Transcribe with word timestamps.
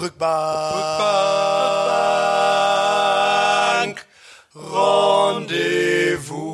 Rückbank. 0.00 0.30
Rendezvous. 4.54 6.50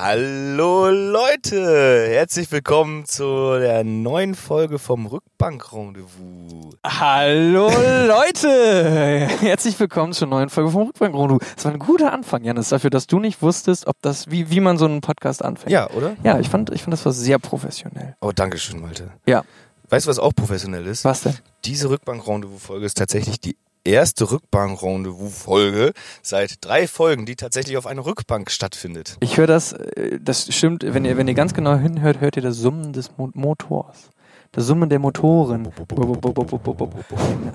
Hallo 0.00 0.88
Leute, 0.90 2.06
herzlich 2.08 2.52
willkommen 2.52 3.04
zu 3.04 3.58
der 3.58 3.82
neuen 3.82 4.36
Folge 4.36 4.78
vom 4.78 5.06
Rückbank-Rendezvous. 5.06 6.76
Hallo 6.86 7.68
Leute! 7.68 9.26
Herzlich 9.40 9.80
willkommen 9.80 10.12
zur 10.12 10.28
neuen 10.28 10.50
Folge 10.50 10.70
vom 10.70 10.86
Rückbank-Rendezvous. 10.86 11.54
Das 11.56 11.64
war 11.64 11.72
ein 11.72 11.80
guter 11.80 12.12
Anfang, 12.12 12.44
Janis, 12.44 12.68
dafür, 12.68 12.90
dass 12.90 13.08
du 13.08 13.18
nicht 13.18 13.42
wusstest, 13.42 13.88
ob 13.88 13.96
das, 14.00 14.30
wie, 14.30 14.50
wie 14.50 14.60
man 14.60 14.78
so 14.78 14.84
einen 14.84 15.00
Podcast 15.00 15.44
anfängt. 15.44 15.72
Ja, 15.72 15.90
oder? 15.90 16.16
Ja, 16.22 16.38
ich 16.38 16.48
fand, 16.48 16.70
ich 16.70 16.82
fand 16.82 16.92
das 16.92 17.04
war 17.04 17.12
sehr 17.12 17.40
professionell. 17.40 18.14
Oh, 18.20 18.30
danke 18.32 18.58
schön, 18.58 18.80
Malte. 18.80 19.10
Ja. 19.26 19.42
Weißt 19.90 20.06
du, 20.06 20.10
was 20.10 20.18
auch 20.18 20.34
professionell 20.34 20.86
ist? 20.86 21.04
Was 21.04 21.22
denn? 21.22 21.34
Diese 21.64 21.88
Rückbank-Rendezvous-Folge 21.88 22.84
ist 22.84 22.98
tatsächlich 22.98 23.40
die 23.40 23.56
erste 23.84 24.30
Rückbank-Rendezvous-Folge 24.30 25.92
seit 26.22 26.62
drei 26.64 26.86
Folgen, 26.86 27.24
die 27.24 27.36
tatsächlich 27.36 27.78
auf 27.78 27.86
einer 27.86 28.04
Rückbank 28.04 28.50
stattfindet. 28.50 29.16
Ich 29.20 29.38
höre 29.38 29.46
das, 29.46 29.72
äh, 29.72 30.18
das 30.20 30.54
stimmt, 30.54 30.84
wenn 30.86 31.06
ihr, 31.06 31.16
wenn 31.16 31.26
ihr 31.26 31.34
ganz 31.34 31.54
genau 31.54 31.76
hinhört, 31.76 32.20
hört 32.20 32.36
ihr 32.36 32.42
das 32.42 32.56
Summen 32.56 32.92
des 32.92 33.16
Mo 33.16 33.30
Motors. 33.32 34.10
Das 34.52 34.64
Summen 34.66 34.88
der 34.88 34.98
Motoren. 34.98 35.68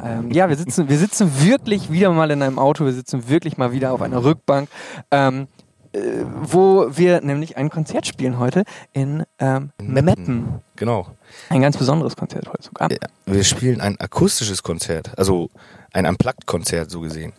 Ähm, 0.04 0.32
ja, 0.32 0.48
wir 0.48 0.56
sitzen, 0.56 0.90
wir 0.90 0.98
sitzen 0.98 1.32
wirklich 1.44 1.92
wieder 1.92 2.12
mal 2.12 2.30
in 2.30 2.42
einem 2.42 2.60
Auto, 2.60 2.86
wir 2.86 2.94
sitzen 2.94 3.30
wirklich 3.30 3.58
mal 3.58 3.72
wieder 3.72 3.94
auf 3.94 4.02
einer 4.02 4.24
Rückbank, 4.24 4.70
ähm, 5.10 5.48
äh, 5.94 6.26
wo 6.42 6.88
wir 6.90 7.22
nämlich 7.22 7.56
ein 7.58 7.70
Konzert 7.70 8.08
spielen 8.08 8.40
heute 8.40 8.64
in, 8.94 9.24
ähm, 9.40 9.72
In. 9.80 10.48
Genau. 10.76 11.08
Ein 11.50 11.62
ganz 11.62 11.78
besonderes 11.78 12.16
Konzert 12.16 12.48
heute 12.50 12.64
sogar. 12.64 12.92
Ja, 12.92 12.98
wir 13.26 13.44
spielen 13.44 13.80
ein 13.80 14.00
akustisches 14.00 14.64
Konzert, 14.64 15.18
also 15.18 15.50
ein 15.92 16.06
Unplugged-Konzert 16.08 16.90
so 16.90 17.00
gesehen. 17.02 17.34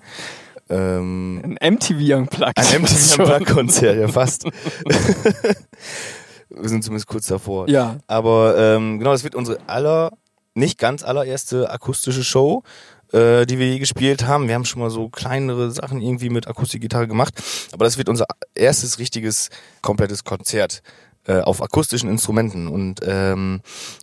Ähm, 0.71 1.57
Ein 1.61 1.75
MTV 1.75 2.17
Unplugged. 2.17 2.57
ein 2.57 2.83
MTV 2.83 3.19
Unplugged-Konzert, 3.19 3.99
ja 3.99 4.09
fast. 4.09 4.45
wir 6.49 6.69
sind 6.69 6.85
zumindest 6.85 7.07
kurz 7.07 7.27
davor. 7.27 7.69
Ja. 7.69 7.97
Aber 8.07 8.57
ähm, 8.57 8.99
genau, 8.99 9.13
das 9.13 9.25
wird 9.25 9.35
unsere 9.35 9.59
aller, 9.67 10.13
nicht 10.55 10.79
ganz 10.79 11.03
allererste 11.03 11.71
akustische 11.71 12.25
Show, 12.25 12.63
äh, 13.15 13.47
die 13.47 13.59
wir 13.59 13.69
je 13.69 13.79
gespielt 13.79 14.27
haben. 14.27 14.49
Wir 14.49 14.55
haben 14.55 14.65
schon 14.65 14.81
mal 14.81 14.91
so 14.91 15.09
kleinere 15.09 15.71
Sachen 15.71 16.03
irgendwie 16.03 16.31
mit 16.31 16.49
Akustikgitarre 16.49 17.07
gemacht, 17.07 17.35
aber 17.73 17.85
das 17.85 17.97
wird 17.97 18.09
unser 18.09 18.27
erstes 18.55 18.99
richtiges, 18.99 19.51
komplettes 19.81 20.25
Konzert 20.25 20.83
äh, 21.27 21.41
auf 21.41 21.63
akustischen 21.63 22.11
Instrumenten. 22.11 22.69
Und 22.69 23.01
ähm, 23.07 23.61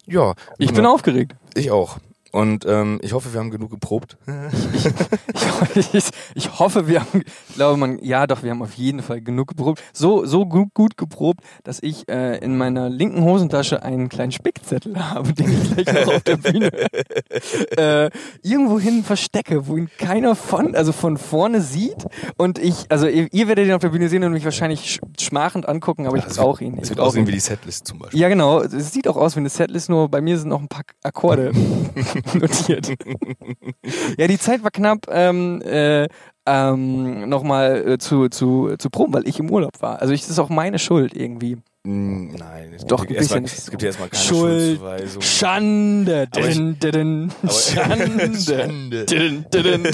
ja, 0.07 0.33
Ich 0.57 0.73
bin 0.73 0.85
aufgeregt. 0.85 1.35
ich 1.53 1.71
auch. 1.71 1.97
Und 2.31 2.65
ähm, 2.65 2.99
ich 3.01 3.13
hoffe, 3.13 3.33
wir 3.33 3.39
haben 3.39 3.51
genug 3.51 3.71
geprobt. 3.71 4.17
Ich, 5.75 5.93
ich, 5.93 6.09
ich 6.33 6.59
hoffe, 6.59 6.87
wir 6.87 7.01
haben, 7.01 7.23
ich 7.49 7.55
glaube, 7.55 7.77
man, 7.77 7.99
ja, 8.01 8.25
doch, 8.25 8.41
wir 8.43 8.51
haben 8.51 8.61
auf 8.61 8.73
jeden 8.73 9.01
Fall 9.01 9.21
genug 9.21 9.49
geprobt. 9.49 9.81
So, 9.93 10.25
so 10.25 10.45
gut, 10.45 10.73
gut 10.73 10.97
geprobt, 10.97 11.41
dass 11.63 11.83
ich 11.83 12.07
äh, 12.09 12.37
in 12.37 12.57
meiner 12.57 12.89
linken 12.89 13.23
Hosentasche 13.23 13.83
einen 13.83 14.07
kleinen 14.07 14.31
Spickzettel 14.31 14.97
habe, 14.97 15.33
den 15.33 15.51
ich 15.51 15.75
gleich 15.75 16.05
noch 16.05 16.13
auf 16.13 16.23
der 16.23 16.37
Bühne 16.37 16.71
äh, 17.77 18.09
irgendwohin 18.43 19.03
verstecke, 19.03 19.67
wo 19.67 19.75
ihn 19.75 19.89
keiner 19.97 20.35
von, 20.35 20.73
also 20.75 20.93
von 20.93 21.17
vorne 21.17 21.61
sieht. 21.61 22.05
Und 22.37 22.59
ich, 22.59 22.85
also 22.89 23.07
ihr, 23.07 23.27
ihr 23.33 23.47
werdet 23.49 23.67
ihn 23.67 23.73
auf 23.73 23.81
der 23.81 23.89
Bühne 23.89 24.07
sehen 24.07 24.23
und 24.23 24.31
mich 24.31 24.45
wahrscheinlich 24.45 24.89
sch 24.89 24.99
schmachend 25.19 25.67
angucken, 25.67 26.07
aber 26.07 26.17
ich 26.17 26.25
Es 26.25 26.37
brauche 26.37 26.63
ihn. 26.63 26.77
Es 26.77 26.83
Ich 26.83 26.89
wird 26.91 27.01
aussehen 27.01 27.27
wie 27.27 27.33
die 27.33 27.39
Setlist 27.39 27.87
zum 27.87 27.99
Beispiel. 27.99 28.19
Ja, 28.19 28.29
genau. 28.29 28.61
Es 28.61 28.93
sieht 28.93 29.07
auch 29.07 29.17
aus 29.17 29.35
wie 29.35 29.39
eine 29.39 29.49
Setlist, 29.49 29.89
nur 29.89 30.07
bei 30.09 30.21
mir 30.21 30.37
sind 30.37 30.49
noch 30.49 30.61
ein 30.61 30.67
paar 30.67 30.83
Akkorde 31.03 31.51
notiert. 32.33 32.93
ja, 34.17 34.27
die 34.27 34.39
Zeit 34.39 34.63
war 34.63 34.71
knapp, 34.71 35.07
ähm, 35.09 35.61
äh, 35.61 36.07
ähm, 36.45 37.29
nochmal 37.29 37.87
äh, 37.87 37.97
zu, 37.97 38.29
zu, 38.29 38.75
zu 38.77 38.89
proben, 38.89 39.13
weil 39.13 39.27
ich 39.27 39.39
im 39.39 39.49
Urlaub 39.49 39.81
war. 39.81 40.01
Also 40.01 40.13
ich, 40.13 40.21
das 40.21 40.31
ist 40.31 40.39
auch 40.39 40.49
meine 40.49 40.79
Schuld 40.79 41.15
irgendwie. 41.15 41.57
Mm, 41.83 42.31
Nein, 42.35 42.73
es 42.75 42.85
Doch, 42.85 43.05
gibt 43.05 43.19
ein 43.19 43.23
bisschen. 43.23 43.45
es 43.45 43.69
gibt 43.69 43.81
dir 43.81 43.87
erstmal 43.87 44.09
keine 44.09 44.23
Schuld, 44.23 44.77
Schuldzuweisung. 44.79 45.21
Schande, 45.21 46.27
Schande, 46.35 47.35
Schande. 47.51 49.05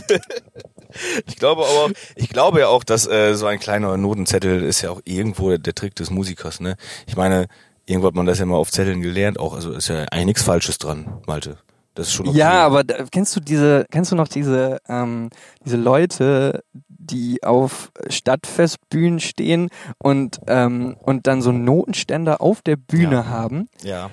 Ich 1.27 1.35
glaube 1.35 1.63
aber 1.63 1.85
auch, 1.85 1.91
ich 2.15 2.29
glaube 2.29 2.61
ja 2.61 2.69
auch, 2.69 2.83
dass 2.83 3.05
äh, 3.07 3.35
so 3.35 3.45
ein 3.45 3.59
kleiner 3.59 3.97
Notenzettel 3.97 4.63
ist 4.63 4.81
ja 4.81 4.89
auch 4.89 5.01
irgendwo 5.03 5.49
der, 5.49 5.59
der 5.59 5.75
Trick 5.75 5.95
des 5.95 6.09
Musikers, 6.09 6.59
ne? 6.59 6.75
Ich 7.05 7.15
meine, 7.17 7.47
irgendwo 7.85 8.07
hat 8.07 8.15
man 8.15 8.25
das 8.25 8.39
ja 8.39 8.45
mal 8.45 8.55
auf 8.55 8.71
Zetteln 8.71 9.01
gelernt 9.01 9.37
auch, 9.37 9.53
also 9.53 9.73
ist 9.73 9.89
ja 9.89 10.05
eigentlich 10.11 10.25
nichts 10.25 10.43
Falsches 10.43 10.77
dran, 10.77 11.21
Malte. 11.27 11.57
Das 11.97 12.07
ist 12.09 12.13
schon 12.13 12.27
okay. 12.27 12.37
Ja, 12.37 12.63
aber 12.63 12.83
da, 12.83 13.05
kennst 13.11 13.35
du 13.35 13.39
diese, 13.39 13.85
kennst 13.89 14.11
du 14.11 14.15
noch 14.15 14.27
diese, 14.27 14.77
ähm, 14.87 15.29
diese 15.65 15.77
Leute, 15.77 16.63
die 16.87 17.41
auf 17.43 17.91
Stadtfestbühnen 18.07 19.19
stehen 19.19 19.69
und, 19.97 20.39
ähm, 20.45 20.95
und 21.01 21.25
dann 21.25 21.41
so 21.41 21.51
Notenständer 21.51 22.39
auf 22.39 22.61
der 22.61 22.75
Bühne 22.75 23.15
Ja. 23.15 23.25
haben? 23.25 23.67
Ja. 23.83 24.11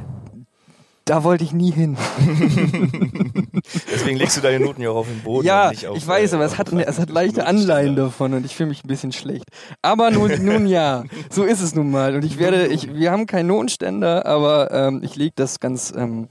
Da 1.04 1.22
wollte 1.24 1.44
ich 1.44 1.52
nie 1.52 1.70
hin. 1.70 1.98
Deswegen 3.92 4.16
legst 4.16 4.38
du 4.38 4.40
deine 4.40 4.64
Noten 4.64 4.80
ja 4.80 4.88
auch 4.88 4.96
auf 4.96 5.06
den 5.08 5.20
Boden. 5.20 5.46
ja, 5.46 5.64
und 5.64 5.70
nicht 5.72 5.86
auf, 5.86 5.96
ich 5.98 6.06
weiß, 6.06 6.32
äh, 6.32 6.36
aber 6.36 6.46
es 6.46 6.56
hat, 6.56 6.72
es 6.72 6.98
hat 6.98 7.10
leichte 7.10 7.46
Anleihen 7.46 7.94
davon 7.96 8.32
und 8.32 8.46
ich 8.46 8.56
fühle 8.56 8.70
mich 8.70 8.82
ein 8.84 8.88
bisschen 8.88 9.12
schlecht. 9.12 9.44
Aber 9.82 10.10
nun, 10.10 10.30
nun 10.44 10.66
ja, 10.66 11.04
so 11.28 11.44
ist 11.44 11.60
es 11.60 11.74
nun 11.74 11.90
mal. 11.90 12.14
Und 12.14 12.24
ich 12.24 12.38
werde, 12.38 12.68
ich, 12.68 12.94
wir 12.94 13.10
haben 13.10 13.26
keinen 13.26 13.48
Notenständer, 13.48 14.24
aber 14.24 14.70
ähm, 14.70 15.00
ich 15.04 15.16
lege 15.16 15.32
das 15.36 15.60
ganz 15.60 15.92
ähm, 15.94 16.28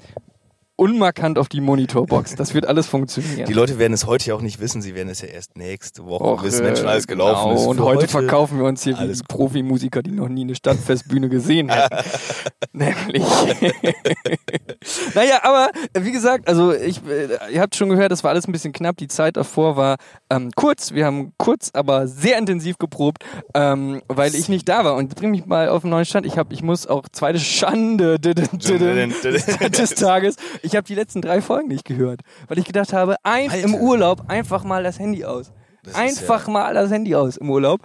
unmarkant 0.84 1.40
auf 1.40 1.48
die 1.48 1.62
Monitorbox. 1.62 2.36
Das 2.36 2.54
wird 2.54 2.66
alles 2.66 2.88
funktionieren. 2.88 3.46
Die 3.48 3.54
Leute 3.54 3.80
werden 3.80 3.94
es 3.94 4.06
heute 4.06 4.28
ja 4.28 4.36
auch 4.36 4.42
nicht 4.42 4.60
wissen, 4.60 4.82
sie 4.82 4.96
werden 4.96 5.08
es 5.08 5.22
ja 5.22 5.30
erst 5.30 5.58
nächste 5.58 6.06
Woche 6.06 6.26
Och, 6.26 6.44
wissen, 6.44 6.66
wenn 6.66 6.76
schon 6.76 6.88
alles 6.88 7.08
gelaufen 7.08 7.52
genau. 7.52 7.62
ist. 7.62 7.68
Und 7.68 7.78
Für 7.78 7.84
heute, 7.86 8.08
verkaufen 8.10 8.58
wir 8.58 8.66
uns 8.66 8.84
hier 8.84 8.96
wie 8.96 9.00
alles 9.00 9.20
gut. 9.20 9.30
Profimusiker, 9.30 10.04
die 10.04 10.12
noch 10.12 10.28
nie 10.28 10.42
eine 10.42 10.56
Stadtfestbühne 10.56 11.30
gesehen 11.30 11.70
hätten. 11.70 11.96
Nämlich. 12.74 13.24
naja, 15.16 15.40
aber 15.44 15.70
wie 15.98 16.12
gesagt, 16.12 16.50
also 16.50 16.74
ich, 16.74 17.00
äh, 17.08 17.54
ihr 17.54 17.62
habt 17.62 17.78
schon 17.78 17.88
gehört, 17.88 18.12
das 18.12 18.26
war 18.26 18.32
alles 18.32 18.46
ein 18.46 18.52
bisschen 18.52 18.74
knapp. 18.74 18.98
Die 18.98 19.08
Zeit 19.08 19.38
davor 19.38 19.78
war 19.78 19.96
ähm, 20.30 20.52
kurz. 20.54 20.92
Wir 20.92 21.06
haben 21.06 21.32
kurz, 21.38 21.72
aber 21.74 22.08
sehr 22.08 22.38
intensiv 22.38 22.78
geprobt, 22.78 23.24
ähm, 23.54 24.02
weil 24.10 24.36
ich 24.36 24.50
nicht 24.50 24.68
da 24.68 24.84
war. 24.84 24.96
Und 24.96 25.16
bring 25.16 25.32
mich 25.32 25.46
mal 25.46 25.70
auf 25.70 25.84
den 25.84 25.92
neuen 25.92 26.04
Stand. 26.04 26.26
Ich 26.26 26.38
hab, 26.38 26.52
ich 26.52 26.62
muss 26.62 26.88
auch 26.88 27.08
zweite 27.10 27.40
Schande 27.40 28.20
des 28.20 29.96
Tages. 29.96 30.36
Ich 30.62 30.73
habe 30.76 30.86
die 30.88 30.96
letzten 30.96 31.22
drei 31.22 31.42
Folgen 31.42 31.68
nicht 31.68 31.86
gehört, 31.86 32.22
weil 32.48 32.58
ich 32.60 32.66
gedacht 32.66 32.94
habe, 32.94 33.16
ein, 33.24 33.50
Alter. 33.52 33.64
im 33.66 33.76
Urlaub 33.76 34.24
einfach 34.30 34.64
mal 34.64 34.84
das 34.84 35.00
Handy 35.00 35.26
aus. 35.26 35.52
Das 35.84 35.96
Einfach 35.96 36.48
mal 36.48 36.74
das 36.74 36.92
Handy 36.92 37.14
aus 37.16 37.36
im 37.38 37.50
Urlaub. 37.50 37.82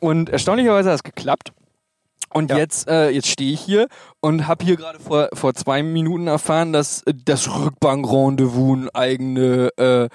Und 0.00 0.30
erstaunlicherweise 0.30 0.88
hat 0.90 0.96
es 0.96 1.02
geklappt. 1.02 1.52
Und 2.32 2.50
Ja. 2.50 2.56
jetzt, 2.56 2.88
äh, 2.88 3.10
jetzt 3.10 3.28
stehe 3.28 3.52
ich 3.52 3.60
hier 3.60 3.86
und 4.24 4.48
habe 4.48 4.64
hier 4.64 4.76
gerade 4.76 4.98
vor, 4.98 5.28
vor 5.34 5.52
zwei 5.52 5.82
Minuten 5.82 6.28
erfahren, 6.28 6.72
dass 6.72 7.02
äh, 7.02 7.12
das 7.26 7.46
Rückbank-Rendezvous 7.54 8.78
ein, 8.78 8.88
eigene, 8.94 9.68
äh, 9.76 10.08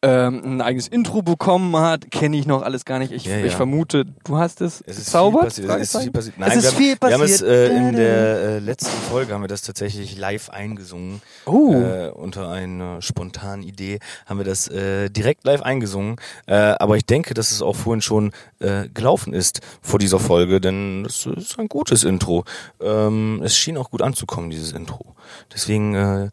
ähm, 0.00 0.42
ein 0.44 0.60
eigenes 0.60 0.86
Intro 0.86 1.22
bekommen 1.22 1.76
hat. 1.76 2.08
Kenne 2.12 2.36
ich 2.36 2.46
noch 2.46 2.62
alles 2.62 2.84
gar 2.84 3.00
nicht. 3.00 3.10
Ich, 3.12 3.24
Ja, 3.24 3.38
ich 3.38 3.50
ja. 3.50 3.56
vermute, 3.56 4.04
du 4.22 4.38
hast 4.38 4.60
es, 4.60 4.80
Es 4.86 4.98
ist 4.98 5.06
gezaubert? 5.06 5.52
viel 5.52 5.66
passiert. 5.66 5.82
Es 5.82 5.94
ist 5.94 6.02
viel 6.02 6.10
passiert. 6.12 6.34
Es 6.36 6.40
Nein, 6.40 6.58
ist 6.58 6.62
wir, 6.62 6.70
haben, 6.70 6.76
viel 6.76 6.96
wir 7.00 7.14
haben 7.14 7.22
es 7.22 7.30
passiert. 7.40 7.50
äh, 7.50 7.76
in 7.76 7.92
der 7.96 8.38
äh, 8.38 8.58
letzten 8.60 8.96
Folge 9.10 9.34
haben 9.34 9.40
wir 9.42 9.48
das 9.48 9.62
tatsächlich 9.62 10.16
live 10.16 10.50
eingesungen. 10.50 11.20
Oh. 11.44 11.74
Äh, 11.74 12.10
unter 12.10 12.50
einer 12.50 13.02
spontanen 13.02 13.64
Idee 13.64 13.98
haben 14.26 14.38
wir 14.38 14.44
das 14.44 14.68
äh, 14.68 15.10
direkt 15.10 15.44
live 15.44 15.62
eingesungen. 15.62 16.14
Äh, 16.46 16.54
aber 16.54 16.96
ich 16.96 17.06
denke, 17.06 17.34
dass 17.34 17.50
es 17.50 17.60
auch 17.60 17.74
vorhin 17.74 18.02
schon 18.02 18.30
äh, 18.60 18.88
gelaufen 18.88 19.32
ist 19.32 19.62
vor 19.82 19.98
dieser 19.98 20.20
Folge, 20.20 20.60
denn 20.60 21.04
es 21.06 21.26
ist 21.26 21.58
ein 21.58 21.68
gutes 21.68 22.04
Intro. 22.04 22.44
Ähm, 22.80 23.42
es 23.48 23.56
schien 23.58 23.76
auch 23.76 23.90
gut 23.90 24.02
anzukommen, 24.02 24.50
dieses 24.50 24.72
Intro. 24.72 25.14
Deswegen 25.52 25.94
äh, 25.94 26.24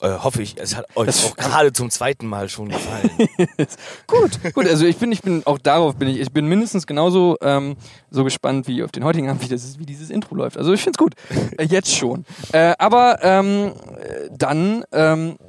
äh, 0.00 0.18
hoffe 0.18 0.42
ich, 0.42 0.56
es 0.58 0.76
hat 0.76 0.84
euch 0.96 1.06
Das- 1.06 1.24
auch 1.24 1.36
gerade 1.36 1.72
zum 1.72 1.88
zweiten 1.90 2.26
Mal 2.26 2.48
schon 2.48 2.68
gefallen. 2.68 3.10
gut, 4.06 4.38
gut. 4.54 4.66
Also 4.68 4.84
ich 4.84 4.96
bin, 4.98 5.10
ich 5.12 5.22
bin 5.22 5.42
auch 5.46 5.58
darauf 5.58 5.96
bin 5.96 6.08
ich, 6.08 6.20
ich 6.20 6.30
bin 6.32 6.46
mindestens 6.46 6.86
genauso 6.86 7.36
ähm, 7.40 7.76
so 8.10 8.22
gespannt 8.24 8.68
wie 8.68 8.82
auf 8.82 8.92
den 8.92 9.04
heutigen 9.04 9.28
Abend, 9.30 9.42
wie, 9.42 9.48
das 9.48 9.64
ist, 9.64 9.78
wie 9.78 9.86
dieses 9.86 10.10
Intro 10.10 10.34
läuft. 10.34 10.58
Also 10.58 10.72
ich 10.72 10.82
find's 10.82 10.98
gut, 10.98 11.14
äh, 11.56 11.64
jetzt 11.64 11.94
schon. 11.94 12.24
Äh, 12.52 12.74
aber 12.78 13.18
ähm, 13.22 13.72
äh, 13.98 14.28
dann 14.36 14.84
ähm, 14.92 15.36
Äh, 15.40 15.44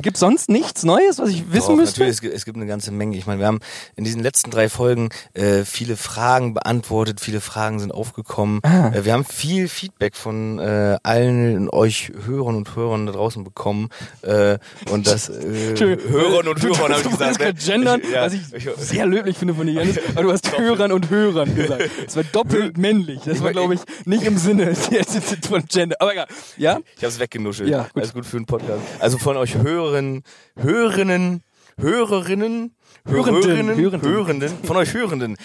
Gibt 0.00 0.16
sonst 0.16 0.48
nichts 0.48 0.82
Neues, 0.84 1.18
was 1.18 1.30
ich 1.30 1.52
wissen 1.52 1.70
Doch, 1.70 1.76
müsste? 1.76 2.00
Natürlich, 2.00 2.34
es 2.34 2.44
gibt, 2.44 2.56
eine 2.56 2.66
ganze 2.66 2.90
Menge. 2.90 3.16
Ich 3.16 3.26
meine, 3.26 3.40
wir 3.40 3.46
haben 3.46 3.60
in 3.96 4.04
diesen 4.04 4.22
letzten 4.22 4.50
drei 4.50 4.68
Folgen 4.68 5.08
äh, 5.34 5.64
viele 5.64 5.96
Fragen 5.96 6.54
beantwortet, 6.54 7.20
viele 7.20 7.40
Fragen 7.40 7.78
sind 7.80 7.92
aufgekommen. 7.92 8.60
Ah. 8.62 8.88
Äh, 8.94 9.04
wir 9.04 9.12
haben 9.12 9.24
viel 9.24 9.68
Feedback 9.68 10.16
von 10.16 10.58
äh, 10.58 10.96
allen 11.02 11.68
euch 11.70 12.12
Hörern 12.26 12.56
und 12.56 12.74
Hörern 12.74 13.06
da 13.06 13.12
draußen 13.12 13.44
bekommen. 13.44 13.88
Äh, 14.22 14.58
und 14.90 15.06
das 15.06 15.28
äh. 15.28 15.74
Hörern 16.08 16.48
und 16.48 16.62
Hörern 16.62 16.92
habe 16.92 17.02
ich 17.02 17.10
gesagt. 17.10 17.38
ne? 17.40 17.54
gendern, 17.54 18.00
Ich- 18.02 18.10
ja, 18.10 18.22
was 18.22 18.32
ich, 18.32 18.40
ich- 18.54 18.68
sehr 18.78 19.06
löblich 19.06 19.36
finde 19.36 19.54
von 19.54 19.66
dir, 19.66 19.74
Janis, 19.74 19.98
aber 20.14 20.22
du 20.22 20.32
hast 20.32 20.56
Hörern 20.58 20.92
und 20.92 21.10
Hörern 21.10 21.54
gesagt. 21.54 21.90
Das 22.04 22.16
war 22.16 22.24
doppelt 22.24 22.78
männlich. 22.78 23.20
Das 23.24 23.42
war, 23.42 23.52
glaube 23.52 23.74
ich, 23.74 23.80
nicht 24.04 24.22
im 24.24 24.38
Sinne 24.38 24.74
von 25.48 25.64
Gender. 25.66 25.96
Aber 26.00 26.12
egal. 26.12 26.26
Ja? 26.56 26.78
Ich 26.96 27.02
habe 27.02 27.08
es 27.12 27.18
weggenuschelt. 27.20 27.68
Ja, 27.68 27.82
gut. 27.84 27.96
Alles 27.96 28.12
gut 28.14 28.26
für 28.26 28.36
einen 28.36 28.46
Podcast. 28.46 28.80
Also 28.98 29.18
von 29.18 29.36
euch 29.36 29.54
Hörerinnen, 29.62 30.22
Hörerinnen, 30.56 31.42
Hörerinnen, 31.78 32.74
Hörenden, 33.04 33.44
Hörerinnen, 33.44 33.76
Hörenden. 33.76 34.10
Hörenden, 34.10 34.50
von 34.64 34.76
euch 34.76 34.94
Hörenden. 34.94 35.36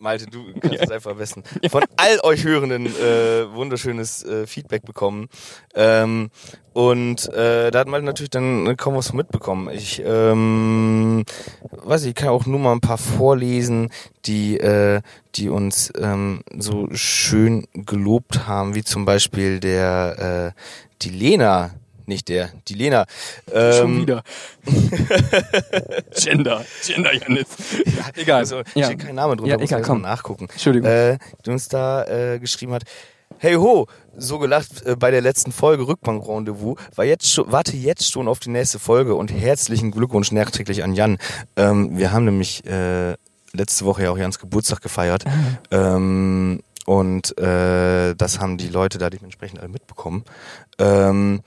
Malte, 0.00 0.26
du 0.26 0.52
kannst 0.60 0.82
es 0.82 0.90
einfach 0.90 1.12
am 1.12 1.18
besten. 1.18 1.42
Von 1.70 1.84
all 1.96 2.20
euch 2.22 2.44
Hörenden 2.44 2.86
äh, 2.86 3.52
wunderschönes 3.54 4.24
äh, 4.24 4.46
Feedback 4.46 4.84
bekommen. 4.84 5.28
Ähm, 5.74 6.30
und 6.72 7.28
äh, 7.32 7.70
da 7.70 7.80
hat 7.80 7.88
Malte 7.88 8.06
natürlich 8.06 8.30
dann 8.30 8.66
äh, 8.66 8.74
kaum 8.76 8.94
was 8.94 9.12
mitbekommen. 9.12 9.68
Ich 9.72 10.02
ähm, 10.04 11.24
weiß 11.70 12.02
ich, 12.02 12.08
ich 12.10 12.14
kann 12.14 12.28
auch 12.28 12.46
nur 12.46 12.58
mal 12.58 12.72
ein 12.72 12.80
paar 12.80 12.98
vorlesen, 12.98 13.90
die, 14.24 14.58
äh, 14.58 15.02
die 15.34 15.48
uns 15.48 15.92
ähm, 15.98 16.42
so 16.56 16.88
schön 16.92 17.66
gelobt 17.74 18.46
haben, 18.46 18.74
wie 18.74 18.84
zum 18.84 19.04
Beispiel 19.04 19.60
der 19.60 20.54
äh, 20.56 20.60
die 21.02 21.10
Lena, 21.10 21.70
nicht 22.10 22.28
der, 22.28 22.50
die 22.68 22.74
Lena. 22.74 23.06
Schon 23.50 23.56
Ähm, 23.56 24.00
wieder. 24.02 24.22
Gender. 26.20 26.64
Gender, 26.84 27.14
Janis. 27.14 27.46
Egal. 28.16 28.38
Also, 28.40 28.62
ja. 28.74 28.86
steht 28.86 28.98
kein 29.00 29.14
Name 29.14 29.36
drunter, 29.36 29.52
Ja, 29.52 29.56
muss 29.58 29.64
egal, 29.68 29.80
man 29.80 29.88
komm. 29.88 30.00
nachgucken. 30.02 30.48
Entschuldigung. 30.50 30.90
Äh, 30.90 31.18
die 31.44 31.50
uns 31.50 31.68
da 31.68 32.04
äh, 32.04 32.38
geschrieben 32.38 32.72
hat, 32.74 32.82
Hey 33.38 33.54
ho, 33.54 33.86
so 34.18 34.38
gelacht 34.38 34.84
äh, 34.84 34.96
bei 34.96 35.10
der 35.10 35.20
letzten 35.22 35.52
Folge 35.52 35.86
Rückbank 35.86 36.26
Rendezvous. 36.26 36.76
War 36.96 37.04
jetzt 37.06 37.30
schon, 37.32 37.50
warte 37.50 37.76
jetzt 37.76 38.10
schon 38.10 38.28
auf 38.28 38.38
die 38.40 38.50
nächste 38.50 38.78
Folge 38.78 39.14
und 39.14 39.32
herzlichen 39.32 39.92
Glückwunsch 39.92 40.32
nachträglich 40.32 40.82
an 40.82 40.94
Jan. 40.94 41.16
Ähm, 41.56 41.96
wir 41.96 42.12
haben 42.12 42.24
nämlich 42.26 42.66
äh, 42.66 43.14
letzte 43.52 43.84
Woche 43.86 44.02
ja 44.02 44.10
auch 44.10 44.18
Jans 44.18 44.38
Geburtstag 44.40 44.82
gefeiert. 44.82 45.24
Ähm, 45.70 46.60
und 46.86 47.38
äh, 47.38 48.14
das 48.16 48.40
haben 48.40 48.58
die 48.58 48.68
Leute 48.68 48.98
da 48.98 49.08
dementsprechend 49.10 49.60
alle 49.60 49.68
mitbekommen. 49.68 50.24
Ähm, 50.78 51.40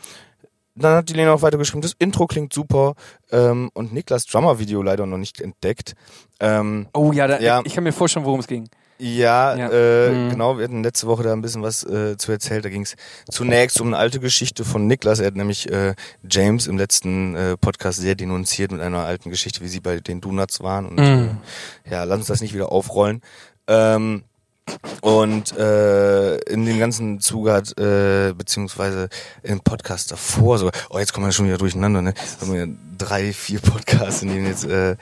dann 0.75 0.95
hat 0.97 1.09
die 1.09 1.13
Lena 1.13 1.33
auch 1.33 1.41
weitergeschrieben, 1.41 1.81
das 1.81 1.93
Intro 1.99 2.25
klingt 2.27 2.53
super 2.53 2.95
ähm, 3.31 3.69
und 3.73 3.93
Niklas 3.93 4.25
Drummer-Video 4.25 4.81
leider 4.81 5.05
noch 5.05 5.17
nicht 5.17 5.39
entdeckt. 5.41 5.93
Ähm, 6.39 6.87
Oh 6.93 7.11
ja, 7.11 7.27
da, 7.27 7.39
Ja. 7.39 7.61
ich 7.63 7.75
kann 7.75 7.83
mir 7.83 7.91
vorstellen, 7.93 8.25
worum 8.25 8.39
es 8.39 8.47
ging. 8.47 8.67
ja, 8.99 9.55
Ja. 9.55 9.69
Äh, 9.71 10.09
Mhm. 10.11 10.29
genau, 10.29 10.57
wir 10.57 10.63
hatten 10.63 10.83
letzte 10.83 11.07
Woche 11.07 11.23
da 11.23 11.33
ein 11.33 11.41
bisschen 11.41 11.61
was 11.61 11.83
äh, 11.83 12.15
zu 12.17 12.31
erzählt. 12.31 12.63
Da 12.65 12.69
ging 12.69 12.83
es 12.83 12.95
zunächst 13.29 13.81
um 13.81 13.87
eine 13.87 13.97
alte 13.97 14.19
Geschichte 14.19 14.63
von 14.65 14.87
Niklas. 14.87 15.19
Er 15.19 15.27
hat 15.27 15.35
nämlich 15.35 15.69
äh, 15.71 15.93
James 16.29 16.67
im 16.67 16.77
letzten 16.77 17.35
äh, 17.35 17.57
Podcast 17.57 17.99
sehr 17.99 18.15
denunziert 18.15 18.71
mit 18.71 18.81
einer 18.81 18.99
alten 19.05 19.29
Geschichte, 19.29 19.61
wie 19.61 19.67
sie 19.67 19.79
bei 19.81 19.99
den 19.99 20.21
Donuts 20.21 20.61
waren. 20.61 20.85
Und 20.87 20.95
Mhm. 20.99 21.37
äh, 21.85 21.91
ja, 21.91 22.03
lass 22.05 22.17
uns 22.19 22.27
das 22.27 22.41
nicht 22.41 22.53
wieder 22.53 22.71
aufrollen. 22.71 23.21
Ähm, 23.67 24.23
und 25.01 25.55
äh, 25.57 26.37
in 26.45 26.65
dem 26.65 26.79
ganzen 26.79 27.19
Zuge 27.19 27.53
hat, 27.53 27.77
äh, 27.77 28.33
beziehungsweise 28.33 29.09
im 29.41 29.59
Podcast 29.59 30.11
davor 30.11 30.57
sogar, 30.57 30.73
oh, 30.89 30.99
jetzt 30.99 31.13
kommen 31.13 31.27
wir 31.27 31.31
schon 31.31 31.47
wieder 31.47 31.57
durcheinander, 31.57 32.01
ne? 32.01 32.13
Haben 32.39 32.53
wir 32.53 32.67
drei, 32.97 33.33
vier 33.33 33.59
Podcasts, 33.59 34.21
in 34.21 34.29
denen 34.29 34.47
jetzt 34.47 34.65
äh, 34.65 34.95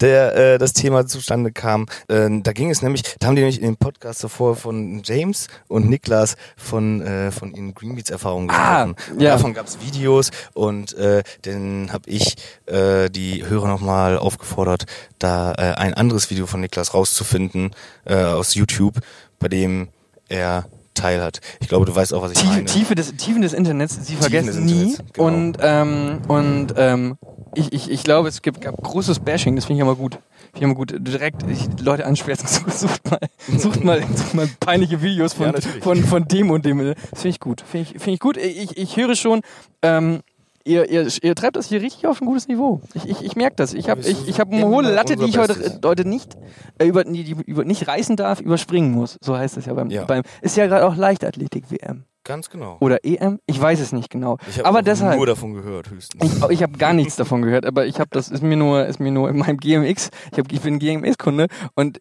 der 0.00 0.36
äh, 0.36 0.58
das 0.58 0.72
Thema 0.72 1.06
zustande 1.06 1.52
kam. 1.52 1.86
Äh, 2.08 2.28
da 2.42 2.52
ging 2.52 2.70
es 2.70 2.82
nämlich, 2.82 3.02
da 3.18 3.26
haben 3.26 3.36
die 3.36 3.42
nämlich 3.42 3.58
in 3.60 3.64
dem 3.66 3.76
Podcast 3.76 4.24
davor 4.24 4.56
von 4.56 5.02
James 5.04 5.48
und 5.68 5.88
Niklas 5.88 6.36
von 6.56 7.00
äh, 7.02 7.30
von 7.30 7.52
ihren 7.54 7.74
Greenbeats 7.74 8.10
Erfahrungen 8.10 8.50
Ah, 8.50 8.86
gesprochen. 8.86 9.20
Ja. 9.20 9.30
Davon 9.32 9.54
gab 9.54 9.66
es 9.66 9.78
Videos 9.80 10.30
und 10.54 10.94
äh, 10.94 11.22
dann 11.42 11.92
habe 11.92 12.08
ich 12.08 12.36
äh, 12.66 13.10
die 13.10 13.44
Hörer 13.46 13.68
nochmal 13.68 14.18
aufgefordert, 14.18 14.84
da 15.18 15.52
äh, 15.52 15.74
ein 15.74 15.94
anderes 15.94 16.30
Video 16.30 16.46
von 16.46 16.60
Niklas 16.60 16.94
rauszufinden 16.94 17.70
äh, 18.04 18.16
aus 18.16 18.54
YouTube, 18.54 19.00
bei 19.38 19.48
dem 19.48 19.88
er 20.28 20.66
teil 21.04 21.22
hat. 21.22 21.40
Ich 21.60 21.68
glaube, 21.68 21.84
du 21.84 21.94
weißt 21.94 22.14
auch, 22.14 22.22
was 22.22 22.32
ich 22.32 22.38
Tiefe, 22.38 22.52
meine. 22.52 22.64
Tiefe, 22.64 22.94
des, 22.94 23.14
Tiefen 23.16 23.42
des 23.42 23.52
Internets, 23.52 23.98
sie 24.06 24.16
vergessen 24.16 24.46
des 24.46 24.56
nie. 24.58 24.96
Genau. 25.12 25.26
Und, 25.28 25.58
ähm, 25.60 26.20
und 26.28 26.74
ähm, 26.76 27.18
ich, 27.54 27.72
ich, 27.72 27.90
ich 27.90 28.02
glaube, 28.04 28.28
es 28.28 28.40
gibt, 28.40 28.60
gab 28.60 28.82
großes 28.82 29.20
Bashing, 29.20 29.54
das 29.54 29.66
finde 29.66 29.78
ich 29.78 29.82
immer 29.82 29.96
gut. 29.96 30.14
Finde 30.14 30.56
ich 30.56 30.62
immer 30.62 30.74
gut. 30.74 30.94
Direkt 30.98 31.42
ich, 31.48 31.68
Leute 31.80 32.06
ansprechen, 32.06 32.46
sucht 32.70 33.10
mal, 33.10 33.20
sucht 33.58 33.84
mal, 33.84 34.02
sucht 34.16 34.34
mal 34.34 34.48
peinliche 34.60 35.02
Videos 35.02 35.34
von, 35.34 35.52
Ja, 35.52 35.60
von, 35.82 36.02
von 36.02 36.26
dem 36.26 36.50
und 36.50 36.64
dem. 36.64 36.78
Das 36.78 36.96
finde 37.12 37.28
ich 37.28 37.40
gut. 37.40 37.60
Finde 37.60 37.90
ich, 37.90 38.00
finde 38.00 38.12
ich 38.12 38.20
gut. 38.20 38.36
Ich, 38.38 38.76
ich 38.76 38.96
höre 38.96 39.14
schon, 39.14 39.42
ähm, 39.82 40.20
Ihr, 40.66 40.88
ihr, 40.90 41.06
ihr 41.22 41.34
treibt 41.34 41.56
das 41.56 41.68
hier 41.68 41.82
richtig 41.82 42.06
auf 42.06 42.22
ein 42.22 42.26
gutes 42.26 42.48
Niveau. 42.48 42.80
Ich, 42.94 43.04
ich, 43.06 43.22
ich 43.22 43.36
merke 43.36 43.56
das. 43.56 43.74
Ich 43.74 43.90
habe 43.90 44.00
ich, 44.00 44.26
ich 44.26 44.40
hab 44.40 44.50
eine 44.50 44.66
hohe 44.66 44.82
Latte, 44.82 45.16
die 45.16 45.24
ich 45.24 45.36
heute, 45.36 45.78
heute 45.84 46.08
nicht, 46.08 46.38
äh, 46.78 46.86
über, 46.86 47.04
die, 47.04 47.22
die 47.22 47.36
über, 47.44 47.64
nicht 47.64 47.86
reißen 47.86 48.16
darf, 48.16 48.40
überspringen 48.40 48.90
muss. 48.90 49.18
So 49.20 49.36
heißt 49.36 49.58
es 49.58 49.66
ja 49.66 49.74
beim, 49.74 49.90
Ja. 49.90 50.04
beim 50.06 50.22
ist 50.40 50.56
ja 50.56 50.66
gerade 50.66 50.86
auch 50.86 50.96
Leichtathletik-WM. 50.96 52.04
Ganz 52.26 52.48
genau. 52.48 52.78
Oder 52.80 53.04
EM? 53.04 53.38
Ich 53.44 53.60
weiß 53.60 53.80
es 53.80 53.92
nicht 53.92 54.08
genau. 54.08 54.38
Ich 54.48 54.58
habe 54.58 54.66
aber 54.66 54.80
deshalb. 54.80 55.18
nur 55.18 55.26
davon 55.26 55.52
gehört, 55.52 55.90
höchstens. 55.90 56.24
Ich, 56.24 56.50
ich 56.50 56.62
habe 56.62 56.78
gar 56.78 56.94
nichts 56.94 57.16
davon 57.16 57.42
gehört, 57.42 57.66
aber 57.66 57.84
ich 57.84 58.00
habe 58.00 58.08
das 58.12 58.30
ist 58.30 58.42
mir 58.42 58.56
nur 58.56 58.86
ist 58.86 58.98
mir 58.98 59.12
nur 59.12 59.28
in 59.28 59.36
meinem 59.36 59.58
GMX. 59.58 60.08
Ich 60.32 60.38
hab, 60.38 60.50
ich 60.50 60.62
bin 60.62 60.78
GMX 60.78 61.18
Kunde 61.18 61.48
und 61.74 62.00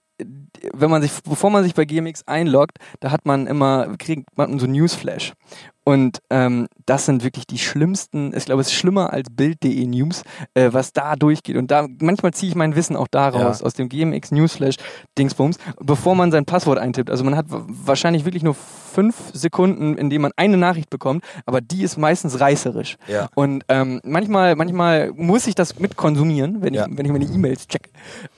wenn 0.74 0.90
man 0.90 1.02
sich 1.02 1.12
bevor 1.28 1.50
man 1.50 1.64
sich 1.64 1.74
bei 1.74 1.86
GMX 1.86 2.24
einloggt, 2.28 2.78
da 3.00 3.12
hat 3.12 3.26
man 3.26 3.48
immer 3.48 3.96
kriegt 3.98 4.26
man 4.38 4.60
so 4.60 4.68
Newsflash 4.68 5.34
und 5.86 6.20
ähm, 6.30 6.68
das 6.86 7.06
sind 7.06 7.26
wirklich 7.26 7.46
die 7.46 7.58
schlimmsten. 7.58 8.34
Ich 8.36 8.46
glaube, 8.46 8.62
es 8.62 8.68
ist 8.68 8.74
schlimmer 8.74 9.12
als 9.12 9.28
Bild.de 9.30 9.86
News, 9.86 10.24
äh, 10.54 10.70
was 10.72 10.94
da 10.94 11.18
durchgeht. 11.18 11.58
Und 11.58 11.72
da 11.72 11.88
manchmal 12.00 12.34
ziehe 12.34 12.50
ich 12.50 12.56
mein 12.56 12.78
Wissen 12.78 12.96
auch 12.96 13.08
daraus 13.10 13.60
Ja. 13.60 13.66
aus 13.66 13.74
dem 13.74 13.90
GMX 13.90 14.32
Newsflash 14.32 14.76
Dingsbums, 15.18 15.58
bevor 15.82 16.16
man 16.16 16.32
sein 16.32 16.46
Passwort 16.46 16.80
eintippt. 16.80 17.10
Also 17.10 17.26
man 17.26 17.36
hat 17.36 17.52
wa- 17.52 17.66
wahrscheinlich 17.68 18.24
wirklich 18.24 18.44
nur 18.44 18.54
fünf 18.56 19.16
Sekunden, 19.34 19.98
in 19.98 20.10
denen 20.10 20.22
man 20.22 20.32
eine 20.38 20.56
Nachricht 20.56 20.90
bekommt, 20.90 21.24
aber 21.46 21.60
die 21.60 21.84
ist 21.84 21.98
meistens 21.98 22.40
reißerisch. 22.40 22.96
Ja. 23.10 23.28
Und 23.36 23.66
ähm, 23.68 24.00
manchmal, 24.06 24.56
manchmal 24.56 25.12
muss 25.16 25.48
ich 25.48 25.56
das 25.56 25.80
mit 25.80 25.98
konsumieren, 25.98 26.62
wenn 26.62 26.74
ich, 26.76 26.80
Ja. 26.80 26.88
wenn 26.90 27.06
ich 27.06 27.12
meine 27.12 27.26
E-Mails 27.26 27.68
checke. 27.68 27.90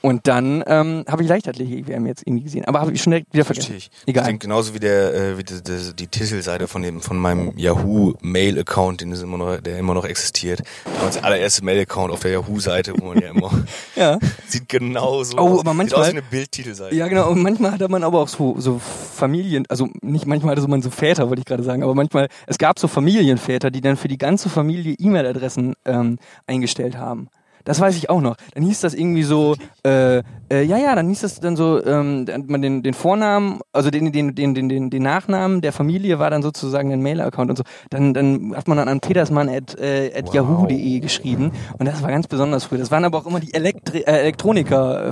Und 0.01 0.27
dann 0.27 0.63
ähm, 0.65 1.05
habe 1.07 1.21
ich 1.21 1.29
Leichtathletik-WM 1.29 2.07
jetzt 2.15 2.23
irgendwie 2.27 2.43
gesehen. 2.45 2.65
Aber 2.65 2.79
habe 2.81 2.91
ich 2.93 3.01
schon 3.01 3.11
direkt 3.11 3.33
wieder 3.33 3.45
vergessen. 3.45 3.71
Verstehe 3.73 3.77
ich. 3.77 4.07
Egal. 4.07 4.25
Denke, 4.25 4.39
genauso 4.47 4.73
wie 4.73 4.79
der, 4.79 5.13
äh, 5.13 5.37
wie 5.37 5.43
die, 5.43 5.61
die, 5.61 5.93
die 5.95 6.07
Titelseite 6.07 6.67
von 6.67 6.81
dem, 6.81 7.01
von 7.01 7.17
meinem 7.17 7.53
Yahoo-Mail-Account, 7.57 9.01
den 9.01 9.11
ist 9.11 9.21
immer 9.21 9.37
noch, 9.37 9.57
der 9.61 9.77
immer 9.79 9.93
noch 9.93 10.05
existiert. 10.05 10.61
Damals 10.97 11.23
allererste 11.23 11.63
Mail-Account 11.63 12.11
auf 12.11 12.19
der 12.21 12.31
Yahoo-Seite, 12.31 12.93
wo 12.97 13.07
man 13.07 13.19
ja 13.19 13.29
immer 13.29 13.51
Ja. 13.95 14.19
sieht 14.47 14.69
genauso 14.69 15.37
Oh, 15.37 15.41
aus. 15.55 15.59
aber 15.61 15.71
Sieht 15.71 15.77
manchmal- 15.77 16.01
aus 16.01 16.07
wie 16.07 16.11
eine 16.11 16.21
Bildtitelseite. 16.21 16.95
Ja, 16.95 17.07
genau. 17.07 17.29
Und 17.29 17.41
manchmal 17.41 17.71
hatte 17.71 17.87
man 17.89 18.03
aber 18.03 18.19
auch 18.21 18.27
so, 18.27 18.55
so 18.59 18.79
Familien, 18.79 19.65
also 19.69 19.89
nicht 20.01 20.25
manchmal 20.25 20.55
hatte 20.55 20.67
man 20.67 20.81
so 20.81 20.89
Väter, 20.89 21.29
wollte 21.29 21.39
ich 21.41 21.45
gerade 21.45 21.63
sagen, 21.63 21.83
aber 21.83 21.95
manchmal, 21.95 22.27
es 22.47 22.57
gab 22.57 22.79
so 22.79 22.87
Familienväter, 22.87 23.71
die 23.71 23.81
dann 23.81 23.97
für 23.97 24.07
die 24.07 24.17
ganze 24.17 24.49
Familie 24.49 24.93
E-Mail-Adressen 24.97 25.75
ähm, 25.85 26.17
eingestellt 26.47 26.97
haben. 26.97 27.29
Das 27.65 27.79
weiß 27.81 27.97
ich 27.97 28.09
auch 28.09 28.21
noch. 28.21 28.35
Dann 28.53 28.63
hieß 28.63 28.79
das 28.81 28.93
irgendwie 28.93 29.23
so, 29.23 29.55
äh, 29.85 30.19
äh, 30.51 30.61
ja, 30.63 30.77
ja, 30.77 30.95
dann 30.95 31.09
hieß 31.09 31.21
das 31.21 31.39
dann 31.39 31.55
so, 31.55 31.83
ähm, 31.83 32.25
dann- 32.25 32.45
man 32.47 32.61
den, 32.61 32.83
den 32.83 32.93
Vornamen, 32.93 33.59
also 33.73 33.89
den, 33.89 34.11
den, 34.11 34.33
den, 34.35 34.53
den, 34.55 34.69
den, 34.69 34.89
den 34.89 35.03
Nachnamen 35.03 35.61
der 35.61 35.73
Familie 35.73 36.19
war 36.19 36.29
dann 36.29 36.43
sozusagen 36.43 36.91
ein 36.93 37.01
Mail-Account 37.01 37.49
und 37.49 37.55
so. 37.57 37.63
Dann, 37.89 38.13
dann 38.13 38.55
hat 38.55 38.67
man 38.67 38.77
dann 38.77 38.87
an 38.87 38.99
petersmann 39.01 39.49
at, 39.49 39.77
äh, 39.79 40.11
at 40.15 40.27
Wow. 40.27 40.33
yahoo.de 40.35 40.99
geschrieben 40.99 41.51
und 41.79 41.85
das 41.87 42.01
war 42.01 42.09
ganz 42.11 42.27
besonders 42.27 42.63
früh. 42.65 42.77
Das 42.77 42.91
waren 42.91 43.03
aber 43.03 43.17
auch 43.17 43.25
immer 43.25 43.39
die 43.39 43.53
Elektri 43.53 43.99
äh, 44.01 44.19
Elektroniker. 44.21 45.07
Äh, 45.09 45.11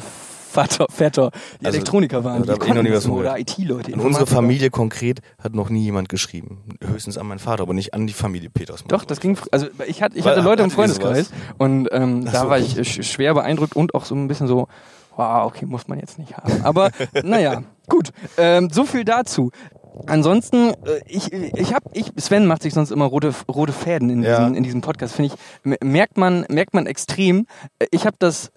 Vater, 0.54 0.86
Väter, 0.90 1.32
die 1.62 1.66
Also, 1.66 1.78
Elektroniker 1.78 2.24
waren, 2.24 2.44
da 2.44 2.54
die 2.54 2.60
hab 2.60 2.62
ich 2.62 2.68
noch 2.74 2.84
nie 2.84 2.90
konnten 2.90 2.94
was 2.96 3.04
das 3.04 3.12
oder. 3.12 3.40
IT-Leute. 3.40 3.92
In 3.92 4.00
unsere 4.00 4.28
Familie 4.28 4.70
konkret 4.70 5.20
hat 5.40 5.54
noch 5.56 5.70
nie 5.70 5.84
jemand 5.84 6.10
geschrieben. 6.10 6.64
Höchstens 6.86 7.18
an 7.18 7.28
meinen 7.28 7.40
Vater, 7.40 7.64
aber 7.64 7.74
nicht 7.74 7.94
an 7.94 8.06
die 8.08 8.14
Familie 8.14 8.50
Petersmann. 8.50 8.90
Doch, 8.90 9.04
das 9.06 9.20
ging, 9.20 9.38
also 9.52 9.68
ich 9.88 10.02
hatte, 10.04 10.18
ich 10.18 10.26
Weil- 10.26 10.34
hatte 10.34 10.42
Leute 10.46 10.64
im 10.64 10.70
Freundeskreis 10.72 11.32
und 11.58 11.90
ähm, 11.92 12.26
da 12.26 12.50
war 12.50 12.60
ich 12.60 12.76
sch- 12.78 13.04
schwer 13.04 13.34
beeindruckt 13.34 13.76
und 13.76 13.96
auch 13.96 14.06
so 14.06 14.14
ein 14.16 14.28
bisschen 14.28 14.48
so, 14.48 14.68
wow, 15.16 15.46
okay, 15.48 15.66
muss 15.66 15.88
man 15.88 16.00
jetzt 16.00 16.20
nicht 16.20 16.38
haben. 16.38 16.62
Aber 16.64 16.92
naja, 17.24 17.64
gut, 17.90 18.12
ähm, 18.38 18.70
so 18.72 18.86
viel 18.86 19.04
dazu. 19.06 19.52
Ansonsten, 20.08 20.70
äh, 20.86 21.02
ich, 21.08 21.32
ich 21.32 21.74
habe, 21.74 21.86
ich, 21.94 22.12
Sven 22.18 22.46
macht 22.48 22.64
sich 22.64 22.74
sonst 22.74 22.92
immer 22.92 23.06
rote, 23.06 23.34
rote 23.48 23.74
Fäden 23.74 24.10
in, 24.10 24.24
Ja. 24.24 24.40
diesem, 24.40 24.56
in 24.56 24.64
diesem 24.64 24.82
Podcast, 24.82 25.16
finde 25.16 25.34
ich, 25.34 25.78
merkt 25.84 26.18
man, 26.18 26.46
merkt 26.50 26.74
man 26.74 26.86
extrem. 26.88 27.46
Äh, 27.80 27.86
Ich 27.92 28.06
habe 28.06 28.16
das 28.20 28.52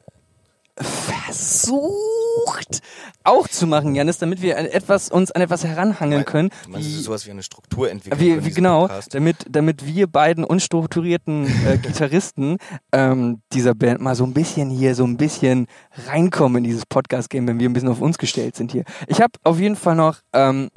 versucht 0.80 2.80
auch 3.24 3.48
zu 3.48 3.66
machen, 3.66 3.94
Janis, 3.94 4.18
damit 4.18 4.42
wir 4.42 4.58
an 4.58 4.66
etwas, 4.66 5.08
uns 5.10 5.32
an 5.32 5.42
etwas 5.42 5.64
heranhangeln 5.64 6.24
können. 6.24 6.50
Du 6.64 6.70
meinst, 6.70 6.88
wie- 6.88 7.00
sowas 7.02 7.26
wie 7.26 7.30
eine 7.30 7.42
Struktur 7.42 7.90
entwickeln 7.90 8.20
wie, 8.20 8.44
wie 8.44 8.50
genau, 8.50 8.82
Podcast? 8.82 9.14
damit, 9.14 9.36
damit 9.48 9.86
wir 9.86 10.06
beiden 10.06 10.44
unstrukturierten 10.44 11.46
äh, 11.66 11.78
Gitarristen 11.82 12.58
ähm, 12.92 13.40
dieser 13.52 13.74
Band 13.74 14.00
mal 14.00 14.14
so 14.14 14.24
ein 14.24 14.34
bisschen 14.34 14.70
hier, 14.70 14.94
so 14.94 15.04
ein 15.04 15.16
bisschen 15.16 15.66
reinkommen 16.06 16.58
in 16.58 16.64
dieses 16.64 16.86
Podcast-Game, 16.86 17.46
wenn 17.48 17.58
wir 17.58 17.68
ein 17.68 17.72
bisschen 17.72 17.88
auf 17.88 18.00
uns 18.00 18.18
gestellt 18.18 18.56
sind 18.56 18.72
hier. 18.72 18.84
Ich 19.08 19.20
habe 19.20 19.32
auf 19.44 19.58
jeden 19.58 19.76
Fall 19.76 19.96
noch 19.96 20.18
ähm, 20.32 20.68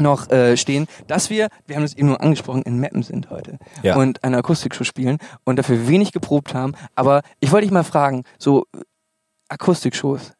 noch 0.00 0.30
äh, 0.30 0.56
stehen, 0.56 0.86
dass 1.08 1.28
wir, 1.28 1.48
wir 1.66 1.74
haben 1.74 1.82
das 1.82 1.94
eben 1.94 2.06
nur 2.06 2.20
angesprochen, 2.20 2.62
in 2.62 2.78
Mappen 2.78 3.02
sind 3.02 3.30
heute 3.30 3.58
Ja. 3.82 3.96
und 3.96 4.22
eine 4.22 4.36
Akustikshow 4.36 4.84
spielen 4.84 5.18
und 5.44 5.58
dafür 5.58 5.88
wenig 5.88 6.12
geprobt 6.12 6.54
haben. 6.54 6.74
Aber 6.94 7.22
ich 7.40 7.50
wollte 7.50 7.66
dich 7.66 7.72
mal 7.72 7.82
fragen, 7.82 8.22
so 8.38 8.64
Akustikshows, 9.48 10.32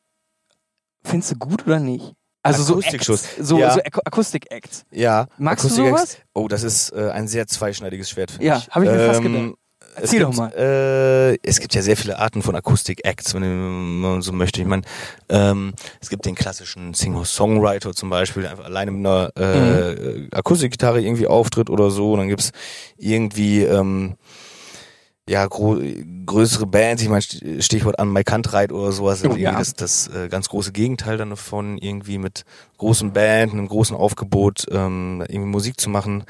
findest 1.04 1.32
du 1.32 1.36
gut 1.36 1.66
oder 1.66 1.80
nicht? 1.80 2.14
Also 2.42 2.62
so 2.62 2.74
Akustikshows, 2.74 3.24
so, 3.40 3.58
ja. 3.58 3.72
so 3.72 3.80
Aku- 3.80 4.00
Akustik-Acts. 4.04 4.84
Ja. 4.90 5.26
Magst 5.38 5.64
du 5.64 5.68
Akustik- 5.68 5.86
sowas? 5.88 6.18
Oh, 6.34 6.48
das 6.48 6.62
ist 6.62 6.90
äh, 6.92 7.10
ein 7.10 7.26
sehr 7.28 7.46
zweischneidiges 7.46 8.10
Schwert, 8.10 8.38
Ja, 8.40 8.58
ich. 8.58 8.68
hab 8.68 8.82
ich 8.82 8.88
mir 8.90 9.06
fast 9.06 9.22
gedacht. 9.22 9.54
es 9.96 10.02
Erzähl 10.02 10.20
doch 10.20 10.28
gibt, 10.30 10.38
mal. 10.38 10.52
Äh, 10.56 11.38
es 11.42 11.58
gibt 11.58 11.74
ja 11.74 11.82
sehr 11.82 11.96
viele 11.96 12.18
Arten 12.18 12.42
von 12.42 12.54
Akustik-Acts, 12.54 13.34
wenn 13.34 14.00
man 14.00 14.22
so 14.22 14.32
möchte. 14.32 14.60
Ich 14.60 14.66
meine, 14.66 14.82
ähm, 15.28 15.74
es 16.00 16.08
gibt 16.08 16.24
den 16.24 16.36
klassischen 16.36 16.94
Singer-Songwriter 16.94 17.92
zum 17.94 18.08
Beispiel, 18.08 18.42
der 18.42 18.52
einfach 18.52 18.64
alleine 18.66 18.92
mit 18.92 19.04
einer 19.04 19.30
äh, 19.36 19.94
Mhm. 20.20 20.28
Akustikgitarre 20.32 21.00
irgendwie 21.02 21.26
auftritt 21.26 21.68
oder 21.70 21.90
so. 21.90 22.12
Und 22.12 22.20
dann 22.20 22.28
gibt's 22.28 22.52
irgendwie 22.96 23.64
ähm, 23.64 24.14
ja 25.28 25.46
gro 25.46 25.78
größere 26.26 26.66
Bands, 26.66 27.02
ich 27.02 27.08
meine 27.08 27.20
St- 27.22 27.62
Stichwort 27.62 27.98
an 27.98 28.08
Kantreit 28.24 28.72
oder 28.72 28.92
sowas, 28.92 29.20
sind 29.20 29.30
Oh, 29.30 29.34
irgendwie 29.34 29.44
ja. 29.44 29.58
das, 29.58 29.74
das 29.74 30.08
äh, 30.08 30.28
ganz 30.28 30.48
große 30.48 30.72
Gegenteil 30.72 31.16
dann 31.16 31.30
davon, 31.30 31.78
irgendwie 31.78 32.18
mit 32.18 32.44
großen 32.78 33.12
Band, 33.12 33.52
einem 33.52 33.68
großen 33.68 33.96
Aufgebot 33.96 34.66
ähm, 34.70 35.22
irgendwie 35.28 35.48
Musik 35.50 35.80
zu 35.80 35.88
machen. 35.90 36.24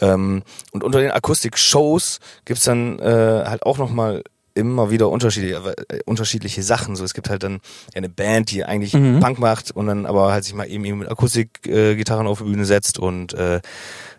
Ähm, 0.00 0.42
und 0.72 0.84
unter 0.84 1.00
den 1.00 1.10
Akustik-Shows 1.10 2.20
gibt's 2.44 2.64
dann 2.64 2.98
äh, 3.00 3.44
halt 3.46 3.64
auch 3.64 3.78
nochmal 3.78 4.22
immer 4.54 4.90
wieder 4.90 5.08
unterschiedliche, 5.08 5.56
aber, 5.56 5.78
äh, 5.90 6.00
unterschiedliche 6.06 6.62
Sachen. 6.62 6.96
So, 6.96 7.04
es 7.04 7.14
gibt 7.14 7.30
halt 7.30 7.42
dann 7.44 7.60
eine 7.94 8.08
Band, 8.08 8.50
die 8.50 8.64
eigentlich 8.64 8.94
Mhm. 8.94 9.20
Punk 9.20 9.38
macht 9.38 9.70
und 9.70 9.86
dann 9.86 10.06
aber 10.06 10.32
halt 10.32 10.44
sich 10.44 10.54
mal 10.54 10.64
eben, 10.68 10.84
eben 10.84 10.98
mit 10.98 11.08
Akustikgitarren 11.10 12.26
äh, 12.26 12.28
auf 12.28 12.38
die 12.38 12.44
Bühne 12.44 12.64
setzt 12.64 12.98
und 12.98 13.32
äh, 13.34 13.60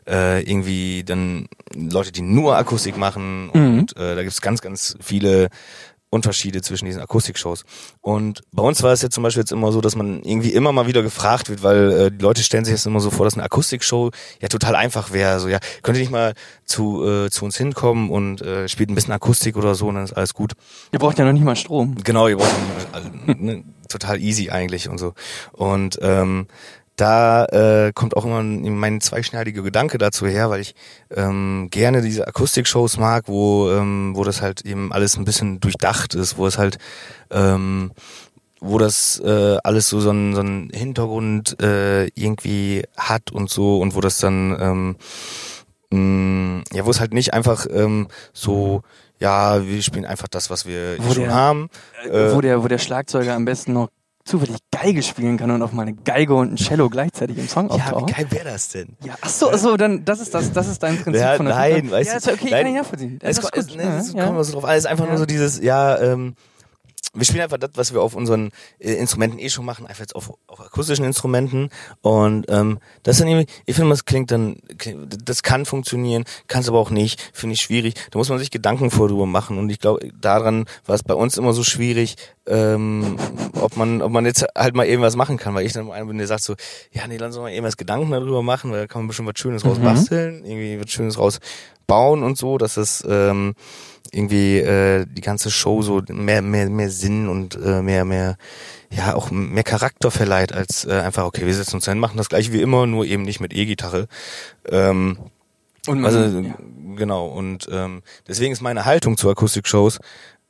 äh, 0.08 0.41
irgendwie 0.41 1.03
dann 1.03 1.48
Leute, 1.75 2.12
die 2.12 2.22
nur 2.22 2.58
Akustik 2.58 2.98
machen 2.98 3.50
und 3.50 3.98
äh, 3.98 4.15
da 4.15 4.24
gibt's 4.24 4.41
ganz, 4.41 4.62
ganz 4.62 4.98
viele 5.01 5.50
Unterschiede 6.12 6.62
zwischen 6.62 6.86
diesen 6.86 7.01
Akustikshows. 7.01 7.63
Und 8.01 8.41
bei 8.51 8.62
uns 8.62 8.84
war 8.84 8.91
es 8.91 9.01
jetzt 9.01 9.15
zum 9.15 9.24
Beispiel 9.24 9.41
jetzt 9.41 9.53
immer 9.53 9.72
so, 9.72 9.79
dass 9.79 9.96
man 9.96 10.22
irgendwie 10.24 10.50
immer 10.50 10.74
mal 10.74 10.86
wieder 10.86 11.03
gefragt 11.03 11.50
wird, 11.50 11.63
weil 11.63 11.91
äh, 11.91 12.12
die 12.12 12.22
Leute 12.22 12.43
stellen 12.43 12.65
sich 12.65 12.74
jetzt 12.74 12.86
immer 12.86 13.00
so 13.00 13.10
vor, 13.10 13.25
dass 13.25 13.36
eine 13.36 13.43
Akustikshow 13.43 14.12
ja 14.41 14.50
total 14.50 14.75
einfach 14.75 15.13
wäre. 15.13 15.39
So, 15.39 15.48
ja, 15.48 15.60
könnt 15.81 15.98
ihr 15.98 16.01
nicht 16.01 16.12
mal 16.12 16.34
zu, 16.65 17.08
äh, 17.08 17.29
zu 17.29 17.46
uns 17.46 17.55
hinkommen 17.55 18.10
und 18.10 18.41
äh, 18.41 18.67
spielt 18.67 18.89
ein 18.89 18.96
bisschen 18.96 19.13
Akustik 19.13 19.55
oder 19.55 19.74
so 19.74 19.88
und 19.88 19.96
dann 19.96 20.03
ist 20.03 20.12
alles 20.12 20.34
gut. 20.34 20.51
Ihr 20.91 21.00
braucht 21.00 21.17
ja 21.17 21.24
noch 21.24 21.31
nicht 21.31 21.46
mal 21.46 21.55
Strom. 21.55 21.96
Genau, 22.03 22.27
ihr 22.27 22.36
braucht 22.36 22.51
also, 22.91 23.10
ne, 23.38 23.63
total 23.88 24.20
easy 24.20 24.50
eigentlich 24.50 24.89
und 24.89 24.98
so. 24.98 25.13
Und 25.53 25.98
ähm, 26.01 26.48
da 27.01 27.46
äh, 27.46 27.91
kommt 27.93 28.15
auch 28.15 28.25
immer 28.25 28.43
mein 28.43 29.01
zweischneidiger 29.01 29.62
Gedanke 29.63 29.98
dazu 29.98 30.27
her, 30.27 30.50
weil 30.50 30.62
ich 30.62 30.75
ähm, 31.15 31.67
gerne 31.72 32.01
diese 32.01 32.27
Akustikshows 32.27 32.98
mag, 32.98 33.24
wo 33.27 33.70
ähm, 33.72 34.13
wo 34.15 34.24
das 34.24 34.41
halt 34.41 34.62
eben 34.62 34.91
alles 34.93 35.17
ein 35.17 35.25
bisschen 35.25 35.60
durchdacht 35.60 36.13
ist, 36.15 36.38
wo 36.38 36.46
es 36.48 36.58
halt 36.58 36.77
ähm, 37.31 37.91
wo 38.60 38.77
das 38.77 39.20
äh, 39.25 39.58
alles 39.63 39.89
so 39.89 40.00
so 40.00 40.12
einen, 40.12 40.36
so 40.36 40.41
einen 40.41 40.70
Hintergrund 40.70 41.60
äh, 41.62 42.05
irgendwie 42.10 42.84
hat 42.98 43.31
und 43.31 43.50
so 43.50 43.79
und 43.79 43.96
wo 43.96 44.01
das 44.01 44.20
dann 44.20 44.96
ähm, 45.91 46.58
mh, 46.60 46.63
ja, 46.74 46.86
wo 46.86 46.91
es 46.91 47.00
halt 47.00 47.13
nicht 47.13 47.34
einfach 47.34 47.65
ähm, 47.72 48.08
so 48.34 48.84
ja, 49.20 49.65
wir 49.67 49.81
spielen 49.84 50.05
einfach 50.05 50.27
das, 50.27 50.50
was 50.50 50.65
wir 50.65 50.96
Wo 51.00 51.13
schon 51.13 51.25
der- 51.25 51.34
haben. 51.34 51.70
Äh, 52.12 52.34
wo, 52.34 52.41
der, 52.41 52.63
wo 52.63 52.67
der 52.67 52.79
Schlagzeuger 52.79 53.36
am 53.36 53.46
besten 53.46 53.74
noch 53.74 53.89
zufällig 54.25 54.58
Geige 54.72 55.04
spielen 55.04 55.38
kann 55.38 55.51
und 55.51 55.62
auf 55.62 55.72
mal 55.74 55.84
eine 55.84 55.94
Geige 55.94 56.34
und 56.36 56.54
ein 56.54 56.56
Cello 56.58 56.90
gleichzeitig 56.90 57.38
im 57.38 57.48
Song 57.48 57.70
Ja, 57.70 57.92
wie 58.06 58.12
geil 58.12 58.25
wäre 58.30 58.46
das 58.46 58.70
denn? 58.70 58.96
Ja, 59.04 59.16
ach 59.22 59.30
so, 59.30 59.51
ach 59.51 59.58
so, 59.58 59.78
dann, 59.78 60.06
das 60.06 60.20
ist 60.20 60.34
das, 60.34 60.51
das 60.51 60.68
ist 60.68 60.82
dein 60.84 60.98
Prinzip 60.98 61.22
Ja, 61.22 61.36
von 61.36 61.46
der 61.46 61.56
nein, 61.56 61.82
Gitarre. 61.84 61.92
weißt 62.00 62.08
Ja, 62.13 62.20
du, 62.20 62.32
ist 62.32 62.40
okay, 62.42 62.50
nein, 62.51 62.63
kann 62.63 62.72
ich 62.74 62.78
nachvollziehen. 62.80 63.20
Es, 63.22 63.38
ist 63.38 63.50
es, 63.56 63.68
gut. 63.68 63.78
ne, 63.78 63.84
Ja, 63.84 63.98
es 63.98 64.13
ja. 64.13 64.20
kommt 64.24 64.30
immer 64.36 64.44
so 64.44 64.54
drauf. 64.54 64.66
Es 64.70 64.78
ist 64.80 64.86
einfach 64.88 65.04
Ja. 65.06 65.10
nur 65.12 65.18
so 65.20 65.25
dieses, 65.25 65.62
ja, 65.62 66.00
ähm, 66.00 66.36
wir 67.13 67.25
spielen 67.25 67.41
einfach 67.41 67.58
das, 67.58 67.72
was 67.75 67.94
wir 67.94 68.01
auf 68.01 68.15
unseren 68.15 68.51
äh, 68.80 68.94
Instrumenten 68.94 69.38
eh 69.39 69.50
schon 69.50 69.65
machen, 69.65 69.86
einfach 69.86 70.00
jetzt 70.01 70.15
auf, 70.15 70.34
auf 70.48 70.62
akustischen 70.62 71.03
Instrumenten. 71.03 71.70
Und 72.01 72.46
ähm, 72.50 72.80
das 73.03 73.18
dann 73.18 73.27
irgendwie, 73.27 73.51
ich 73.65 73.75
finde, 73.75 73.89
das 73.91 74.06
klingt 74.06 74.32
dann, 74.32 74.58
das 75.25 75.44
kann 75.44 75.65
funktionieren, 75.65 76.24
kann 76.48 76.62
es 76.62 76.70
aber 76.70 76.80
auch 76.80 76.89
nicht, 76.89 77.22
finde 77.34 77.56
ich 77.56 77.62
schwierig. 77.62 77.96
Da 78.12 78.18
muss 78.18 78.30
man 78.30 78.39
sich 78.39 78.50
Gedanken 78.50 78.91
vor 78.91 79.10
drüber 79.10 79.25
machen. 79.25 79.58
Und 79.58 79.70
ich 79.70 79.80
glaube, 79.80 80.10
daran 80.22 80.65
war 80.86 80.96
es 80.96 81.03
bei 81.03 81.13
uns 81.13 81.38
immer 81.38 81.51
so 81.53 81.63
schwierig, 81.63 82.15
ähm, 82.48 83.18
ob 83.60 83.75
man, 83.75 84.01
ob 84.01 84.12
man 84.12 84.25
jetzt 84.25 84.46
halt 84.58 84.75
mal 84.75 84.88
eben 84.88 85.01
was 85.01 85.15
machen 85.18 85.38
kann, 85.38 85.53
weil 85.53 85.65
ich 85.65 85.74
dann 85.74 85.91
einer 85.91 86.06
bin, 86.06 86.18
der 86.18 86.27
sagt 86.27 86.44
so, 86.44 86.56
ja, 86.91 87.06
nee, 87.08 87.18
lass 87.18 87.36
uns 87.36 87.44
mal 87.44 87.51
eben 87.51 87.65
was 87.65 87.77
Gedanken 87.77 88.12
darüber 88.12 88.41
machen, 88.41 88.72
weil 88.72 88.80
da 88.82 88.88
kann 88.88 89.01
man 89.01 89.08
bestimmt 89.08 89.27
was 89.27 89.39
Schönes 89.39 89.63
Mhm. 89.63 89.84
basteln, 89.84 90.46
irgendwie 90.46 90.80
was 90.82 90.89
Schönes 90.89 91.18
raus 91.18 91.39
bauen 91.88 92.24
und 92.24 92.38
so, 92.38 92.58
dass 92.58 92.77
es 92.77 93.03
ähm, 93.08 93.53
irgendwie 94.12 94.58
äh, 94.58 95.06
die 95.10 95.22
ganze 95.22 95.50
Show 95.50 95.82
so 95.82 96.01
mehr 96.10 96.41
mehr 96.41 96.70
mehr 96.70 96.89
Sinn 96.89 97.30
und 97.30 97.56
äh, 97.56 97.82
mehr 97.82 98.06
mehr 98.06 98.38
ja 98.89 99.15
auch 99.15 99.32
mehr 99.32 99.63
Charakter 99.63 100.12
verleiht 100.12 100.53
als 100.53 100.86
äh, 100.86 100.91
einfach 100.91 101.24
okay 101.24 101.46
wir 101.46 101.53
setzen 101.53 101.75
uns 101.75 101.86
hin 101.86 102.00
machen 102.00 102.18
das 102.18 102.30
gleiche 102.30 102.51
wie 102.51 102.62
immer 102.62 102.86
nur 102.86 103.06
eben 103.06 103.24
nicht 103.24 103.39
mit 103.39 103.53
E-Gitarre 103.53 104.08
ähm, 104.70 105.18
Und 105.88 106.01
man, 106.01 106.13
also 106.13 106.39
ja. 106.39 106.53
genau 106.96 107.27
und 107.27 107.70
ähm, 107.72 108.03
deswegen 108.27 108.51
ist 108.51 108.62
meine 108.62 108.86
Haltung 108.86 109.15
zu 109.15 109.30
Akustikshows 109.30 110.00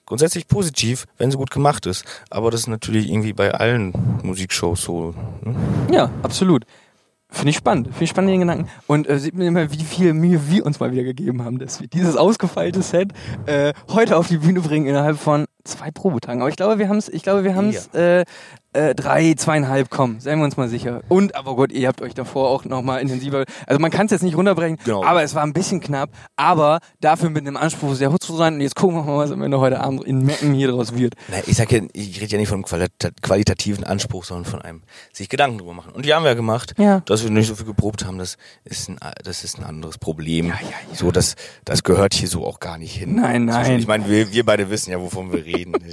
grundsätzlich 0.08 0.48
positiv 0.48 1.06
wenn 1.20 1.30
sie 1.30 1.38
gut 1.38 1.52
gemacht 1.52 1.86
ist 1.86 2.04
aber 2.32 2.50
das 2.50 2.62
ist 2.62 2.68
natürlich 2.68 3.10
irgendwie 3.10 3.34
bei 3.34 3.54
allen 3.54 3.94
Musikshows 4.24 4.82
so 4.82 5.14
ne? 5.42 5.56
ja, 5.92 6.10
absolut. 6.24 6.66
Finde 7.34 7.52
ich 7.52 7.58
spannend. 7.58 7.88
Finde 7.88 8.04
ich 8.04 8.10
spannend, 8.10 8.32
den 8.32 8.42
Gedanken. 8.42 8.70
Und 8.88 9.10
äh, 9.10 9.18
sieht 9.18 9.36
man 9.36 9.48
immer, 9.48 9.72
wie 9.72 9.84
viel 9.84 10.14
Mühe 10.14 10.50
wir 10.50 10.66
uns 10.66 10.82
mal 10.82 10.92
wieder 10.92 11.04
gegeben 11.04 11.44
haben, 11.44 11.60
dass 11.60 11.80
wir 11.80 11.88
dieses 11.88 12.18
ausgefeilte 12.18 12.82
Set 12.82 13.14
äh, 13.46 13.74
heute 13.90 14.18
auf 14.18 14.28
die 14.28 14.38
Bühne 14.38 14.60
bringen 14.60 14.86
innerhalb 14.86 15.18
von 15.18 15.46
zwei 15.64 15.92
Probetagen. 15.92 16.42
Aber 16.42 16.50
ich 16.50 16.58
glaube, 16.58 16.78
wir 16.78 16.90
haben 16.90 16.98
es, 16.98 17.08
ich 17.08 17.24
glaube, 17.24 17.46
wir 17.46 17.56
haben 17.56 17.70
es 17.70 17.88
äh, 17.94 18.26
äh, 18.74 18.96
drei, 18.96 19.34
zweieinhalb, 19.34 19.90
komm, 19.90 20.20
seien 20.20 20.40
wir 20.40 20.46
uns 20.46 20.56
mal 20.58 20.70
sicher. 20.70 21.02
Und, 21.10 21.36
aber 21.36 21.56
gut, 21.56 21.72
ihr 21.72 21.88
habt 21.88 22.02
euch 22.02 22.14
davor 22.14 22.50
auch 22.50 22.64
nochmal 22.66 23.02
intensiver, 23.02 23.44
also 23.68 23.80
man 23.80 23.92
kann 23.92 24.06
es 24.06 24.12
jetzt 24.14 24.24
nicht 24.24 24.36
runterbrechen, 24.38 24.78
Genau. 24.86 25.04
aber 25.04 25.24
es 25.24 25.36
war 25.36 25.44
ein 25.44 25.54
bisschen 25.54 25.82
knapp, 25.82 26.10
aber 26.38 26.80
dafür 27.02 27.30
mit 27.30 27.46
dem 27.46 27.58
Anspruch, 27.58 27.96
sehr 27.96 28.12
hoch 28.12 28.20
zu 28.20 28.36
sein. 28.36 28.56
Und 28.56 28.62
jetzt 28.62 28.76
gucken 28.76 28.96
wir 28.98 29.04
mal, 29.04 29.18
was 29.18 29.32
am 29.32 29.42
Ende 29.42 29.60
heute 29.60 29.80
Abend 29.82 30.04
in 30.06 30.24
Mecken 30.26 30.54
hier 30.54 30.70
draus 30.70 30.96
wird. 30.96 31.16
Na, 31.30 31.38
ich 31.46 31.58
sag 31.58 31.72
ja, 31.72 31.82
ich 31.94 32.22
rede 32.22 32.32
ja 32.32 32.38
nicht 32.38 32.48
von 32.50 32.58
einem 32.60 32.66
qualita 32.66 33.10
qualitativen 33.22 33.84
Anspruch, 33.84 34.24
sondern 34.24 34.46
von 34.50 34.62
einem 34.62 34.84
sich 35.12 35.28
Gedanken 35.30 35.58
drüber 35.58 35.74
machen. 35.74 35.92
Und 35.94 36.06
die 36.06 36.14
haben 36.14 36.24
wir 36.24 36.30
ja 36.30 36.36
gemacht, 36.36 36.74
Ja. 36.78 37.02
dass 37.02 37.24
wir 37.24 37.30
nicht 37.32 37.48
so 37.48 37.56
viel 37.56 37.66
geprobt 37.66 38.06
haben, 38.06 38.18
das 38.20 38.38
ist 38.64 38.90
ein, 38.90 38.98
das 39.24 39.44
ist 39.44 39.58
ein 39.60 39.64
anderes 39.66 39.98
Problem. 39.98 40.48
Ja, 40.48 40.54
ja, 40.62 40.70
ja. 40.90 40.96
So, 40.96 41.12
das, 41.12 41.36
das 41.66 41.84
gehört 41.84 42.14
hier 42.14 42.28
so 42.30 42.46
auch 42.46 42.60
gar 42.60 42.78
nicht 42.78 42.96
hin. 42.96 43.16
Nein, 43.16 43.46
nein. 43.46 43.80
Ich 43.80 43.88
meine, 43.88 44.08
wir, 44.08 44.32
wir 44.32 44.46
beide 44.46 44.70
wissen 44.70 44.92
ja, 44.92 45.00
wovon 45.02 45.32
wir 45.34 45.44
reden. 45.44 45.74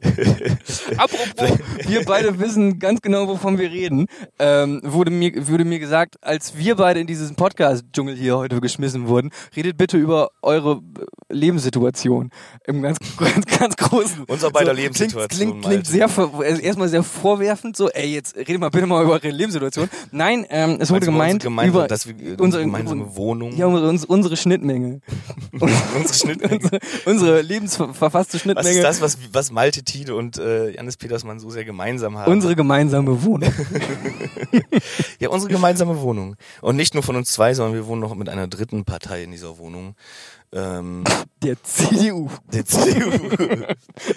Apropos, 0.96 1.58
wir 1.86 2.04
beide 2.04 2.38
wissen 2.38 2.78
ganz 2.78 3.00
genau, 3.02 3.28
wovon 3.28 3.58
wir 3.58 3.70
reden. 3.70 4.06
Ähm, 4.38 4.80
wurde, 4.84 5.10
mir, 5.10 5.48
wurde 5.48 5.64
mir 5.64 5.78
gesagt, 5.78 6.16
als 6.22 6.56
wir 6.56 6.76
beide 6.76 7.00
in 7.00 7.06
diesen 7.06 7.34
Podcast-Dschungel 7.36 8.16
hier 8.16 8.36
heute 8.38 8.60
geschmissen 8.60 9.06
wurden, 9.08 9.30
redet 9.56 9.76
bitte 9.76 9.96
über 9.96 10.30
eure 10.42 10.82
äh, 10.98 11.34
Lebenssituation. 11.34 12.30
Im 12.66 12.82
ganz, 12.82 12.98
ganz, 13.18 13.46
ganz 13.46 13.76
großen. 13.76 14.24
Unser 14.26 14.50
beider 14.50 14.72
klingt- 14.72 14.80
Lebenssituation, 14.98 15.28
Klingt, 15.60 15.64
klingt 15.64 15.86
sehr, 15.86 16.04
also 16.06 16.60
erstmal 16.62 16.88
sehr 16.88 17.02
vorwerfend, 17.02 17.76
so, 17.76 17.88
ey, 17.90 18.12
jetzt 18.14 18.36
redet 18.36 18.60
mal 18.60 18.70
bitte 18.70 18.86
mal 18.86 19.02
über 19.02 19.12
eure 19.14 19.30
Lebenssituation. 19.30 19.88
Nein, 20.10 20.46
ähm, 20.50 20.78
es 20.80 20.90
wurde 20.90 21.00
du 21.00 21.06
gemeint, 21.06 21.44
über 21.44 21.86
dass 21.88 22.06
wir, 22.06 22.14
unsere 22.14 22.42
unsere 22.42 22.64
gemeinsame 22.64 23.16
Wohnung, 23.16 23.56
ja, 23.56 23.66
unsere, 23.66 24.06
unsere, 24.08 24.36
Schnittmenge. 24.36 25.00
unsere 25.60 26.14
Schnittmenge. 26.14 26.56
unsere, 26.56 26.78
unsere 27.06 27.42
lebensverfasste 27.42 28.34
Was 28.34 28.42
Schnittmenge. 28.42 28.70
ist 28.70 28.82
das, 28.82 29.00
was, 29.00 29.18
was 29.32 29.50
Malte 29.50 29.82
Tide 29.82 30.14
und 30.14 30.38
äh, 30.38 30.70
Janis 30.70 30.96
Petersmann 30.96 31.38
so 31.40 31.50
sehr 31.50 31.64
gemeinsam 31.70 32.18
haben? 32.18 32.30
Unsere 32.32 32.56
gemeinsame 32.56 33.22
Wohnung. 33.22 33.52
Ja, 35.20 35.28
unsere 35.28 35.52
gemeinsame 35.52 36.00
Wohnung. 36.00 36.36
Und 36.62 36.76
nicht 36.76 36.94
nur 36.94 37.02
von 37.02 37.14
uns 37.14 37.30
zwei, 37.30 37.52
sondern 37.52 37.74
wir 37.74 37.86
wohnen 37.86 38.00
noch 38.00 38.14
mit 38.14 38.30
einer 38.30 38.48
dritten 38.48 38.84
Partei 38.86 39.22
in 39.24 39.30
dieser 39.32 39.58
Wohnung. 39.58 39.94
Ähm, 40.52 41.04
Der 41.42 41.62
CDU. 41.62 42.30
der 42.50 42.64
CDU. 42.64 43.10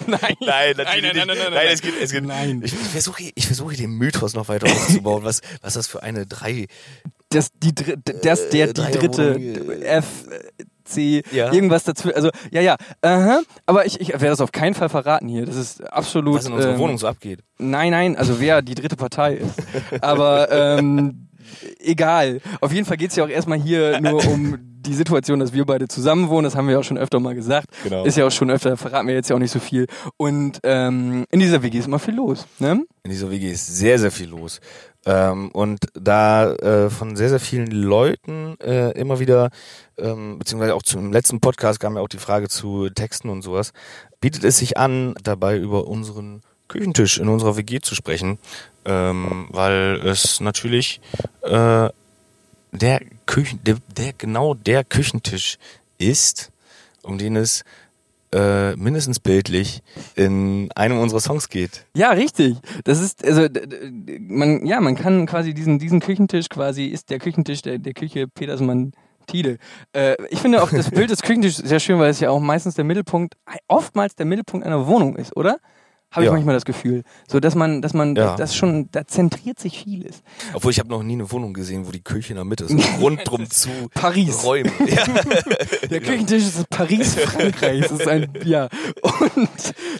Nein. 0.06 0.18
Nein, 0.40 0.40
nein, 0.40 0.76
nein, 0.76 1.02
nein, 1.02 1.12
nein, 1.14 1.26
nein, 1.26 1.36
nein. 1.52 1.66
es 1.70 1.82
geht, 1.82 1.92
es 2.00 2.10
geht. 2.10 2.24
Nein. 2.24 2.62
Ich, 2.64 2.72
ich 2.72 2.78
versuche, 2.88 3.22
ich 3.34 3.46
versuche 3.46 3.76
den 3.76 3.90
Mythos 3.90 4.32
noch 4.34 4.48
weiter 4.48 4.66
aufzubauen, 4.66 5.24
was, 5.24 5.42
was 5.60 5.74
das 5.74 5.86
für 5.86 6.02
eine 6.02 6.26
drei, 6.26 6.66
Das, 7.28 7.50
die, 7.62 7.74
das, 7.74 8.48
der, 8.48 8.72
die 8.72 8.80
Äh, 8.80 8.92
dritte 8.98 9.34
Dreierwohnung, 9.34 9.82
F, 9.82 10.06
C, 10.84 11.22
Ja. 11.32 11.52
irgendwas 11.52 11.84
dazwischen. 11.84 12.16
Also, 12.16 12.30
ja, 12.50 12.60
ja. 12.60 12.76
Aha. 13.02 13.40
Aber 13.66 13.86
ich, 13.86 14.00
ich 14.00 14.08
werde 14.08 14.28
das 14.28 14.40
auf 14.40 14.52
keinen 14.52 14.74
Fall 14.74 14.88
verraten 14.88 15.28
hier. 15.28 15.46
Das 15.46 15.56
ist 15.56 15.82
absolut. 15.92 16.36
Was 16.36 16.46
in 16.46 16.52
unserer 16.52 16.74
ähm, 16.74 16.78
Wohnung 16.78 16.98
so 16.98 17.06
abgeht. 17.06 17.40
Nein, 17.58 17.90
nein, 17.90 18.16
also 18.16 18.40
wer 18.40 18.62
die 18.62 18.74
dritte 18.74 18.96
Partei 18.96 19.34
ist. 19.34 19.62
Aber 20.02 20.50
ähm, 20.50 21.28
egal. 21.80 22.40
Auf 22.60 22.72
jeden 22.72 22.86
Fall 22.86 22.96
geht's 22.96 23.16
ja 23.16 23.24
auch 23.24 23.28
erstmal 23.28 23.58
hier 23.58 24.00
nur 24.00 24.24
um 24.26 24.58
die 24.86 24.94
Situation, 24.94 25.40
dass 25.40 25.54
wir 25.54 25.64
beide 25.64 25.88
zusammen 25.88 26.28
wohnen. 26.28 26.44
Das 26.44 26.56
haben 26.56 26.68
wir 26.68 26.78
auch 26.78 26.84
schon 26.84 26.98
öfter 26.98 27.18
mal 27.18 27.34
gesagt. 27.34 27.68
Genau. 27.84 28.04
Ist 28.04 28.18
ja 28.18 28.26
auch 28.26 28.30
schon 28.30 28.50
öfter, 28.50 28.76
verraten 28.76 29.08
wir 29.08 29.14
jetzt 29.14 29.30
ja 29.30 29.36
auch 29.36 29.40
nicht 29.40 29.50
so 29.50 29.58
viel. 29.58 29.86
Und 30.18 30.60
ähm, 30.62 31.24
in 31.30 31.40
dieser 31.40 31.62
WG 31.62 31.78
ist 31.78 31.86
immer 31.86 31.98
viel 31.98 32.14
los. 32.14 32.46
Ne? 32.58 32.84
In 33.02 33.10
dieser 33.10 33.30
WG 33.30 33.50
ist 33.50 33.66
sehr, 33.78 33.98
sehr 33.98 34.10
viel 34.10 34.28
los. 34.28 34.60
Ähm, 35.06 35.50
und 35.50 35.86
da 35.94 36.52
äh, 36.54 36.90
von 36.90 37.16
sehr, 37.16 37.28
sehr 37.28 37.40
vielen 37.40 37.70
Leuten 37.70 38.58
äh, 38.60 38.90
immer 38.92 39.20
wieder, 39.20 39.50
ähm, 39.98 40.38
beziehungsweise 40.38 40.74
auch 40.74 40.82
zum 40.82 41.12
letzten 41.12 41.40
Podcast 41.40 41.78
kam 41.80 41.96
ja 41.96 42.02
auch 42.02 42.08
die 42.08 42.18
Frage 42.18 42.48
zu 42.48 42.88
Texten 42.88 43.28
und 43.28 43.42
sowas, 43.42 43.72
bietet 44.20 44.44
es 44.44 44.58
sich 44.58 44.78
an, 44.78 45.14
dabei 45.22 45.58
über 45.58 45.86
unseren 45.86 46.42
Küchentisch 46.68 47.18
in 47.18 47.28
unserer 47.28 47.56
WG 47.56 47.80
zu 47.80 47.94
sprechen, 47.94 48.38
ähm, 48.86 49.48
weil 49.50 50.00
es 50.04 50.40
natürlich 50.40 51.00
äh, 51.42 51.90
der 52.72 53.00
Küchen, 53.26 53.60
der, 53.64 53.76
der 53.96 54.14
genau 54.14 54.54
der 54.54 54.84
Küchentisch 54.84 55.58
ist, 55.98 56.50
um 57.02 57.18
den 57.18 57.36
es 57.36 57.64
äh, 58.34 58.74
mindestens 58.76 59.20
bildlich 59.20 59.82
in 60.16 60.68
einem 60.74 60.98
unserer 60.98 61.20
Songs 61.20 61.48
geht. 61.48 61.86
Ja, 61.96 62.10
richtig. 62.10 62.56
Das 62.82 63.00
ist, 63.00 63.24
also, 63.24 63.46
man, 64.20 64.66
ja, 64.66 64.80
man 64.80 64.96
kann 64.96 65.26
quasi 65.26 65.54
diesen, 65.54 65.78
diesen 65.78 66.00
Küchentisch 66.00 66.48
quasi, 66.48 66.86
ist 66.86 67.10
der 67.10 67.20
Küchentisch 67.20 67.62
der, 67.62 67.78
der 67.78 67.94
Küche 67.94 68.26
Petersmann 68.26 68.92
Tide. 69.26 69.58
Äh, 69.92 70.16
ich 70.30 70.40
finde 70.40 70.62
auch 70.62 70.70
das 70.70 70.90
Bild 70.90 71.10
des 71.10 71.22
Küchentisches 71.22 71.66
sehr 71.66 71.80
schön, 71.80 71.98
weil 71.98 72.10
es 72.10 72.20
ja 72.20 72.30
auch 72.30 72.40
meistens 72.40 72.74
der 72.74 72.84
Mittelpunkt, 72.84 73.36
oftmals 73.68 74.16
der 74.16 74.26
Mittelpunkt 74.26 74.66
einer 74.66 74.86
Wohnung 74.86 75.16
ist, 75.16 75.36
oder? 75.36 75.58
Habe 76.14 76.22
ich 76.22 76.26
Ja. 76.26 76.32
manchmal 76.32 76.54
das 76.54 76.64
Gefühl. 76.64 77.02
So, 77.28 77.40
dass 77.40 77.54
man, 77.54 77.82
dass 77.82 77.92
man, 77.92 78.14
Ja. 78.16 78.36
das 78.36 78.54
schon, 78.56 78.88
da 78.92 79.06
zentriert 79.06 79.58
sich 79.58 79.82
vieles. 79.84 80.22
Obwohl 80.52 80.70
ich 80.70 80.78
habe 80.78 80.88
noch 80.88 81.02
nie 81.02 81.14
eine 81.14 81.30
Wohnung 81.30 81.52
gesehen, 81.52 81.86
wo 81.86 81.90
die 81.90 82.02
Küche 82.02 82.30
in 82.30 82.36
der 82.36 82.44
Mitte 82.44 82.64
ist. 82.64 82.70
und 82.70 82.80
Rundrum 83.00 83.50
zu 83.50 83.68
Paris. 83.92 84.44
Räumen. 84.44 84.72
Ja. 84.86 85.04
Der 85.90 86.00
Küchentisch 86.00 86.44
ist 86.44 86.70
Paris 86.70 87.14
Frankreichs. 87.16 87.88
Das 87.88 88.00
ist 88.00 88.08
ein, 88.08 88.28
ja. 88.44 88.68
Und, 89.02 89.48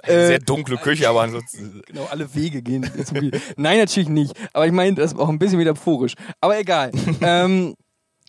äh, 0.05 0.27
Sehr 0.29 0.39
dunkle 0.39 0.77
Küche, 0.77 1.09
aber 1.09 1.23
ansonsten. 1.23 1.83
Genau, 1.87 2.07
alle 2.11 2.33
Wege 2.35 2.63
gehen 2.63 2.89
zum. 3.05 3.31
Nein, 3.57 3.79
natürlich 3.79 4.09
nicht. 4.09 4.35
Aber 4.53 4.67
ich 4.67 4.73
meine, 4.73 4.95
das 4.95 5.13
ist 5.13 5.19
auch 5.19 5.29
ein 5.29 5.39
bisschen 5.39 5.59
metaphorisch. 5.59 6.15
Aber 6.41 6.59
egal. 6.59 6.91
ähm, 7.23 7.75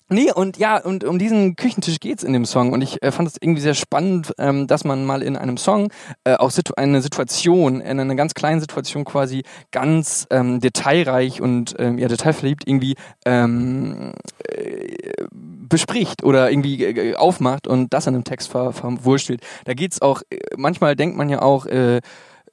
nee, 0.10 0.32
und 0.32 0.58
ja, 0.58 0.78
und 0.78 1.04
um 1.04 1.20
diesen 1.20 1.56
Küchentisch 1.56 2.00
geht's 2.00 2.24
in 2.24 2.34
dem 2.34 2.46
Song. 2.46 2.74
Und 2.74 2.82
ich 2.82 3.02
äh, 3.04 3.12
fand 3.12 3.28
es 3.28 3.38
irgendwie 3.40 3.62
sehr 3.62 3.74
spannend, 3.74 4.34
ähm, 4.38 4.68
dass 4.68 4.84
man 4.84 5.06
mal 5.06 5.22
in 5.22 5.36
einem 5.36 5.58
Song 5.58 5.92
äh, 6.24 6.36
auch 6.36 6.52
situ 6.52 6.74
eine 6.76 7.02
Situation, 7.02 7.82
in 7.82 8.00
einer 8.00 8.16
ganz 8.16 8.34
kleinen 8.34 8.60
Situation 8.60 9.06
quasi 9.06 9.44
ganz 9.72 10.28
ähm, 10.30 10.60
detailreich 10.60 11.42
und 11.42 11.76
ähm, 11.80 11.98
ja, 11.98 12.08
detailverliebt 12.08 12.68
irgendwie 12.68 12.96
ähm, 13.26 14.14
äh, 14.48 14.96
bespricht 15.32 16.24
oder 16.24 16.50
irgendwie 16.52 16.84
äh, 16.84 17.16
aufmacht 17.16 17.68
und 17.68 17.94
das 17.94 18.08
in 18.08 18.16
einem 18.16 18.24
Text 18.24 18.50
ver 18.50 18.74
verwurstelt. 18.74 19.42
Da 19.66 19.74
geht's 19.74 20.02
auch, 20.02 20.22
äh, 20.30 20.38
manchmal 20.58 20.96
denkt 20.96 21.18
man 21.18 21.30
ja 21.30 21.42
auch, 21.42 21.66
äh, 21.66 22.02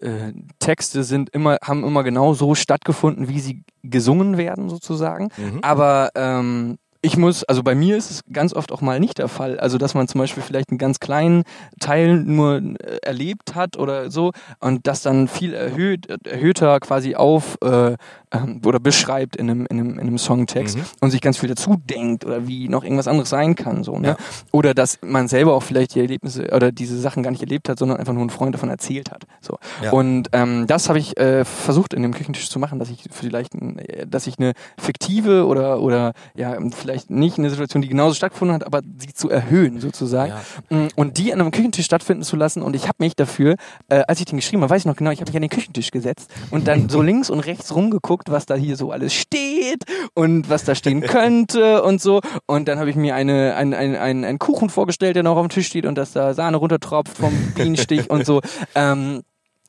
äh, 0.03 0.33
Texte 0.59 1.05
sind 1.05 1.31
immer, 1.31 1.59
haben 1.63 1.85
immer 1.85 2.03
genau 2.03 2.35
so 2.35 2.55
stattgefunden, 2.55 3.29
wie 3.29 3.41
sie 3.41 3.63
gesungen 3.83 4.37
werden, 4.37 4.69
sozusagen. 4.69 5.29
Mhm. 5.37 5.61
Aber 5.63 6.11
ähm, 6.15 6.79
ich 7.05 7.17
muss, 7.17 7.43
also 7.45 7.63
bei 7.65 7.75
mir 7.75 7.97
ist 7.97 8.11
es 8.11 8.23
ganz 8.33 8.55
oft 8.55 8.71
auch 8.71 8.81
mal 8.81 9.01
nicht 9.01 9.19
der 9.19 9.27
Fall. 9.29 9.59
Also, 9.59 9.77
dass 9.77 9.95
man 9.95 10.07
zum 10.07 10.21
Beispiel 10.21 10.43
vielleicht 10.43 10.71
einen 10.71 10.79
ganz 10.79 11.01
kleinen 11.01 11.43
Teil 11.81 12.17
nur 12.17 12.57
äh, 12.59 12.99
erlebt 13.03 13.57
hat 13.57 13.77
oder 13.77 14.11
so 14.11 14.33
und 14.61 14.87
das 14.87 15.03
dann 15.03 15.27
viel 15.27 15.53
erhöht, 15.53 16.07
erhöhter 16.27 16.79
quasi 16.79 17.17
auf 17.17 17.59
äh, 17.63 17.97
ähm, 18.31 18.61
oder 18.65 18.79
beschreibt 18.79 19.35
in 19.35 19.51
einem, 19.51 19.67
in 19.67 19.81
einem, 19.81 19.93
in 19.95 20.01
einem 20.01 20.19
Songtext 20.19 20.77
Mhm. 20.77 20.85
und 21.01 21.11
sich 21.11 21.21
ganz 21.21 21.39
viel 21.39 21.49
dazu 21.49 21.77
denkt 21.77 22.25
oder 22.25 22.47
wie 22.47 22.69
noch 22.69 22.85
irgendwas 22.85 23.09
anderes 23.09 23.31
sein 23.31 23.57
kann. 23.57 23.83
So, 23.83 23.99
ne? 23.99 24.09
Ja. 24.09 24.17
Oder 24.53 24.73
dass 24.73 24.99
man 25.03 25.27
selber 25.27 25.55
auch 25.55 25.63
vielleicht 25.65 25.97
die 25.97 26.01
Erlebnisse 26.01 26.51
oder 26.55 26.71
diese 26.71 26.99
Sachen 27.01 27.25
gar 27.25 27.31
nicht 27.31 27.43
erlebt 27.43 27.69
hat, 27.69 27.81
sondern 27.81 27.99
einfach 27.99 28.13
nur 28.13 28.25
ein 28.25 28.31
Freund 28.31 28.55
davon 28.55 28.71
erzählt 28.71 29.11
hat. 29.11 29.25
So. 29.41 29.59
Ja. 29.83 29.91
Und 29.91 30.29
ähm, 30.33 30.67
das 30.69 30.89
habe 30.89 31.01
ich 31.01 31.17
äh, 31.19 31.45
versucht 31.45 31.95
in 31.95 32.03
dem 32.03 32.15
Küchentisch 32.15 32.49
zu 32.49 32.61
machen, 32.61 32.79
dass 32.79 32.91
ich 32.91 33.05
vielleicht, 33.11 33.55
äh, 33.57 34.07
dass 34.07 34.29
ich 34.29 34.39
eine 34.39 34.53
fiktive 34.79 35.47
oder 35.47 35.81
oder 35.81 36.13
ja 36.37 36.57
vielleicht 36.71 36.92
nicht 37.09 37.39
eine 37.39 37.51
Situation, 37.51 37.83
die 37.83 37.89
genauso 37.89 38.15
stattgefunden 38.15 38.55
hat, 38.55 38.67
aber 38.67 38.81
sie 38.99 39.13
zu 39.13 39.31
erhöhen 39.31 39.81
sozusagen 39.81 40.33
Ja. 40.71 40.77
Mm, 40.77 40.89
und 40.97 41.19
die 41.19 41.33
an 41.33 41.41
einem 41.41 41.51
Küchentisch 41.51 41.87
stattfinden 41.87 42.23
zu 42.23 42.37
lassen. 42.37 42.63
Und 42.63 42.77
ich 42.77 42.85
habe 42.85 42.97
mich 42.99 43.15
dafür, 43.17 43.57
äh, 43.89 44.03
als 44.07 44.21
ich 44.21 44.27
den 44.27 44.37
geschrieben 44.37 44.63
habe, 44.63 44.71
weiß 44.71 44.83
ich 44.83 44.87
noch 44.87 44.97
genau, 44.97 45.11
ich 45.11 45.21
habe 45.21 45.31
mich 45.31 45.37
an 45.37 45.43
den 45.43 45.51
Küchentisch 45.51 45.91
gesetzt 45.91 46.31
und 46.51 46.69
dann 46.69 46.89
so 46.89 47.03
links 47.03 47.31
und 47.31 47.41
rechts 47.41 47.75
rumgeguckt, 47.75 48.31
was 48.31 48.47
da 48.47 48.55
hier 48.55 48.77
so 48.77 48.93
alles 48.93 49.15
steht 49.15 49.85
und 50.15 50.49
was 50.49 50.65
da 50.65 50.75
stehen 50.75 51.01
könnte 51.03 51.83
und 51.83 52.01
so. 52.01 52.21
Und 52.47 52.69
dann 52.69 52.79
habe 52.79 52.91
ich 52.91 52.97
mir 52.97 53.15
eine, 53.15 53.55
ein, 53.57 53.75
ein, 53.75 53.97
ein, 53.97 54.25
einen 54.25 54.39
Kuchen 54.39 54.71
vorgestellt, 54.71 55.17
der 55.17 55.23
noch 55.23 55.37
auf 55.37 55.47
dem 55.47 55.51
Tisch 55.51 55.67
steht 55.67 55.87
und 55.87 55.97
dass 55.97 56.13
da 56.13 56.35
Sahne 56.35 56.57
runtertropft 56.57 57.17
vom 57.17 57.33
Bienenstich 57.55 58.11
und 58.11 58.27
so. 58.27 58.41
Ähm, 58.75 59.23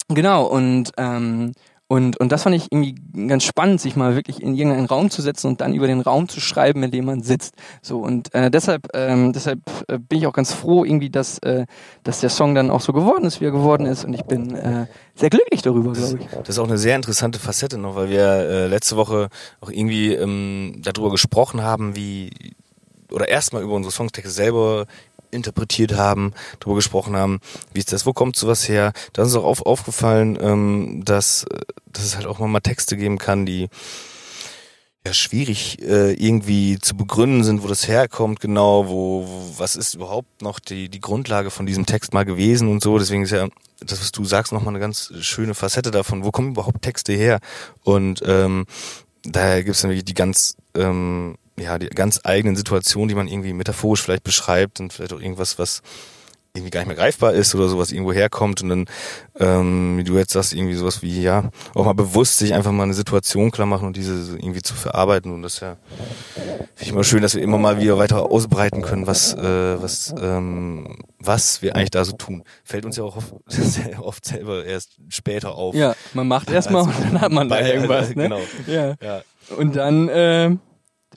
genau, 0.08 0.46
und 0.46 0.92
ähm, 0.98 1.52
und, 1.88 2.20
und 2.20 2.32
das 2.32 2.44
fand 2.44 2.56
ich 2.56 2.72
irgendwie 2.72 2.96
ganz 3.28 3.44
spannend, 3.44 3.80
sich 3.80 3.96
mal 3.96 4.16
wirklich 4.16 4.42
in 4.42 4.56
irgendeinen 4.56 4.86
Raum 4.86 5.10
zu 5.10 5.22
setzen 5.22 5.48
und 5.48 5.62
dann 5.62 5.74
über 5.74 5.86
den 5.86 6.02
Raum 6.02 6.28
zu 6.28 6.40
schreiben, 6.40 6.82
in 6.82 6.92
dem 6.92 7.06
man 7.06 7.22
sitzt. 7.22 7.56
So 7.82 8.00
und 8.00 8.34
äh, 8.34 8.50
deshalb, 8.50 8.88
ähm, 8.94 9.34
deshalb 9.34 9.60
äh, 9.88 10.00
bin 10.00 10.20
ich 10.20 10.28
auch 10.28 10.34
ganz 10.34 10.54
froh, 10.54 10.86
irgendwie, 10.86 11.10
dass, 11.10 11.38
äh, 11.40 11.66
dass 12.04 12.22
der 12.22 12.30
Song 12.30 12.56
dann 12.56 12.72
auch 12.72 12.82
so 12.82 12.94
geworden 12.94 13.26
ist, 13.26 13.42
wie 13.42 13.46
er 13.46 13.52
geworden 13.52 13.86
ist. 13.86 14.06
Und 14.06 14.14
ich 14.14 14.24
bin 14.24 14.56
äh, 14.56 14.88
sehr 15.14 15.30
glücklich 15.30 15.62
darüber, 15.62 15.94
glaube 15.94 16.20
ich. 16.20 16.28
Das 16.28 16.50
ist 16.50 16.60
auch 16.60 16.68
eine 16.68 16.78
sehr 16.78 16.96
interessante 16.96 17.38
Facette 17.38 17.78
noch, 17.78 17.96
weil 17.96 18.10
wir 18.10 18.22
äh, 18.22 18.68
letzte 18.68 18.96
Woche 18.96 19.30
auch 19.62 19.70
irgendwie 19.70 20.14
ähm, 20.14 20.82
darüber 20.82 21.12
gesprochen 21.12 21.62
haben, 21.62 21.96
wie 21.96 22.32
oder 23.12 23.30
erstmal 23.30 23.62
über 23.62 23.74
unsere 23.74 23.94
Songtexte 23.94 24.32
selber 24.32 24.88
interpretiert 25.34 25.96
haben, 25.96 26.34
darüber 26.60 26.76
gesprochen 26.76 27.16
haben, 27.16 27.40
wie 27.74 27.80
ist 27.80 27.92
das, 27.92 28.06
wo 28.06 28.14
kommt 28.14 28.36
sowas 28.36 28.68
her? 28.70 28.94
Da 29.14 29.24
ist 29.24 29.30
uns 29.30 29.36
auch 29.36 29.46
auf, 29.46 29.66
aufgefallen, 29.66 30.38
ähm, 30.42 31.02
dass, 31.06 31.44
äh, 31.44 31.62
dass 31.88 32.06
es 32.06 32.16
halt 32.16 32.26
auch 32.26 32.40
mal 32.40 32.60
Texte 32.62 32.98
geben 32.98 33.18
kann, 33.18 33.46
die 33.46 33.70
ja 35.06 35.14
schwierig 35.14 35.82
äh, 35.82 36.14
irgendwie 36.14 36.80
zu 36.80 36.96
begründen 36.96 37.44
sind, 37.44 37.62
wo 37.64 37.68
das 37.68 37.88
herkommt, 37.88 38.40
genau, 38.40 38.88
wo, 38.88 39.28
wo 39.28 39.60
was 39.60 39.76
ist 39.76 39.96
überhaupt 39.96 40.42
noch 40.42 40.60
die, 40.60 40.88
die 40.88 41.02
Grundlage 41.02 41.52
von 41.52 41.66
diesem 41.66 41.86
Text 41.86 42.14
mal 42.14 42.24
gewesen 42.24 42.70
und 42.70 42.82
so. 42.82 42.98
Deswegen 42.98 43.24
ist 43.24 43.32
ja 43.32 43.50
das, 43.82 44.00
was 44.00 44.14
du 44.14 44.24
sagst, 44.24 44.54
nochmal 44.54 44.74
eine 44.74 44.80
ganz 44.80 45.12
schöne 45.20 45.56
Facette 45.56 45.92
davon. 45.92 46.24
Wo 46.24 46.32
kommen 46.32 46.52
überhaupt 46.52 46.82
Texte 46.82 47.12
her? 47.12 47.40
Und 47.84 48.22
ähm, 48.26 48.66
daher 49.24 49.64
gibt 49.64 49.76
es 49.76 49.84
natürlich 49.84 50.06
die 50.06 50.14
ganz, 50.14 50.56
ähm, 50.76 51.36
ja, 51.60 51.78
die 51.78 51.88
ganz 51.88 52.22
eigenen 52.24 52.56
Situationen, 52.56 53.10
die 53.10 53.16
man 53.16 53.28
irgendwie 53.28 53.54
metaphorisch 53.54 54.02
vielleicht 54.02 54.24
beschreibt 54.24 54.80
und 54.80 54.94
vielleicht 54.94 55.14
auch 55.14 55.22
irgendwas, 55.22 55.60
was 55.60 55.82
irgendwie 56.56 56.70
gar 56.70 56.82
nicht 56.82 56.88
mehr 56.88 56.96
greifbar 56.96 57.34
ist 57.34 57.56
oder 57.56 57.68
sowas 57.68 57.92
irgendwo 57.92 58.14
herkommt 58.14 58.62
und 58.62 58.70
dann, 58.70 58.86
ähm, 59.40 59.98
wie 59.98 60.04
du 60.04 60.16
jetzt 60.16 60.34
sagst, 60.34 60.54
irgendwie 60.54 60.76
sowas 60.76 61.02
wie, 61.02 61.24
ja, 61.24 61.50
auch 61.74 61.86
mal 61.86 61.94
bewusst 61.94 62.38
sich 62.38 62.54
einfach 62.54 62.72
mal 62.72 62.84
eine 62.84 62.94
Situation 62.94 63.50
klar 63.50 63.66
machen 63.66 63.88
und 63.88 63.98
diese 63.98 64.38
irgendwie 64.38 64.62
zu 64.62 64.76
verarbeiten 64.76 65.32
und 65.34 65.42
das 65.42 65.56
ist 65.56 65.60
ja, 65.62 65.78
finde 66.36 66.82
ich 66.82 66.90
immer 66.90 67.04
schön, 67.04 67.24
dass 67.24 67.34
wir 67.34 67.42
immer 67.42 67.58
mal 67.58 67.82
wieder 67.82 67.98
weiter 67.98 68.30
ausbreiten 68.30 68.84
können, 68.84 69.08
was, 69.08 69.34
äh, 69.34 69.82
was, 69.82 70.14
ähm, 70.22 70.98
was 71.18 71.64
wir 71.64 71.76
eigentlich 71.76 71.90
da 71.90 72.06
so 72.06 72.12
tun. 72.12 72.44
Fällt 72.64 72.86
uns 72.86 72.98
ja 72.98 73.04
auch 73.04 73.18
oft, 73.18 73.34
sehr 73.48 74.04
oft 74.06 74.24
selber 74.24 74.64
erst 74.64 74.92
später 75.10 75.56
auf. 75.56 75.74
Ja, 75.74 75.96
man 76.14 76.28
macht 76.28 76.52
erstmal 76.52 76.84
und 76.84 76.94
dann 77.04 77.20
hat 77.20 77.32
man 77.32 77.50
da 77.50 77.62
irgendwas. 77.62 78.10
Ne? 78.16 78.24
Genau. 78.24 78.42
Ja. 78.68 78.96
Ja. 79.02 79.22
Und 79.58 79.76
dann, 79.76 80.08
äh, 80.08 80.56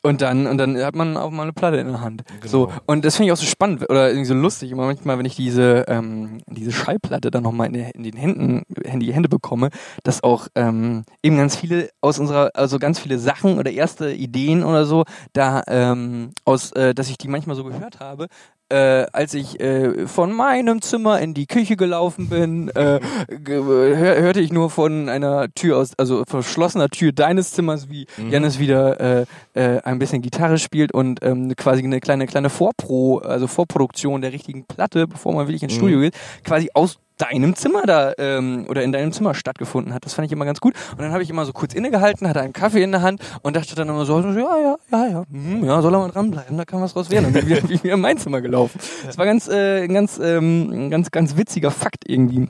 und 0.06 0.22
dann, 0.22 0.46
und 0.46 0.58
dann 0.58 0.78
hat 0.78 0.94
man 0.94 1.16
auch 1.16 1.30
mal 1.30 1.42
eine 1.42 1.52
Platte 1.52 1.78
in 1.78 1.88
der 1.88 2.00
Hand. 2.00 2.22
Genau. 2.40 2.46
So. 2.46 2.72
Und 2.86 3.04
das 3.04 3.16
finde 3.16 3.26
ich 3.26 3.32
auch 3.32 3.36
so 3.36 3.46
spannend 3.46 3.82
oder 3.90 4.08
irgendwie 4.08 4.26
so 4.26 4.34
lustig. 4.34 4.70
Immer 4.70 4.86
manchmal, 4.86 5.18
wenn 5.18 5.26
ich 5.26 5.34
diese, 5.34 5.84
ähm, 5.88 6.38
diese 6.46 6.70
Schallplatte 6.70 7.30
dann 7.30 7.42
nochmal 7.42 7.66
in, 7.68 7.74
in 7.74 8.02
den 8.04 8.16
Händen, 8.16 8.62
in 8.82 9.00
die 9.00 9.12
Hände 9.12 9.28
bekomme, 9.28 9.70
dass 10.04 10.22
auch 10.22 10.46
ähm, 10.54 11.04
eben 11.22 11.36
ganz 11.36 11.56
viele 11.56 11.90
aus 12.00 12.20
unserer, 12.20 12.50
also 12.54 12.78
ganz 12.78 13.00
viele 13.00 13.18
Sachen 13.18 13.58
oder 13.58 13.70
erste 13.70 14.12
Ideen 14.12 14.62
oder 14.62 14.86
so, 14.86 15.04
da 15.32 15.62
ähm, 15.66 16.30
aus, 16.44 16.70
äh, 16.72 16.94
dass 16.94 17.10
ich 17.10 17.18
die 17.18 17.28
manchmal 17.28 17.56
so 17.56 17.64
gehört 17.64 17.98
habe, 17.98 18.28
äh, 18.68 19.06
als 19.12 19.34
ich 19.34 19.60
äh, 19.60 20.06
von 20.06 20.32
meinem 20.32 20.82
Zimmer 20.82 21.20
in 21.20 21.34
die 21.34 21.46
Küche 21.46 21.76
gelaufen 21.76 22.28
bin, 22.28 22.68
äh, 22.70 23.00
hör, 23.46 23.96
hörte 24.20 24.40
ich 24.40 24.52
nur 24.52 24.70
von 24.70 25.08
einer 25.08 25.48
Tür 25.54 25.78
aus, 25.78 25.92
also 25.96 26.24
verschlossener 26.26 26.88
Tür 26.88 27.12
deines 27.12 27.52
Zimmers, 27.52 27.88
wie 27.88 28.06
Mhm. 28.16 28.30
Janis 28.30 28.58
wieder 28.58 29.00
äh, 29.00 29.26
äh, 29.54 29.80
ein 29.82 29.98
bisschen 29.98 30.22
Gitarre 30.22 30.58
spielt 30.58 30.92
und 30.92 31.20
ähm, 31.22 31.54
quasi 31.56 31.82
eine 31.82 32.00
kleine 32.00 32.26
kleine 32.26 32.50
Vorpro, 32.50 33.18
also 33.18 33.46
Vorproduktion 33.46 34.20
der 34.20 34.32
richtigen 34.32 34.64
Platte, 34.64 35.06
bevor 35.06 35.32
man 35.34 35.46
wirklich 35.46 35.62
ins 35.62 35.74
Mhm. 35.74 35.78
Studio 35.78 36.00
geht, 36.00 36.14
quasi 36.44 36.70
aus 36.74 36.98
deinem 37.18 37.56
Zimmer 37.56 37.82
da 37.86 38.12
ähm, 38.18 38.66
oder 38.68 38.82
in 38.82 38.92
deinem 38.92 39.12
Zimmer 39.12 39.34
stattgefunden 39.34 39.94
hat. 39.94 40.04
Das 40.04 40.14
fand 40.14 40.26
ich 40.26 40.32
immer 40.32 40.44
ganz 40.44 40.60
gut. 40.60 40.74
Und 40.92 41.00
dann 41.00 41.12
habe 41.12 41.22
ich 41.22 41.30
immer 41.30 41.44
so 41.44 41.52
kurz 41.52 41.74
innegehalten, 41.74 42.28
hatte 42.28 42.40
einen 42.40 42.52
Kaffee 42.52 42.82
in 42.82 42.92
der 42.92 43.02
Hand 43.02 43.20
und 43.42 43.56
dachte 43.56 43.74
dann 43.74 43.88
immer 43.88 44.04
so, 44.04 44.20
ja, 44.20 44.32
ja, 44.32 44.76
ja, 44.90 45.06
ja, 45.06 45.24
hm, 45.30 45.64
ja, 45.64 45.82
soll 45.82 45.94
er 45.94 45.98
mal 45.98 46.10
dranbleiben, 46.10 46.56
da 46.56 46.64
kann 46.64 46.80
was 46.80 46.92
draus 46.92 47.10
werden. 47.10 47.26
Und 47.26 47.36
dann 47.36 47.46
bin 47.46 47.58
ich 47.70 47.82
wieder 47.82 47.94
in 47.94 48.00
mein 48.00 48.18
Zimmer 48.18 48.40
gelaufen. 48.40 48.78
Das 49.04 49.18
war 49.18 49.24
ganz, 49.24 49.48
äh, 49.48 49.84
ein 49.84 49.94
ganz, 49.94 50.18
ähm, 50.22 50.90
ganz, 50.90 51.10
ganz 51.10 51.36
witziger 51.36 51.70
Fakt 51.70 52.04
irgendwie. 52.06 52.48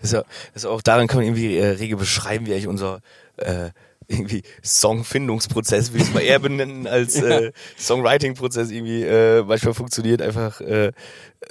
Das 0.00 0.10
ist, 0.10 0.12
ja, 0.12 0.22
das 0.54 0.64
ist 0.64 0.66
auch 0.66 0.82
daran 0.82 1.06
kann 1.06 1.18
man 1.18 1.26
irgendwie 1.26 1.56
äh, 1.56 1.66
rege 1.66 1.96
beschreiben, 1.96 2.46
wie 2.46 2.52
eigentlich 2.52 2.68
unser 2.68 3.00
äh, 3.36 3.70
irgendwie 4.08 4.42
Songfindungsprozess, 4.64 5.92
will 5.92 6.00
ich 6.00 6.08
es 6.08 6.14
mal 6.14 6.20
eher 6.20 6.38
benennen, 6.38 6.86
als 6.86 7.16
äh, 7.22 7.52
Songwriting-Prozess 7.78 8.70
irgendwie 8.70 9.02
äh, 9.02 9.42
manchmal 9.44 9.74
funktioniert 9.74 10.22
einfach 10.22 10.60
äh, 10.60 10.92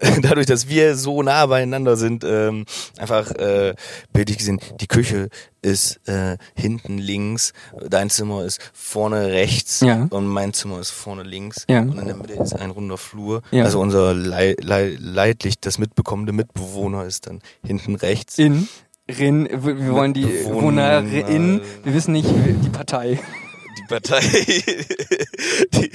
dadurch, 0.21 0.47
dass 0.47 0.67
wir 0.67 0.95
so 0.95 1.23
nah 1.23 1.45
beieinander 1.45 1.95
sind, 1.95 2.23
ähm, 2.25 2.65
einfach 2.97 3.31
äh, 3.31 3.73
bildlich 4.11 4.37
gesehen, 4.37 4.59
die 4.81 4.87
Küche 4.87 5.29
ist 5.61 5.99
äh, 6.07 6.37
hinten 6.55 6.97
links, 6.97 7.53
dein 7.89 8.09
Zimmer 8.09 8.43
ist 8.43 8.59
vorne 8.73 9.27
rechts 9.27 9.79
Ja. 9.81 10.07
und 10.09 10.27
mein 10.27 10.53
Zimmer 10.53 10.79
ist 10.79 10.89
vorne 10.91 11.23
links 11.23 11.65
Ja. 11.69 11.81
und 11.81 11.97
in 11.99 12.05
der 12.07 12.15
Mitte 12.15 12.33
ist 12.33 12.53
ein 12.53 12.71
runder 12.71 12.97
Flur. 12.97 13.41
Ja. 13.51 13.63
Also 13.63 13.79
unser 13.79 14.13
Lei 14.13 14.55
Lei 14.59 14.95
leidlich 14.99 15.59
das 15.59 15.77
mitbekommende 15.77 16.33
Mitbewohner 16.33 17.05
ist 17.05 17.27
dann 17.27 17.41
hinten 17.65 17.95
rechts. 17.95 18.37
In, 18.37 18.67
Rin, 19.09 19.47
wir 19.51 19.91
wollen 19.93 20.13
die 20.13 20.25
Bewohner- 20.25 21.01
Bewohnerin, 21.01 21.61
wir 21.83 21.93
wissen 21.93 22.11
nicht, 22.13 22.27
die 22.29 22.69
Partei. 22.69 23.19
die 23.77 23.83
Partei. 23.87 24.19
die, 25.73 25.91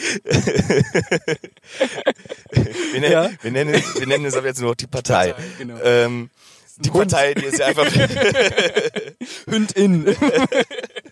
wir, 2.92 3.00
nennen, 3.00 3.12
Ja. 3.12 3.30
wir, 3.42 3.50
nennen, 3.50 3.74
es- 3.74 3.98
wir 4.00 4.06
nennen 4.06 4.24
es 4.24 4.34
aber 4.36 4.46
jetzt 4.46 4.60
nur 4.60 4.70
noch 4.70 4.76
die 4.76 4.86
Partei. 4.86 5.32
Partei, 5.32 5.42
genau. 5.58 5.76
ähm, 5.84 6.30
die 6.78 6.90
Hund. 6.90 7.10
Partei, 7.10 7.34
die 7.34 7.44
ist 7.44 7.58
ja 7.58 7.66
einfach. 7.66 7.86
Hündin. 9.46 10.06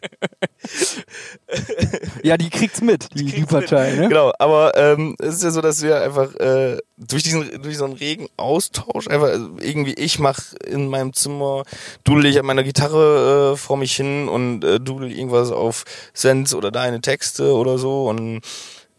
ja, 2.23 2.37
die 2.37 2.51
kriegt's 2.51 2.81
mit, 2.81 3.09
die, 3.15 3.25
die 3.25 3.45
Partei, 3.45 3.95
ne? 3.95 4.09
Genau, 4.09 4.33
aber 4.39 4.77
ähm, 4.77 5.17
es 5.19 5.37
ist 5.37 5.45
ja 5.45 5.51
so, 5.51 5.61
dass 5.61 5.83
wir 5.83 6.01
einfach 6.01 6.35
äh, 6.37 6.79
durch 6.97 7.23
diesen 7.23 7.63
durch 7.63 7.79
so 7.79 7.85
einen 7.85 7.95
regen 7.95 8.29
Austausch 8.37 9.09
einfach 9.09 9.29
also 9.29 9.51
irgendwie 9.61 9.95
ich 9.95 10.19
mach 10.19 10.41
in 10.67 10.89
meinem 10.89 11.13
Zimmer 11.13 11.65
dudel 12.05 12.27
ich 12.27 12.39
an 12.39 12.47
meiner 12.47 12.63
Gitarre 12.63 13.53
äh, 13.53 13.57
vor 13.57 13.77
mich 13.77 13.95
hin 13.95 14.29
und 14.29 14.65
äh, 14.65 14.81
dudel 14.81 15.11
irgendwas 15.11 15.51
auf 15.51 15.85
Sense 16.13 16.57
oder 16.57 16.71
deine 16.71 17.01
Texte 17.01 17.55
oder 17.55 17.79
so 17.79 18.09
und 18.09 18.41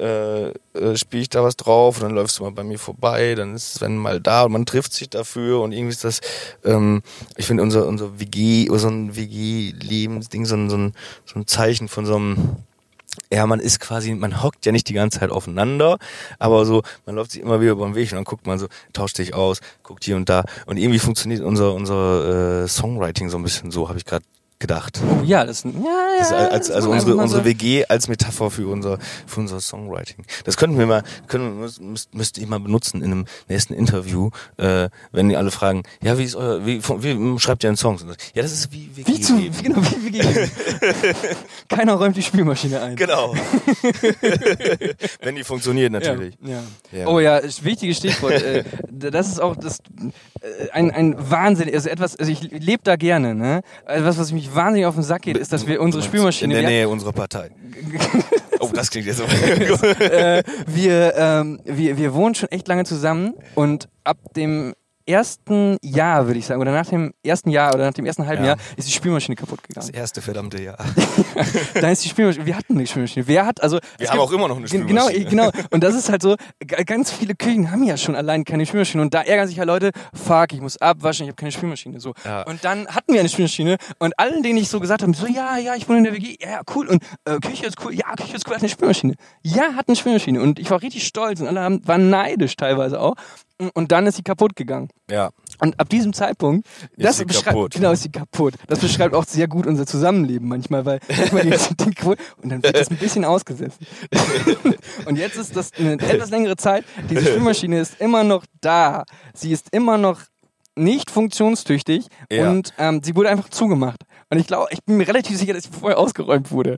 äh, 0.02 0.50
äh, 0.74 0.98
spiele 0.98 1.22
ich 1.22 1.30
da 1.30 1.44
was 1.44 1.56
drauf 1.56 1.98
und 1.98 2.04
dann 2.04 2.16
läufst 2.16 2.40
du 2.40 2.44
mal 2.44 2.52
bei 2.52 2.64
mir 2.64 2.80
vorbei, 2.80 3.36
dann 3.36 3.56
ist 3.56 3.76
Sven 3.76 3.98
mal 3.98 4.20
da 4.20 4.44
und 4.44 4.52
man 4.52 4.66
trifft 4.66 4.94
sich 4.94 5.10
dafür 5.10 5.62
und 5.62 5.72
irgendwie 5.72 5.92
ist 5.92 6.04
das, 6.04 6.22
ähm, 6.66 7.04
ich 7.38 7.46
finde 7.46 7.64
unser 7.64 7.86
unser 7.86 8.20
WG, 8.20 8.68
so 8.78 8.88
ein 8.88 9.16
WG-Lebensding, 9.16 10.46
so 10.46 10.56
ein, 10.56 10.70
so 10.70 10.78
ein 10.78 10.94
so 11.26 11.40
ein 11.40 11.48
Zeichen 11.48 11.88
von 11.88 12.06
so 12.06 12.16
einem 12.16 12.56
ja, 13.32 13.46
man 13.46 13.60
ist 13.60 13.80
quasi, 13.80 14.14
man 14.14 14.42
hockt 14.42 14.66
ja 14.66 14.72
nicht 14.72 14.88
die 14.88 14.94
ganze 14.94 15.20
Zeit 15.20 15.32
aufeinander, 15.32 15.98
aber 16.40 16.66
so, 16.66 16.82
man 17.06 17.16
läuft 17.16 17.32
sich 17.32 17.42
immer 17.42 17.60
wieder 17.60 17.74
über 17.74 17.86
den 17.86 17.96
Weg 17.96 18.10
und 18.12 18.16
dann 18.16 18.24
guckt 18.24 18.48
man 18.48 18.58
so, 18.58 18.68
tauscht 18.94 19.18
sich 19.18 19.34
aus, 19.34 19.60
guckt 19.84 20.06
hier 20.06 20.16
und 20.16 20.30
da 20.30 20.46
und 20.66 20.78
irgendwie 20.78 21.00
funktioniert 21.00 21.42
unser 21.42 21.74
unser 21.74 22.64
äh, 22.64 22.68
Songwriting 22.68 23.30
so 23.30 23.38
ein 23.38 23.44
bisschen 23.44 23.70
so, 23.70 23.90
habe 23.90 23.98
ich 23.98 24.06
gerade 24.06 24.26
gedacht. 24.62 25.02
Oh 25.06 25.24
ja, 25.24 25.44
das, 25.46 25.64
ja, 25.64 25.72
ja. 25.72 26.18
Das 26.20 26.28
ist 26.28 26.34
als, 26.34 26.68
das 26.68 26.76
also 26.78 26.92
unsere 26.92 27.16
unsere 27.18 27.42
so- 27.42 27.46
WG 27.46 27.86
als 27.90 28.08
Metapher 28.08 28.50
für 28.50 28.68
unser 28.72 28.98
für 29.28 29.42
unser 29.42 29.60
Songwriting. 29.60 30.24
Das 30.46 30.56
könnten 30.56 30.80
wir 30.80 30.86
mal 30.86 31.04
können 31.28 31.60
müsst, 31.60 32.14
müsst, 32.14 32.38
ihr 32.38 32.48
mal 32.48 32.60
benutzen 32.60 33.02
in 33.02 33.12
einem 33.12 33.26
nächsten 33.50 33.74
Interview, 33.74 34.30
äh, 34.58 34.90
wenn 35.12 35.28
die 35.28 35.36
alle 35.36 35.52
fragen, 35.52 35.84
ja 36.02 36.18
wie 36.18 36.24
ist 36.24 36.36
euer 36.36 36.66
wie, 36.66 36.82
wie 36.82 37.40
schreibt 37.40 37.64
ihr 37.64 37.70
einen 37.70 37.78
Song? 37.78 38.00
Ja, 38.34 38.42
das 38.42 38.54
ist 38.54 38.72
wie 38.72 38.90
WG. 38.96 39.08
Wie 39.08 39.20
zu, 39.20 39.34
genau, 39.62 39.82
wie, 39.82 40.06
wie 40.06 40.12
gegen. 40.12 40.52
Keiner 41.68 41.94
räumt 41.96 42.16
die 42.16 42.22
Spielmaschine 42.22 42.82
ein. 42.82 42.96
Genau. 42.96 43.34
wenn 45.22 45.36
die 45.36 45.44
funktioniert 45.44 45.92
natürlich. 45.92 46.36
Ja, 46.44 46.62
ja. 46.92 47.08
Oh 47.08 47.20
ja, 47.20 47.42
wichtiges 47.62 47.98
Stichwort. 47.98 48.42
äh, 48.42 48.64
das 48.90 49.28
ist 49.28 49.42
auch 49.42 49.56
das 49.56 49.80
äh, 50.42 50.70
ein, 50.72 50.92
ein 50.92 51.16
Wahnsinn, 51.18 51.74
also 51.74 51.90
etwas, 51.90 52.16
also 52.16 52.32
ich 52.32 52.42
lebe 52.42 52.82
da 52.84 52.96
gerne, 52.96 53.36
ne? 53.36 53.62
Also 53.86 54.06
was, 54.06 54.18
was 54.18 54.32
mich 54.32 54.51
wahnsinnig 54.56 54.86
auf 54.86 54.96
den 54.96 55.04
Sack 55.04 55.24
geht, 55.24 55.38
ist, 55.38 55.52
dass 55.54 55.68
wir 55.68 55.82
unsere 55.82 56.04
Spielmaschine. 56.04 56.54
In 56.56 56.62
der 56.62 56.70
Nähe 56.70 56.90
unserer 56.90 57.14
Partei. 57.14 57.52
Oh, 58.64 58.70
das 58.72 58.92
klingt 58.92 59.08
jetzt 59.08 59.18
so. 59.18 59.24
äh, 59.24 60.44
wir, 60.68 61.16
ähm, 61.18 61.60
wir, 61.66 61.98
wir 61.98 62.14
wohnen 62.14 62.36
schon 62.36 62.50
echt 62.52 62.68
lange 62.68 62.84
zusammen 62.84 63.34
und 63.56 63.90
ab 64.04 64.18
dem 64.36 64.76
ersten 65.06 65.78
Jahr, 65.84 66.28
würde 66.28 66.40
ich 66.40 66.46
sagen, 66.46 66.62
oder 66.62 66.72
nach 66.72 66.86
dem 66.88 67.14
ersten 67.24 67.50
Jahr 67.50 67.74
oder 67.74 67.86
nach 67.86 67.94
dem 67.94 68.06
ersten 68.06 68.26
halben 68.28 68.44
Ja. 68.44 68.50
Jahr 68.52 68.58
ist 68.78 68.88
die 68.88 68.92
Spielmaschine 68.94 69.36
kaputt 69.36 69.60
Das 69.70 69.86
gegangen. 69.88 69.94
erste 70.02 70.22
verdammte 70.22 70.62
Jahr. 70.62 70.78
da 71.82 71.90
ist 71.90 72.04
die 72.06 72.10
Spielmaschine, 72.10 72.46
wir 72.46 72.56
hatten 72.58 72.74
eine 72.78 72.88
Spielmaschine. 72.88 73.28
Wer 73.28 73.46
hat, 73.46 73.62
also. 73.64 73.80
Wir 73.98 74.08
haben 74.10 74.18
gibt- 74.18 74.28
auch 74.30 74.32
immer 74.32 74.48
noch 74.48 74.58
eine 74.58 74.66
Gen- 74.68 74.88
Genau, 74.88 75.08
genau. 75.08 75.50
Und 75.72 75.84
das 75.84 75.96
ist 75.96 76.10
halt 76.10 76.22
so, 76.22 76.36
ganz 76.86 77.12
viele 77.12 77.36
Küchen 77.36 77.72
haben 77.72 77.84
ja 77.84 77.98
schon 77.98 78.16
allein 78.16 78.44
keine 78.46 78.66
Spülmaschine. 78.66 79.02
Und 79.04 79.14
da 79.14 79.22
ärgern 79.22 79.48
sich 79.48 79.58
ja 79.58 79.64
Leute, 79.64 79.92
fuck, 80.14 80.54
ich 80.54 80.62
muss 80.62 80.78
abwaschen, 80.78 81.26
ich 81.26 81.30
habe 81.30 81.36
keine 81.38 81.52
Spülmaschine. 81.52 82.00
So. 82.00 82.14
Ja. 82.26 82.44
Und 82.44 82.64
dann 82.64 82.88
hatten 82.88 83.14
wir 83.14 83.20
eine 83.20 83.30
Spülmaschine 83.30 83.78
und 84.00 84.18
allen, 84.20 84.44
denen 84.44 84.58
ich 84.58 84.70
so 84.70 84.80
gesagt 84.80 85.02
habe, 85.02 85.14
so, 85.14 85.28
ja, 85.28 85.58
ja, 85.58 85.76
ich 85.76 85.88
wohne 85.88 86.00
in 86.00 86.04
der 86.06 86.14
WG, 86.14 86.36
ja, 86.40 86.62
cool. 86.76 86.88
Und 86.88 87.04
äh, 87.26 87.38
Küche 87.40 87.66
ist 87.66 87.78
cool, 87.84 87.94
ja, 87.94 88.14
Küche 88.16 88.36
ist 88.36 88.48
cool, 88.48 88.56
hat 88.56 88.62
eine 88.62 88.70
Spülmaschine. 88.70 89.16
Ja, 89.44 89.74
hat 89.76 89.88
eine 89.88 89.96
Spülmaschine. 89.96 90.42
Und 90.42 90.60
ich 90.60 90.70
war 90.72 90.82
richtig 90.82 91.06
stolz 91.06 91.40
und 91.42 91.48
alle 91.48 91.60
haben, 91.62 91.88
waren 91.88 92.10
neidisch 92.10 92.56
teilweise 92.56 93.00
auch. 93.00 93.16
Und 93.74 93.92
dann 93.92 94.08
ist 94.08 94.16
sie 94.16 94.24
kaputt 94.24 94.56
gegangen. 94.56 94.90
Ja. 95.10 95.30
Und 95.60 95.80
ab 95.80 95.90
diesem 95.90 96.14
Zeitpunkt, 96.14 96.68
Ist 96.96 97.06
das 97.06 97.18
sie 97.18 97.26
beschreibt, 97.26 97.56
kaputt. 97.56 97.74
genau, 97.74 97.92
ist 97.92 98.04
sie 98.04 98.10
kaputt. 98.12 98.56
Das 98.68 98.80
beschreibt 98.80 99.14
auch 99.14 99.26
sehr 99.26 99.48
gut 99.48 99.68
unser 99.68 99.86
Zusammenleben 99.86 100.48
manchmal, 100.48 100.86
weil 100.86 101.00
manchmal 101.08 101.50
das 101.50 101.70
Ding 101.76 101.94
kaputt 101.94 102.18
und 102.42 102.50
dann 102.50 102.64
wird 102.64 102.76
das 102.76 102.90
ein 102.90 102.98
bisschen 102.98 103.26
ausgesessen. 103.26 103.86
und 105.06 105.18
jetzt 105.18 105.38
ist 105.38 105.56
das 105.56 105.72
eine 105.78 105.94
etwas 105.94 106.30
längere 106.30 106.56
Zeit. 106.58 106.86
Diese 107.10 107.22
Spülmaschine 107.22 107.80
ist 107.80 108.00
immer 108.02 108.24
noch 108.24 108.46
da. 108.62 109.04
Sie 109.34 109.52
ist 109.52 109.68
immer 109.72 109.98
noch 109.98 110.22
nicht 110.76 111.12
funktionstüchtig 111.12 112.08
Ja. 112.32 112.50
und 112.50 112.74
ähm, 112.78 113.02
sie 113.04 113.16
wurde 113.16 113.30
einfach 113.30 113.50
zugemacht. 113.50 114.04
Und 114.30 114.40
ich 114.40 114.48
glaube, 114.48 114.68
ich 114.72 114.84
bin 114.86 114.98
mir 114.98 115.08
relativ 115.08 115.38
sicher, 115.38 115.54
dass 115.54 115.64
sie 115.64 115.70
vorher 115.72 116.00
ausgeräumt 116.00 116.52
wurde. 116.52 116.78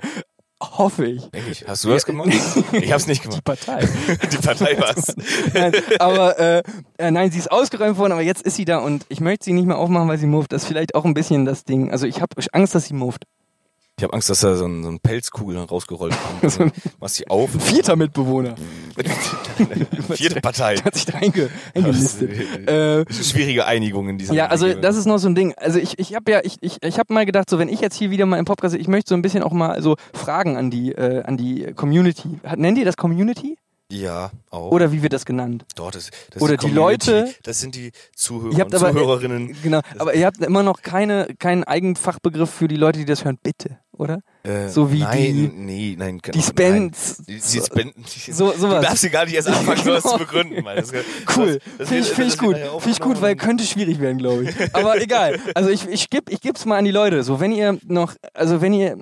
Hoffe 0.77 1.05
ich. 1.05 1.29
Denke 1.29 1.51
ich. 1.51 1.67
Hast 1.67 1.83
du 1.83 1.89
das 1.89 2.05
gemacht? 2.05 2.29
Ich 2.71 2.91
hab's 2.91 3.07
nicht 3.07 3.23
Die 3.23 3.27
gemacht. 3.27 3.43
Partei. 3.43 3.87
Die 4.31 4.37
Partei 4.37 4.79
war's. 4.79 5.15
nein, 5.53 5.73
aber 5.99 6.39
äh, 6.39 6.63
äh, 6.97 7.11
nein, 7.11 7.31
sie 7.31 7.39
ist 7.39 7.51
ausgeräumt 7.51 7.97
worden, 7.97 8.13
aber 8.13 8.21
jetzt 8.21 8.41
ist 8.41 8.55
sie 8.55 8.65
da 8.65 8.79
und 8.79 9.05
ich 9.09 9.19
möchte 9.19 9.45
sie 9.45 9.53
nicht 9.53 9.65
mehr 9.65 9.77
aufmachen, 9.77 10.07
weil 10.07 10.17
sie 10.17 10.25
muft. 10.25 10.51
Das 10.51 10.63
ist 10.63 10.67
vielleicht 10.67 10.95
auch 10.95 11.05
ein 11.05 11.13
bisschen 11.13 11.45
das 11.45 11.63
Ding. 11.65 11.91
Also 11.91 12.07
ich 12.07 12.21
habe 12.21 12.35
Angst, 12.51 12.75
dass 12.75 12.85
sie 12.85 12.93
muft. 12.93 13.25
Ich 13.99 14.03
habe 14.03 14.13
Angst, 14.13 14.29
dass 14.29 14.39
da 14.39 14.55
so 14.55 14.65
ein, 14.65 14.81
so 14.83 14.89
ein 14.89 14.99
Pelzkugel 14.99 15.55
dann 15.55 15.65
rausgerollt 15.65 16.15
kommt. 16.41 16.51
So 16.51 16.63
ein- 16.63 16.71
Machst 16.99 17.19
die 17.19 17.27
auf. 17.27 17.51
Vierter 17.51 17.95
Mitbewohner. 17.95 18.55
Vierte 20.15 20.41
Partei. 20.41 20.77
Hat 20.77 20.95
sich 20.95 21.05
da 21.05 21.19
einge 21.19 21.49
eingelistet. 21.75 22.31
äh, 22.67 22.71
eine 22.71 23.05
schwierige 23.23 23.65
Einigung 23.65 24.09
in 24.09 24.17
dieser 24.17 24.33
ja, 24.33 24.47
also 24.47 24.73
das 24.73 24.95
ist 24.97 25.05
noch 25.05 25.19
so 25.19 25.27
ein 25.29 25.35
Ding. 25.35 25.53
Also 25.57 25.77
ich, 25.79 25.99
ich 25.99 26.15
habe 26.15 26.31
ja, 26.31 26.41
ich, 26.43 26.57
ich, 26.61 26.77
ich 26.83 26.97
habe 26.99 27.13
mal 27.13 27.25
gedacht, 27.25 27.49
so 27.49 27.59
wenn 27.59 27.69
ich 27.69 27.81
jetzt 27.81 27.95
hier 27.95 28.09
wieder 28.09 28.25
mal 28.25 28.37
im 28.39 28.45
Podcast, 28.45 28.73
ich 28.75 28.87
möchte 28.87 29.09
so 29.09 29.15
ein 29.15 29.21
bisschen 29.21 29.43
auch 29.43 29.51
mal 29.53 29.81
so 29.81 29.95
Fragen 30.13 30.57
an 30.57 30.71
die, 30.71 30.91
äh, 30.91 31.21
an 31.23 31.37
die 31.37 31.71
Community. 31.75 32.39
Nennt 32.55 32.77
ihr 32.79 32.85
das 32.85 32.97
Community? 32.97 33.57
Ja, 33.93 34.31
auch. 34.49 34.71
Oder 34.71 34.91
wie 34.91 35.03
wird 35.03 35.13
das 35.13 35.23
genannt? 35.25 35.65
Dort 35.75 35.95
ist, 35.95 36.11
das 36.31 36.41
Oder 36.41 36.57
die 36.57 36.67
die. 36.67 36.73
Leute- 36.73 37.33
Das 37.43 37.59
sind 37.59 37.75
die 37.75 37.91
Zuhörer 38.15 38.65
und 38.65 38.75
aber, 38.75 38.91
Zuhörerinnen. 38.91 39.55
Genau, 39.63 39.81
aber 39.99 40.15
ihr 40.15 40.25
habt 40.25 40.39
immer 40.39 40.63
noch 40.63 40.81
keine, 40.81 41.27
keinen 41.37 41.63
Eigenfachbegriff 41.63 42.49
für 42.49 42.67
die 42.67 42.75
Leute, 42.77 42.99
die 42.99 43.05
das 43.05 43.23
hören, 43.23 43.37
bitte, 43.41 43.77
oder? 43.91 44.19
Äh, 44.43 44.67
so 44.69 44.91
wie 44.91 44.99
nein, 44.99 45.17
die- 45.33 45.51
nee, 45.53 45.95
nein, 45.97 46.19
Die 46.33 46.41
Spends. 46.41 47.19
Nein. 47.19 47.25
Die, 47.27 47.39
die 47.39 47.61
Spenden. 47.65 48.03
So, 48.33 48.51
Du 48.51 48.57
sowas. 48.59 48.81
darfst 48.83 49.01
sie 49.01 49.09
gar 49.09 49.25
nicht 49.25 49.35
erst 49.35 49.47
anfangen, 49.49 49.83
sowas 49.83 50.03
Genau. 50.03 50.13
zu 50.17 50.19
begründen. 50.19 50.65
Das, 50.65 50.91
Cool, 51.37 51.59
das- 51.77 51.77
das 51.77 51.89
finde 51.89 52.03
ich, 52.03 52.09
find 52.13 52.27
ich 52.27 52.33
das 52.33 52.37
gut, 52.39 52.55
finde 52.57 52.89
ich 52.89 52.99
gut, 52.99 53.21
weil 53.21 53.35
könnte 53.35 53.63
schwierig 53.63 53.99
werden, 53.99 54.17
glaube 54.17 54.45
ich. 54.49 54.75
Aber 54.75 54.99
egal. 54.99 55.39
Also 55.53 55.69
ich, 55.69 55.87
ich 55.87 56.09
gebe 56.09 56.31
ich 56.31 56.41
geb's 56.41 56.65
mal 56.65 56.77
an 56.79 56.85
die 56.85 56.91
Leute. 56.91 57.21
So, 57.23 57.39
wenn 57.39 57.51
ihr 57.51 57.77
noch, 57.85 58.15
also 58.33 58.59
wenn 58.61 58.73
ihr 58.73 58.97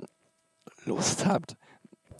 Lust 0.84 1.24
habt, 1.26 1.56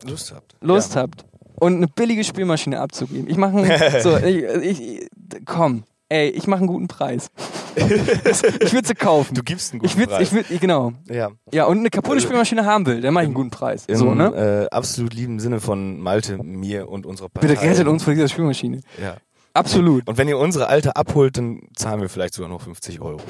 Lust 0.05 0.33
habt. 0.33 0.55
Lust 0.61 0.95
ja. 0.95 1.03
habt 1.03 1.25
und 1.63 1.77
eine 1.77 1.87
billige 1.87 2.25
Spielmaschine 2.25 2.81
abzugeben. 2.81 3.31
Ich 3.31 3.37
mache 3.37 4.01
so, 4.03 4.17
ich, 4.25 4.81
ich, 4.81 5.09
komm, 5.45 5.85
ey, 6.09 6.29
ich 6.29 6.49
mache 6.49 6.59
einen 6.59 6.67
guten 6.67 6.89
Preis. 6.89 7.31
ich 7.77 8.73
würde 8.73 8.89
sie 8.89 8.97
kaufen. 8.97 9.35
Du 9.35 9.45
gibst 9.45 9.73
einen 9.73 9.79
guten 9.79 9.93
ich 9.93 9.97
würde, 9.97 10.11
Preis. 10.11 10.23
ich 10.23 10.33
würde, 10.33 10.59
genau. 10.59 10.93
ja. 11.09 11.31
Ja, 11.53 11.67
und 11.67 11.79
eine 11.79 11.91
kaputte 11.91 12.21
Spielmaschine 12.21 12.67
haben 12.67 12.85
will, 12.87 13.01
dann 13.01 13.15
mache 13.15 13.23
ich 13.23 13.29
einen 13.29 13.35
guten 13.35 13.51
Preis. 13.51 13.85
Im 13.87 13.97
So, 13.97 14.13
ne? 14.13 14.69
äh, 14.71 14.75
absolut 14.75 15.15
lieben 15.15 15.39
Sinne 15.39 15.61
von 15.61 16.01
Malte, 16.01 16.37
mir 16.43 16.89
und 16.89 17.07
unserer 17.07 17.29
Partei. 17.29 17.47
Bitte 17.47 17.63
rettet 17.63 17.87
uns 17.87 18.03
von 18.03 18.13
dieser 18.15 18.27
Spielmaschine. 18.27 18.81
Ja. 19.01 19.19
Absolut. 19.55 20.09
Und 20.09 20.19
wenn 20.19 20.27
ihr 20.27 20.39
unsere 20.39 20.67
alte 20.67 20.97
abholt, 20.97 21.37
dann 21.37 21.61
zahlen 21.77 22.01
wir 22.01 22.09
vielleicht 22.09 22.35
sogar 22.35 22.51
noch 22.51 22.63
50 22.63 23.01
Euro. 23.01 23.21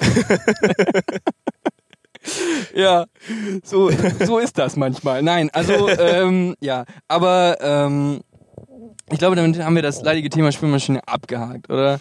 Ja, 2.74 3.06
so, 3.62 3.90
so 4.20 4.38
ist 4.38 4.58
das 4.58 4.76
manchmal. 4.76 5.22
Nein, 5.22 5.50
also, 5.52 5.88
ähm, 5.98 6.54
ja, 6.60 6.84
aber 7.06 7.58
ähm, 7.60 8.20
ich 9.10 9.18
glaube, 9.18 9.36
damit 9.36 9.62
haben 9.62 9.74
wir 9.76 9.82
das 9.82 10.02
leidige 10.02 10.30
Thema 10.30 10.50
Spülmaschine 10.50 11.06
abgehakt, 11.06 11.70
oder? 11.70 12.00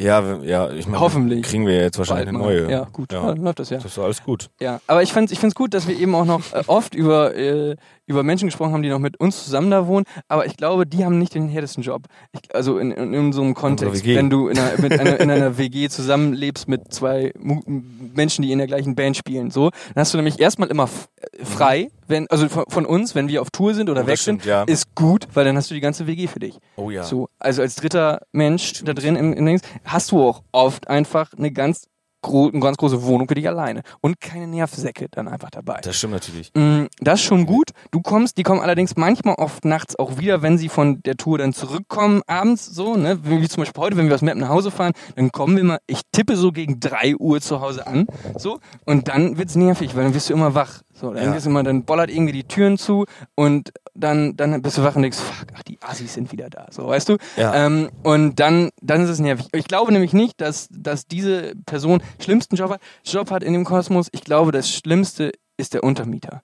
Ja, 0.00 0.40
ja, 0.42 0.70
ich 0.70 0.86
meine, 0.86 1.00
Hoffentlich. 1.00 1.42
kriegen 1.42 1.66
wir 1.66 1.74
jetzt 1.74 1.98
wahrscheinlich 1.98 2.28
eine 2.28 2.38
neue. 2.38 2.70
Ja, 2.70 2.84
gut. 2.92 3.12
Ja. 3.12 3.26
Ja. 3.26 3.32
läuft 3.32 3.58
das 3.58 3.70
ja. 3.70 3.78
Das 3.78 3.86
ist 3.86 3.98
alles 3.98 4.22
gut. 4.22 4.48
Ja, 4.60 4.80
aber 4.86 5.02
ich 5.02 5.12
finde 5.12 5.32
ich 5.32 5.40
find's 5.40 5.56
gut, 5.56 5.74
dass 5.74 5.88
wir 5.88 5.98
eben 5.98 6.14
auch 6.14 6.24
noch 6.24 6.52
äh, 6.52 6.62
oft 6.68 6.94
über, 6.94 7.34
äh, 7.34 7.74
über 8.06 8.22
Menschen 8.22 8.46
gesprochen 8.46 8.72
haben, 8.72 8.82
die 8.82 8.90
noch 8.90 9.00
mit 9.00 9.18
uns 9.18 9.42
zusammen 9.42 9.72
da 9.72 9.88
wohnen, 9.88 10.06
aber 10.28 10.46
ich 10.46 10.56
glaube, 10.56 10.86
die 10.86 11.04
haben 11.04 11.18
nicht 11.18 11.34
den 11.34 11.48
härtesten 11.48 11.82
Job. 11.82 12.04
Ich, 12.30 12.54
also 12.54 12.78
in, 12.78 12.92
in, 12.92 13.12
in 13.12 13.32
so 13.32 13.42
einem 13.42 13.54
Kontext, 13.54 14.06
wenn 14.06 14.30
du 14.30 14.48
in 14.48 14.58
einer, 14.58 14.80
mit 14.80 15.00
einer, 15.00 15.18
in 15.18 15.30
einer 15.32 15.58
WG 15.58 15.88
zusammenlebst 15.88 16.68
mit 16.68 16.92
zwei 16.92 17.32
Menschen, 17.34 18.42
die 18.42 18.52
in 18.52 18.58
der 18.58 18.68
gleichen 18.68 18.94
Band 18.94 19.16
spielen, 19.16 19.50
so, 19.50 19.70
dann 19.70 20.02
hast 20.02 20.14
du 20.14 20.18
nämlich 20.18 20.38
erstmal 20.38 20.68
immer 20.68 20.84
äh, 20.84 21.44
frei, 21.44 21.90
wenn, 22.08 22.26
also 22.30 22.48
von, 22.48 22.64
von 22.68 22.86
uns, 22.86 23.14
wenn 23.14 23.28
wir 23.28 23.42
auf 23.42 23.50
Tour 23.50 23.74
sind 23.74 23.88
oder 23.90 24.02
Oh, 24.04 24.06
weg 24.06 24.18
stimmt, 24.18 24.42
sind, 24.42 24.50
ja. 24.50 24.62
ist 24.64 24.94
gut, 24.94 25.28
weil 25.34 25.44
dann 25.44 25.56
hast 25.56 25.70
du 25.70 25.74
die 25.74 25.80
ganze 25.80 26.06
WG 26.06 26.26
für 26.26 26.40
dich. 26.40 26.58
Oh 26.76 26.90
ja. 26.90 27.02
So, 27.04 27.28
also 27.38 27.62
als 27.62 27.76
dritter 27.76 28.22
Mensch 28.32 28.82
da 28.84 28.94
drin 28.94 29.16
im, 29.16 29.32
im 29.32 29.46
Dings, 29.46 29.62
hast 29.84 30.10
du 30.12 30.22
auch 30.22 30.42
oft 30.52 30.88
einfach 30.88 31.32
eine 31.36 31.50
ganz, 31.52 31.86
eine 32.20 32.58
ganz 32.58 32.76
große 32.76 33.04
Wohnung 33.04 33.28
für 33.28 33.36
dich 33.36 33.46
alleine 33.46 33.82
und 34.00 34.20
keine 34.20 34.48
Nervsäcke 34.48 35.06
dann 35.08 35.28
einfach 35.28 35.50
dabei. 35.50 35.78
Das 35.82 35.96
stimmt 35.96 36.14
natürlich. 36.14 36.50
Mm, 36.54 36.86
Das 36.98 37.20
ist 37.20 37.26
schon 37.26 37.46
gut. 37.46 37.70
Du 37.92 38.00
kommst, 38.02 38.38
die 38.38 38.42
kommen 38.42 38.60
allerdings 38.60 38.96
manchmal 38.96 39.36
oft 39.36 39.64
nachts 39.64 39.96
auch 39.96 40.18
wieder, 40.18 40.42
wenn 40.42 40.58
sie 40.58 40.68
von 40.68 41.00
der 41.04 41.16
Tour 41.16 41.38
dann 41.38 41.52
zurückkommen, 41.52 42.22
abends 42.26 42.66
so, 42.66 42.96
ne? 42.96 43.20
Wie 43.22 43.48
zum 43.48 43.62
Beispiel 43.62 43.80
heute, 43.80 43.96
wenn 43.96 44.08
wir 44.08 44.16
aus 44.16 44.22
Mappen 44.22 44.40
nach 44.40 44.48
Hause 44.48 44.72
fahren, 44.72 44.92
dann 45.14 45.30
kommen 45.30 45.56
wir 45.56 45.62
mal, 45.62 45.78
ich 45.86 46.00
tippe 46.10 46.36
so 46.36 46.50
gegen 46.50 46.80
3 46.80 47.14
Uhr 47.16 47.40
zu 47.40 47.60
Hause 47.60 47.86
an, 47.86 48.06
so, 48.36 48.58
und 48.84 49.06
dann 49.06 49.38
wird's 49.38 49.54
nervig, 49.54 49.94
weil 49.94 50.02
dann 50.02 50.14
wirst 50.14 50.28
du 50.28 50.34
immer 50.34 50.54
wach. 50.56 50.82
So, 51.00 51.12
dann 51.12 51.32
Ja. 51.32 51.38
immer, 51.38 51.62
dann 51.62 51.84
bollert 51.84 52.10
irgendwie 52.10 52.32
die 52.32 52.44
Türen 52.44 52.76
zu 52.76 53.04
und 53.36 53.72
dann, 53.94 54.36
dann 54.36 54.60
bist 54.62 54.78
du 54.78 54.82
wach 54.82 54.96
und 54.96 55.02
denkst, 55.02 55.18
fuck, 55.18 55.46
ach, 55.54 55.62
die 55.62 55.78
Assis 55.80 56.14
sind 56.14 56.32
wieder 56.32 56.50
da, 56.50 56.66
so, 56.70 56.88
weißt 56.88 57.08
du? 57.08 57.16
Ja. 57.36 57.66
Ähm, 57.66 57.88
und 58.02 58.40
dann, 58.40 58.70
dann 58.82 59.02
ist 59.02 59.10
es 59.10 59.20
nervig. 59.20 59.46
Ich 59.52 59.68
glaube 59.68 59.92
nämlich 59.92 60.12
nicht, 60.12 60.40
dass, 60.40 60.68
dass 60.70 61.06
diese 61.06 61.54
Person 61.66 62.02
schlimmsten 62.20 62.56
Job 62.56 62.70
hat, 62.70 62.80
Job 63.04 63.30
hat 63.30 63.42
in 63.44 63.52
dem 63.52 63.64
Kosmos. 63.64 64.08
Ich 64.12 64.22
glaube, 64.24 64.50
das 64.50 64.70
Schlimmste 64.70 65.32
ist 65.56 65.74
der 65.74 65.84
Untermieter. 65.84 66.42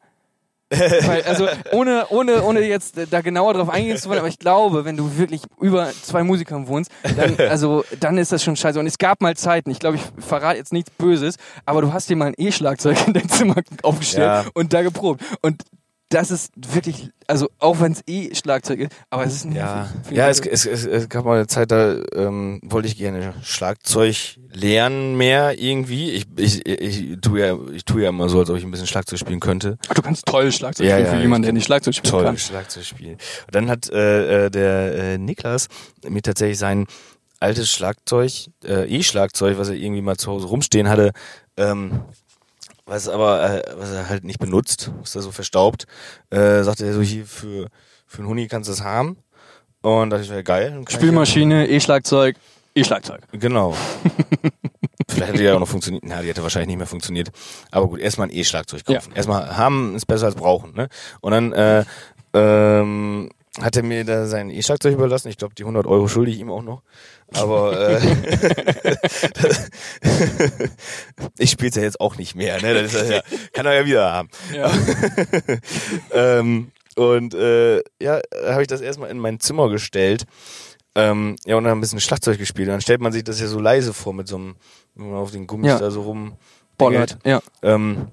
Weil, 0.71 1.23
also 1.23 1.47
ohne, 1.73 2.07
ohne, 2.09 2.43
ohne 2.43 2.61
jetzt 2.61 2.99
da 3.11 3.21
genauer 3.21 3.55
drauf 3.55 3.69
eingehen 3.69 3.97
zu 3.99 4.09
wollen, 4.09 4.19
aber 4.19 4.29
ich 4.29 4.39
glaube, 4.39 4.85
wenn 4.85 4.97
du 4.97 5.17
wirklich 5.19 5.43
über 5.61 5.91
zwei 5.91 6.25
Musikern 6.25 6.67
wohnst, 6.67 6.91
dann, 7.17 7.39
also, 7.49 7.85
dann 8.01 8.19
ist 8.19 8.33
das 8.33 8.43
schon 8.43 8.57
scheiße. 8.57 8.81
Und 8.81 8.87
es 8.87 8.99
gab 8.99 9.21
mal 9.21 9.37
Zeiten, 9.37 9.71
ich 9.71 9.79
glaube, 9.79 9.97
ich 9.99 10.03
verrate 10.25 10.59
jetzt 10.59 10.73
nichts 10.73 10.91
Böses, 10.91 11.37
aber 11.65 11.83
du 11.83 11.93
hast 11.93 12.09
dir 12.09 12.17
mal 12.17 12.27
ein 12.27 12.35
E-Schlagzeug 12.37 12.97
in 13.07 13.13
dein 13.13 13.29
Zimmer 13.29 13.57
aufgestellt 13.83 14.27
Ja. 14.27 14.45
und 14.55 14.73
da 14.73 14.83
geprobt. 14.83 15.23
Und 15.43 15.63
das 16.15 16.31
ist 16.31 16.53
wirklich, 16.57 17.11
also 17.27 17.49
auch 17.59 17.81
wenn 17.81 17.93
es 17.93 18.03
E-Schlagzeug 18.07 18.79
ist, 18.79 18.93
aber 19.11 19.25
es 19.25 19.35
ist 19.35 19.47
nervig. 19.47 20.13
Ja, 20.13 20.17
ja 20.17 20.29
es, 20.29 20.39
es, 20.41 20.65
es, 20.65 20.87
es 20.87 21.09
gab 21.09 21.25
mal 21.25 21.35
eine 21.35 21.49
Zeit, 21.49 21.73
da 21.73 21.97
ähm, 22.15 22.61
wollte 22.63 22.87
ich 22.87 22.97
gerne 22.97 23.35
Schlagzeug 23.43 24.39
lernen 24.53 25.17
mehr 25.17 25.59
irgendwie. 25.61 26.13
Ich, 26.13 26.27
ich, 26.37 26.67
ich, 26.67 27.21
tue 27.21 27.41
ja, 27.41 27.59
ich 27.73 27.85
tue 27.85 28.03
ja 28.03 28.11
immer 28.11 28.29
so, 28.29 28.39
als 28.39 28.49
ob 28.49 28.57
ich 28.57 28.65
ein 28.65 28.71
bisschen 28.71 28.87
Schlagzeug 28.87 29.19
spielen 29.19 29.41
könnte. 29.41 29.77
Ach, 29.89 29.95
du 29.95 30.03
kannst 30.03 30.25
toll 30.27 30.53
Schlagzeug 30.53 30.87
Ja, 30.87 30.95
spielen 30.95 31.07
ja, 31.07 31.17
für 31.17 31.23
jemanden, 31.23 31.43
der 31.43 31.53
nicht 31.53 31.65
Schlagzeug 31.65 31.95
spielen 31.95 32.13
Toll, 32.13 32.25
kann. 32.25 32.39
Schlagzeug 32.39 32.85
spielen. 32.85 33.15
Und 33.15 33.55
dann 33.55 33.69
hat 33.69 33.91
äh, 33.91 34.47
äh, 34.47 34.51
der 34.51 34.95
äh, 34.95 35.19
Niklas 35.19 35.67
mir 36.09 36.23
tatsächlich 36.23 36.59
sein 36.59 36.87
altes 37.41 37.73
Schlagzeug, 37.73 38.31
äh, 38.65 38.87
E-Schlagzeug, 38.89 39.59
was 39.59 39.69
er 39.69 39.75
irgendwie 39.75 40.01
mal 40.01 40.17
zu 40.17 40.31
Hause 40.31 40.47
rumstehen 40.47 40.89
hatte, 40.89 41.11
ähm, 41.57 42.03
was 42.87 43.09
aber, 43.09 43.43
äh, 43.43 43.63
was 43.77 43.91
er 43.91 44.09
halt 44.09 44.25
nicht 44.25 44.39
benutzt, 44.39 44.91
was 45.01 45.13
da 45.13 45.21
so 45.21 45.31
verstaubt, 45.33 45.87
äh, 46.31 46.63
sagte 46.63 46.85
er 46.87 46.93
so 46.95 47.01
hier 47.03 47.25
für, 47.27 47.69
für 48.07 48.19
einen 48.19 48.29
Huni 48.29 48.47
kannst 48.49 48.69
du 48.69 48.73
das 48.73 48.83
haben. 48.83 49.17
Und 49.83 50.11
das 50.11 50.29
wäre 50.29 50.43
geil. 50.43 50.83
Ich 50.89 50.95
Spielmaschine, 50.95 51.69
E-Schlagzeug, 51.69 52.37
E-Schlagzeug. 52.75 53.21
ja- 53.33 53.39
Genau. 53.39 53.75
Vielleicht 55.09 55.29
hätte 55.29 55.39
die 55.39 55.45
ja 55.45 55.55
auch 55.55 55.61
noch 55.61 55.69
funktioniert. 55.69 56.03
Na, 56.07 56.23
die 56.23 56.29
hätte 56.29 56.43
wahrscheinlich 56.43 56.69
nicht 56.69 56.79
mehr 56.79 56.87
funktioniert. 56.87 57.31
Aber 57.71 57.89
gut, 57.89 58.01
erstmal 58.01 58.29
ein 58.29 58.35
E-Schlagzeug 58.35 58.85
kaufen. 58.87 59.13
Erstmal 59.15 59.57
haben 59.57 59.95
ist 59.95 60.07
besser 60.07 60.27
als 60.27 60.35
brauchen. 60.35 60.75
Ne? 60.75 60.89
Und 61.21 61.33
dann 61.33 61.53
äh, 61.53 61.85
ähm, 62.33 63.29
hat 63.61 63.77
er 63.77 63.83
mir 63.85 64.05
da 64.05 64.27
sein 64.27 64.51
E-Schlagzeug 64.51 64.95
überlassen. 64.95 65.29
Ich 65.29 65.37
glaube, 65.37 65.55
die 65.55 65.63
100 65.63 65.87
Euro 65.87 66.09
schulde 66.09 66.31
ich 66.31 66.41
ihm 66.41 66.51
auch 66.51 66.63
noch. 66.63 66.83
Aber 67.35 67.79
äh, 68.01 68.01
ich 71.39 71.51
spiele 71.51 71.71
es 71.71 71.77
ja 71.77 71.83
jetzt 71.83 72.01
auch 72.01 72.17
nicht 72.17 72.35
mehr. 72.35 72.61
Ne? 72.61 72.75
Das 72.75 72.95
ist 72.95 73.11
ja, 73.11 73.23
kann 73.53 73.67
er 73.67 73.75
ja 73.75 73.87
wieder 73.87 74.13
haben. 74.13 74.29
Ja. 74.55 74.73
ähm, 76.13 76.73
und 76.97 77.35
äh, 77.35 77.79
ja, 78.01 78.21
habe 78.47 78.63
ich 78.63 78.69
das 78.69 78.81
erstmal 78.81 79.11
in 79.11 79.19
mein 79.19 79.41
Zimmer 79.41 79.69
gestellt. 79.69 80.25
Ähm, 80.97 81.37
ja, 81.45 81.57
und 81.57 81.65
dann 81.65 81.79
ein 81.79 81.81
bisschen 81.81 82.01
Schlagzeug 82.01 82.39
gespielt. 82.39 82.69
Und 82.69 82.73
dann 82.75 82.81
stellt 82.81 83.01
man 83.01 83.13
sich 83.13 83.25
das 83.25 83.41
ja 83.41 83.47
so 83.47 83.59
leise 83.59 83.93
vor 83.93 84.13
mit 84.15 84.29
so 84.29 84.37
einem, 84.37 84.57
wenn 84.95 85.11
man 85.11 85.19
auf 85.19 85.33
den 85.33 85.47
Gummis 85.47 85.69
Ja. 85.69 85.79
da 85.79 85.91
so 85.91 86.03
rum. 86.03 86.37
Bollert. 86.79 87.19
Ja. 87.25 87.41
Ähm, 87.63 88.09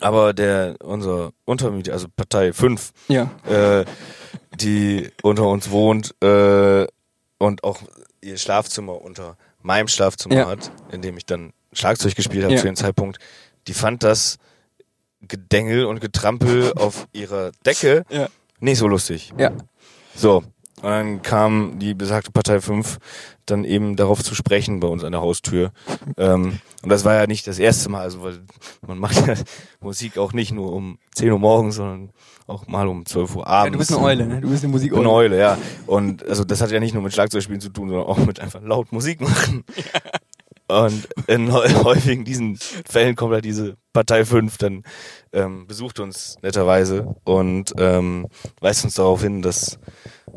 aber 0.00 0.32
der, 0.34 0.76
unser 0.82 1.32
Untermieter, 1.44 1.92
also 1.92 2.06
Partei 2.14 2.52
5, 2.52 2.92
Ja. 3.08 3.30
äh, 3.48 3.84
die 4.60 5.10
unter 5.22 5.44
uns 5.48 5.70
wohnt 5.70 6.14
äh, 6.22 6.86
und 7.38 7.64
auch 7.64 7.80
ihr 8.20 8.36
Schlafzimmer 8.36 9.00
unter 9.00 9.36
meinem 9.62 9.88
Schlafzimmer 9.88 10.34
Ja. 10.34 10.48
hat, 10.48 10.70
in 10.92 11.02
dem 11.02 11.16
ich 11.16 11.26
dann 11.26 11.52
Schlagzeug 11.72 12.14
gespielt 12.14 12.44
habe 12.44 12.54
Ja. 12.54 12.60
zu 12.60 12.66
dem 12.66 12.76
Zeitpunkt, 12.76 13.18
die 13.66 13.74
fand 13.74 14.02
das 14.02 14.38
Gedängel 15.20 15.84
und 15.86 16.00
Getrampel 16.00 16.72
auf 16.74 17.08
ihrer 17.12 17.52
Decke 17.66 18.04
Ja. 18.08 18.28
nicht 18.60 18.78
so 18.78 18.86
lustig. 18.88 19.32
Ja. 19.36 19.52
So. 20.14 20.44
Und 20.82 20.90
dann 20.90 21.22
kam 21.22 21.78
die 21.78 21.94
besagte 21.94 22.30
Partei 22.30 22.60
5 22.60 22.98
dann 23.46 23.64
eben 23.64 23.96
darauf 23.96 24.22
zu 24.22 24.34
sprechen 24.34 24.80
bei 24.80 24.88
uns 24.88 25.02
an 25.02 25.12
der 25.12 25.20
Haustür. 25.20 25.72
ähm, 26.16 26.60
und 26.82 26.88
das 26.88 27.04
war 27.04 27.14
ja 27.14 27.26
nicht 27.26 27.46
das 27.46 27.58
erste 27.58 27.88
Mal, 27.88 28.02
also 28.02 28.22
weil 28.22 28.38
man 28.86 28.98
macht 28.98 29.26
ja 29.26 29.34
Musik 29.80 30.18
auch 30.18 30.32
nicht 30.32 30.52
nur 30.52 30.72
um 30.72 30.98
10 31.14 31.32
Uhr 31.32 31.38
morgens, 31.38 31.76
sondern 31.76 32.10
auch 32.46 32.66
mal 32.66 32.86
um 32.86 33.04
12 33.04 33.36
Uhr 33.36 33.46
abends. 33.46 33.66
ja. 33.66 33.72
Du 33.72 33.78
bist 33.78 33.92
eine 33.92 34.02
Eule, 34.02 34.26
ne? 34.26 34.40
Du 34.40 34.50
bist 34.50 34.64
eine 34.64 34.72
Musikeule. 34.72 35.00
eine 35.00 35.10
Eule, 35.10 35.38
ja. 35.38 35.58
Und 35.86 36.26
also 36.26 36.44
das 36.44 36.60
hat 36.60 36.70
ja 36.70 36.80
nicht 36.80 36.94
nur 36.94 37.02
mit 37.02 37.12
Schlagzeugspielen 37.12 37.60
zu 37.60 37.70
tun, 37.70 37.88
sondern 37.88 38.06
auch 38.06 38.18
mit 38.18 38.40
einfach 38.40 38.62
laut 38.62 38.92
Musik 38.92 39.20
machen. 39.20 39.64
Und 40.68 41.08
in 41.26 41.50
hä- 41.50 41.74
häufigen 41.84 42.24
diesen 42.24 42.56
Fällen 42.56 43.16
kommt 43.16 43.32
halt 43.32 43.44
diese 43.44 43.76
Partei 43.94 44.24
5 44.24 44.58
dann 44.58 44.82
ähm, 45.32 45.66
besucht 45.66 45.98
uns 45.98 46.36
netterweise 46.42 47.14
und 47.24 47.72
ähm, 47.78 48.26
weist 48.60 48.84
uns 48.84 48.94
darauf 48.94 49.22
hin, 49.22 49.40
dass 49.42 49.78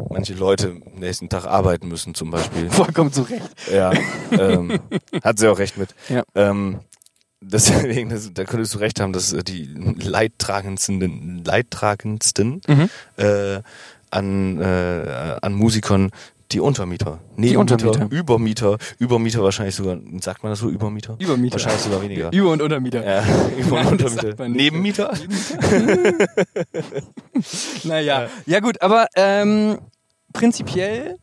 manche 0.10 0.34
Leute 0.34 0.70
am 0.70 1.00
nächsten 1.00 1.28
Tag 1.30 1.46
arbeiten 1.46 1.88
müssen 1.90 2.16
zum 2.16 2.32
Beispiel. 2.32 2.70
Vollkommen 2.72 3.12
zu 3.12 3.24
Recht. 3.24 3.50
Ja, 3.72 3.92
ähm, 4.32 4.80
hat 5.24 5.38
sie 5.38 5.48
auch 5.50 5.60
recht 5.60 5.78
mit. 5.78 5.94
Ja. 6.10 6.24
Ähm, 6.34 6.80
deswegen, 7.42 8.10
das, 8.10 8.32
da 8.34 8.46
könntest 8.46 8.74
du 8.74 8.78
recht 8.80 9.00
haben, 9.02 9.12
dass 9.14 9.34
äh, 9.34 9.44
die 9.44 9.66
leidtragendsten, 9.66 11.44
leidtragendsten 11.44 12.62
Mhm. 12.68 12.90
äh, 13.18 13.62
an, 14.12 14.62
äh, 14.62 15.38
an 15.42 15.54
Musikern 15.54 16.12
die 16.54 16.60
Untermieter. 16.60 17.20
Nebenmieter, 17.36 17.60
Untermieter. 17.88 18.08
Übermieter, 18.12 18.78
Übermieter 19.00 19.44
wahrscheinlich 19.44 19.76
sogar, 19.76 19.98
sagt 20.22 20.44
man 20.44 20.52
das 20.52 20.60
so, 20.60 20.70
Übermieter? 20.70 21.16
Übermieter. 21.20 21.54
Wahrscheinlich 21.54 21.82
sogar 21.82 22.02
weniger. 22.02 22.32
Über- 22.32 22.52
und 22.52 22.62
Untermieter. 22.62 23.04
ja, 23.06 23.24
Über- 23.58 23.80
und 23.80 23.86
Nein, 23.86 23.98
das 23.98 24.12
Untermieter. 24.14 24.48
nicht. 24.50 24.58
Nebenmieter? 24.58 25.14
Naja. 27.84 28.28
Ja 28.46 28.60
gut, 28.60 28.82
aber 28.82 29.08
ähm, 29.16 29.80
prinzipiell, 30.34 31.18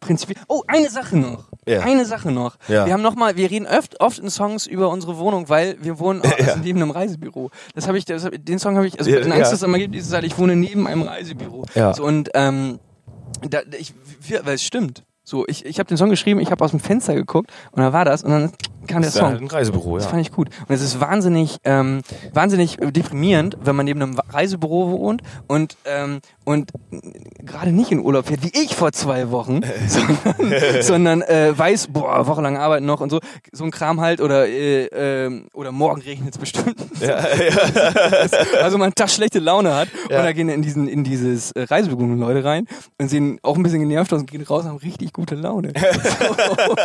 prinzipiell. 0.00 0.42
Oh, 0.48 0.62
eine 0.66 0.90
Sache 0.90 1.16
noch. 1.16 1.48
Ja. 1.66 1.80
Eine 1.80 2.04
Sache 2.04 2.30
noch. 2.30 2.56
Ja. 2.68 2.84
Wir 2.86 2.92
haben 2.92 3.02
noch 3.02 3.14
mal, 3.14 3.36
wir 3.36 3.50
reden 3.50 3.66
oft, 3.66 4.00
oft 4.00 4.18
in 4.18 4.28
Songs 4.28 4.66
über 4.66 4.90
unsere 4.90 5.16
Wohnung, 5.18 5.48
weil 5.48 5.76
wir 5.80 5.98
wohnen 5.98 6.22
Ja. 6.38 6.46
also 6.48 6.58
neben 6.62 6.80
einem 6.82 6.90
Reisebüro. 6.90 7.50
Das 7.74 7.86
habe 7.88 7.96
ich, 7.98 8.04
das 8.04 8.28
den 8.30 8.58
Song 8.58 8.76
habe 8.76 8.86
ich, 8.86 8.98
also 8.98 9.10
Ja, 9.10 9.18
in 9.18 9.24
Angst, 9.32 9.36
ja. 9.38 9.38
dass 9.44 9.52
es 9.54 9.62
immer 9.62 9.78
gibt, 9.78 9.94
dieses 9.94 10.12
halt, 10.12 10.24
ich 10.24 10.36
wohne 10.36 10.56
neben 10.56 10.86
einem 10.86 11.02
Reisebüro. 11.02 11.64
Ja. 11.74 11.94
So, 11.94 12.04
und 12.04 12.28
ähm, 12.34 12.78
da, 13.48 13.60
ich, 13.78 13.92
weil 14.44 14.54
es 14.54 14.64
stimmt. 14.64 15.04
So, 15.26 15.46
ich, 15.46 15.64
ich 15.64 15.78
habe 15.78 15.88
den 15.88 15.96
Song 15.96 16.10
geschrieben, 16.10 16.38
ich 16.40 16.50
habe 16.50 16.62
aus 16.62 16.72
dem 16.72 16.80
Fenster 16.80 17.14
geguckt 17.14 17.50
und 17.70 17.80
da 17.80 17.92
war 17.94 18.04
das 18.04 18.22
und 18.24 18.30
dann 18.30 18.52
kam 18.86 19.02
der 19.02 19.10
Das 19.10 19.14
ja 19.14 19.20
Song. 19.20 19.30
halt 19.30 19.40
ein 19.42 19.46
Reisebüro, 19.48 19.96
Das 19.96 20.04
ja. 20.04 20.10
fand 20.10 20.22
ich 20.22 20.32
gut. 20.32 20.48
Und 20.68 20.74
es 20.74 20.80
ist 20.82 21.00
wahnsinnig, 21.00 21.58
ähm, 21.64 22.00
wahnsinnig 22.32 22.80
äh, 22.80 22.90
deprimierend, 22.92 23.56
wenn 23.62 23.76
man 23.76 23.84
neben 23.86 24.02
einem 24.02 24.18
Reisebüro 24.18 24.90
wohnt 24.90 25.22
und, 25.46 25.76
ähm, 25.84 26.20
und 26.44 26.70
gerade 27.44 27.72
nicht 27.72 27.90
in 27.92 28.00
Urlaub 28.00 28.26
fährt, 28.26 28.42
wie 28.42 28.52
ich 28.62 28.74
vor 28.74 28.92
zwei 28.92 29.30
Wochen, 29.30 29.60
sondern, 29.88 30.54
sondern 30.82 31.22
äh, 31.22 31.56
weiß, 31.56 31.88
boah, 31.88 32.26
wochenlang 32.26 32.56
arbeiten 32.56 32.86
noch 32.86 33.00
und 33.00 33.10
so, 33.10 33.20
so 33.52 33.64
ein 33.64 33.70
Kram 33.70 34.00
halt 34.00 34.20
oder, 34.20 34.46
äh, 34.48 34.84
ähm, 34.86 35.48
oder 35.54 35.72
morgen 35.72 36.00
regnet 36.02 36.34
es 36.34 36.38
bestimmt. 36.38 36.76
also 38.62 38.78
man 38.78 38.86
einen 38.86 38.94
Tag 38.94 39.10
schlechte 39.10 39.38
Laune 39.38 39.74
hat 39.74 39.88
Ja. 40.10 40.18
und 40.18 40.24
da 40.24 40.32
gehen 40.32 40.48
in, 40.48 40.62
diesen, 40.62 40.88
in 40.88 41.04
dieses 41.04 41.52
äh, 41.52 41.62
Reisebüro 41.62 42.04
Leute 42.04 42.44
rein 42.44 42.66
und 42.98 43.08
sehen 43.08 43.38
auch 43.42 43.56
ein 43.56 43.62
bisschen 43.62 43.80
genervt 43.80 44.12
aus 44.12 44.20
und 44.20 44.30
gehen 44.30 44.42
raus 44.42 44.64
und 44.64 44.70
haben 44.70 44.76
richtig 44.78 45.12
gute 45.12 45.34
Laune. 45.34 45.72
so. 45.74 46.76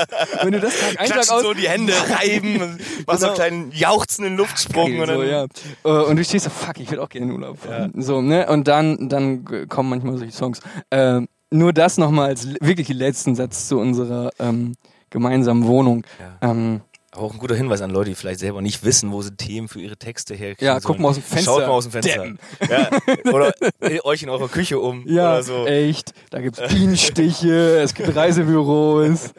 Wenn 0.44 0.52
du 0.54 0.60
das 0.60 0.74
Tag 0.80 1.00
ein 1.00 1.10
Tag 1.10 1.30
aus, 1.30 1.42
so 1.42 1.54
die 1.54 1.68
Hände 1.70 1.89
reiben, 2.20 2.62
und 2.62 3.08
machst 3.08 3.22
so 3.22 3.28
Genau. 3.28 3.28
einen 3.28 3.36
kleinen 3.36 3.72
jauchzenden 3.72 4.38
Luftsprung. 4.38 4.92
Geil, 4.92 5.02
und 5.02 5.08
so, 5.16 5.24
ja. 5.24 5.46
Äh, 5.84 6.10
Und 6.10 6.16
du 6.18 6.24
stehst 6.24 6.46
so, 6.46 6.50
fuck, 6.52 6.80
ich 6.80 6.90
würde 6.90 7.04
auch 7.04 7.10
gerne 7.10 7.28
in 7.28 7.34
Urlaub 7.34 7.60
fahren. 7.60 7.94
So, 7.96 8.22
ne? 8.22 8.48
Und 8.48 8.68
dann, 8.68 9.10
dann 9.10 9.68
kommen 9.70 9.90
manchmal 9.90 10.18
solche 10.18 10.34
Songs. 10.34 10.60
Ähm, 10.92 11.28
nur 11.52 11.74
das 11.74 11.98
nochmal 11.98 12.30
als 12.30 12.48
wirklich 12.62 12.90
letzten 12.90 13.36
Satz 13.36 13.68
zu 13.68 13.80
unserer 13.80 14.30
ähm, 14.40 14.76
gemeinsamen 15.10 15.66
Wohnung. 15.66 16.04
Ja. 16.42 16.52
Ähm, 16.52 16.82
auch 17.12 17.34
ein 17.34 17.40
guter 17.40 17.56
Hinweis 17.56 17.82
an 17.82 17.90
Leute, 17.90 18.12
die 18.12 18.16
vielleicht 18.16 18.40
selber 18.40 18.62
nicht 18.62 18.84
wissen, 18.84 19.12
wo 19.12 19.22
sie 19.22 19.36
Themen 19.36 19.68
für 19.68 19.82
ihre 19.82 19.98
Texte 19.98 20.36
herkriegen. 20.36 20.74
Ja, 20.74 20.80
guck 20.80 21.00
mal 21.00 21.10
aus 21.10 21.16
dem 21.16 21.24
Fenster. 21.24 21.52
Schaut 21.52 21.62
mal 21.62 21.74
aus 21.74 21.86
dem 21.86 21.92
Fenster. 21.92 22.18
Damn. 22.18 22.40
Ja. 22.70 23.32
Oder 23.32 23.52
euch 24.04 24.22
in 24.22 24.30
eurer 24.30 24.48
Küche 24.48 24.80
um. 24.80 25.08
ja, 25.08 25.34
Oder 25.34 25.44
so. 25.44 25.66
echt. 25.66 26.14
Da 26.30 26.40
gibt's 26.40 26.62
Bienenstiche, 26.70 27.80
es 27.80 27.96
gibt 27.96 28.16
Reisebüros. 28.16 29.34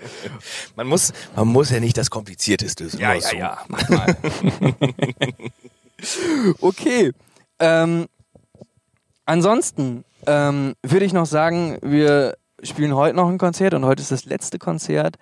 Man 0.74 0.88
muss, 0.88 1.12
man 1.36 1.48
muss 1.48 1.70
ja 1.70 1.78
nicht 1.78 1.96
das 1.96 2.10
Komplizierteste. 2.10 2.84
ist 2.84 2.94
immer 2.94 3.20
so. 3.20 3.36
mach 3.68 3.88
mal. 3.88 4.06
okay. 6.60 7.12
Ähm, 7.60 8.06
ansonsten 9.26 10.04
ähm, 10.26 10.74
würde 10.82 11.04
ich 11.04 11.12
noch 11.12 11.26
sagen, 11.26 11.78
wir 11.82 12.36
spielen 12.62 12.96
heute 12.96 13.14
noch 13.14 13.28
ein 13.28 13.38
Konzert 13.38 13.74
und 13.74 13.84
heute 13.84 14.02
ist 14.02 14.10
das 14.10 14.24
letzte 14.24 14.58
Konzert, 14.58 15.16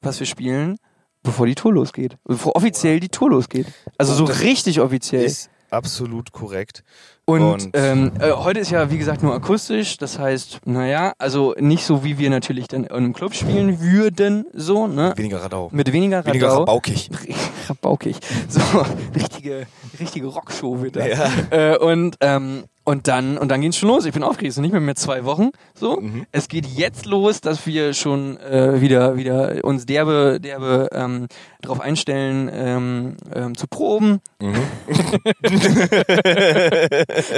was 0.00 0.20
wir 0.20 0.26
spielen, 0.26 0.78
bevor 1.26 1.46
die 1.46 1.54
Tour 1.54 1.74
losgeht. 1.74 2.16
Bevor 2.24 2.56
offiziell 2.56 3.00
die 3.00 3.08
Tour 3.10 3.28
losgeht. 3.30 3.66
Also 3.98 4.14
so 4.14 4.24
richtig 4.24 4.80
offiziell. 4.80 5.24
Ist 5.24 5.50
absolut 5.70 6.32
korrekt. 6.32 6.82
Und, 7.28 7.42
Und- 7.42 7.70
ähm, 7.74 8.12
äh, 8.20 8.30
heute 8.30 8.60
ist 8.60 8.70
ja, 8.70 8.88
wie 8.90 8.98
gesagt, 8.98 9.22
nur 9.24 9.34
akustisch. 9.34 9.96
Das 9.98 10.16
heißt, 10.18 10.60
naja, 10.64 11.12
also 11.18 11.54
nicht 11.58 11.84
so, 11.84 12.04
wie 12.04 12.18
wir 12.18 12.30
natürlich 12.30 12.68
dann 12.68 12.84
in 12.84 12.90
einem 12.92 13.12
Club 13.12 13.34
spielen 13.34 13.80
würden, 13.80 14.46
so, 14.54 14.86
ne? 14.86 15.12
Weniger 15.16 15.42
Radau. 15.42 15.68
Mit 15.72 15.92
weniger 15.92 16.18
Radau. 16.18 16.30
Weniger 16.30 16.48
rabaukig. 16.52 17.10
Rabaukig. 17.68 18.16
So, 18.48 18.60
richtige, 19.14 19.66
richtige 19.98 20.26
Rockshow 20.28 20.80
wird 20.80 20.94
da. 20.96 21.04
Ja. 21.06 21.30
Äh, 21.50 21.76
und, 21.78 22.16
ähm, 22.20 22.64
und 22.86 23.08
dann, 23.08 23.36
und 23.36 23.48
dann 23.48 23.60
geht's 23.62 23.78
schon 23.78 23.88
los. 23.88 24.04
Ich 24.04 24.12
bin 24.12 24.22
aufgeregt. 24.22 24.50
Es 24.50 24.54
sind 24.54 24.62
nicht 24.62 24.70
mehr 24.70 24.80
mehr 24.80 24.94
zwei 24.94 25.24
Wochen. 25.24 25.50
So. 25.74 26.00
Mhm. 26.00 26.24
Es 26.30 26.46
geht 26.46 26.66
jetzt 26.66 27.04
los, 27.04 27.40
dass 27.40 27.66
wir 27.66 27.94
schon 27.94 28.38
äh, 28.38 28.80
wieder, 28.80 29.16
wieder 29.16 29.64
uns 29.64 29.86
derbe, 29.86 30.38
derbe 30.40 30.88
ähm, 30.92 31.26
darauf 31.66 31.80
einstellen, 31.80 32.50
ähm, 32.52 33.16
ähm, 33.34 33.56
zu 33.56 33.66
proben. 33.66 34.20
Mhm. 34.40 34.54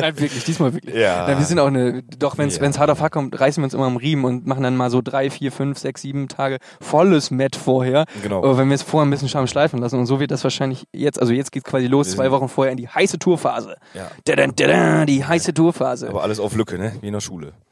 Nein, 0.00 0.18
wirklich, 0.18 0.44
diesmal 0.44 0.72
wirklich. 0.74 0.94
Ja. 0.94 1.26
Nein, 1.26 1.38
wir 1.38 1.44
sind 1.44 1.58
auch 1.58 1.66
eine, 1.66 2.02
doch 2.18 2.38
wenn 2.38 2.48
es 2.48 2.56
Ja. 2.56 2.62
wenn's 2.62 2.78
hart 2.78 2.90
auf 2.90 3.00
hart 3.00 3.12
kommt, 3.12 3.38
reißen 3.38 3.60
wir 3.62 3.64
uns 3.64 3.74
immer 3.74 3.86
am 3.86 3.96
Riemen 3.96 4.24
und 4.24 4.46
machen 4.46 4.62
dann 4.62 4.76
mal 4.76 4.90
so 4.90 5.00
drei, 5.02 5.30
vier, 5.30 5.52
fünf, 5.52 5.78
sechs, 5.78 6.02
sieben 6.02 6.28
Tage 6.28 6.58
volles 6.80 7.30
Met 7.30 7.56
vorher. 7.56 8.04
Genau. 8.22 8.38
Aber 8.38 8.58
wenn 8.58 8.68
wir 8.68 8.74
es 8.74 8.82
vorher 8.82 9.06
ein 9.06 9.10
bisschen 9.10 9.28
Scham 9.28 9.46
schleifen 9.46 9.78
lassen 9.80 9.98
und 9.98 10.06
so 10.06 10.20
wird 10.20 10.30
das 10.30 10.44
wahrscheinlich 10.44 10.86
jetzt, 10.92 11.20
also 11.20 11.32
jetzt 11.32 11.52
geht 11.52 11.64
quasi 11.64 11.86
los, 11.86 12.10
zwei 12.10 12.30
Wochen 12.30 12.48
vorher 12.48 12.72
in 12.72 12.76
die 12.78 12.88
heiße 12.88 13.18
Tourphase. 13.18 13.76
Ja. 13.94 14.10
Dadam, 14.24 14.54
dadam, 14.56 15.06
die 15.06 15.24
heiße 15.24 15.54
Tourphase. 15.54 16.08
Aber 16.08 16.22
alles 16.22 16.40
auf 16.40 16.54
Lücke, 16.54 16.78
ne? 16.78 16.92
Wie 17.00 17.06
in 17.08 17.12
der 17.12 17.20
Schule. 17.20 17.52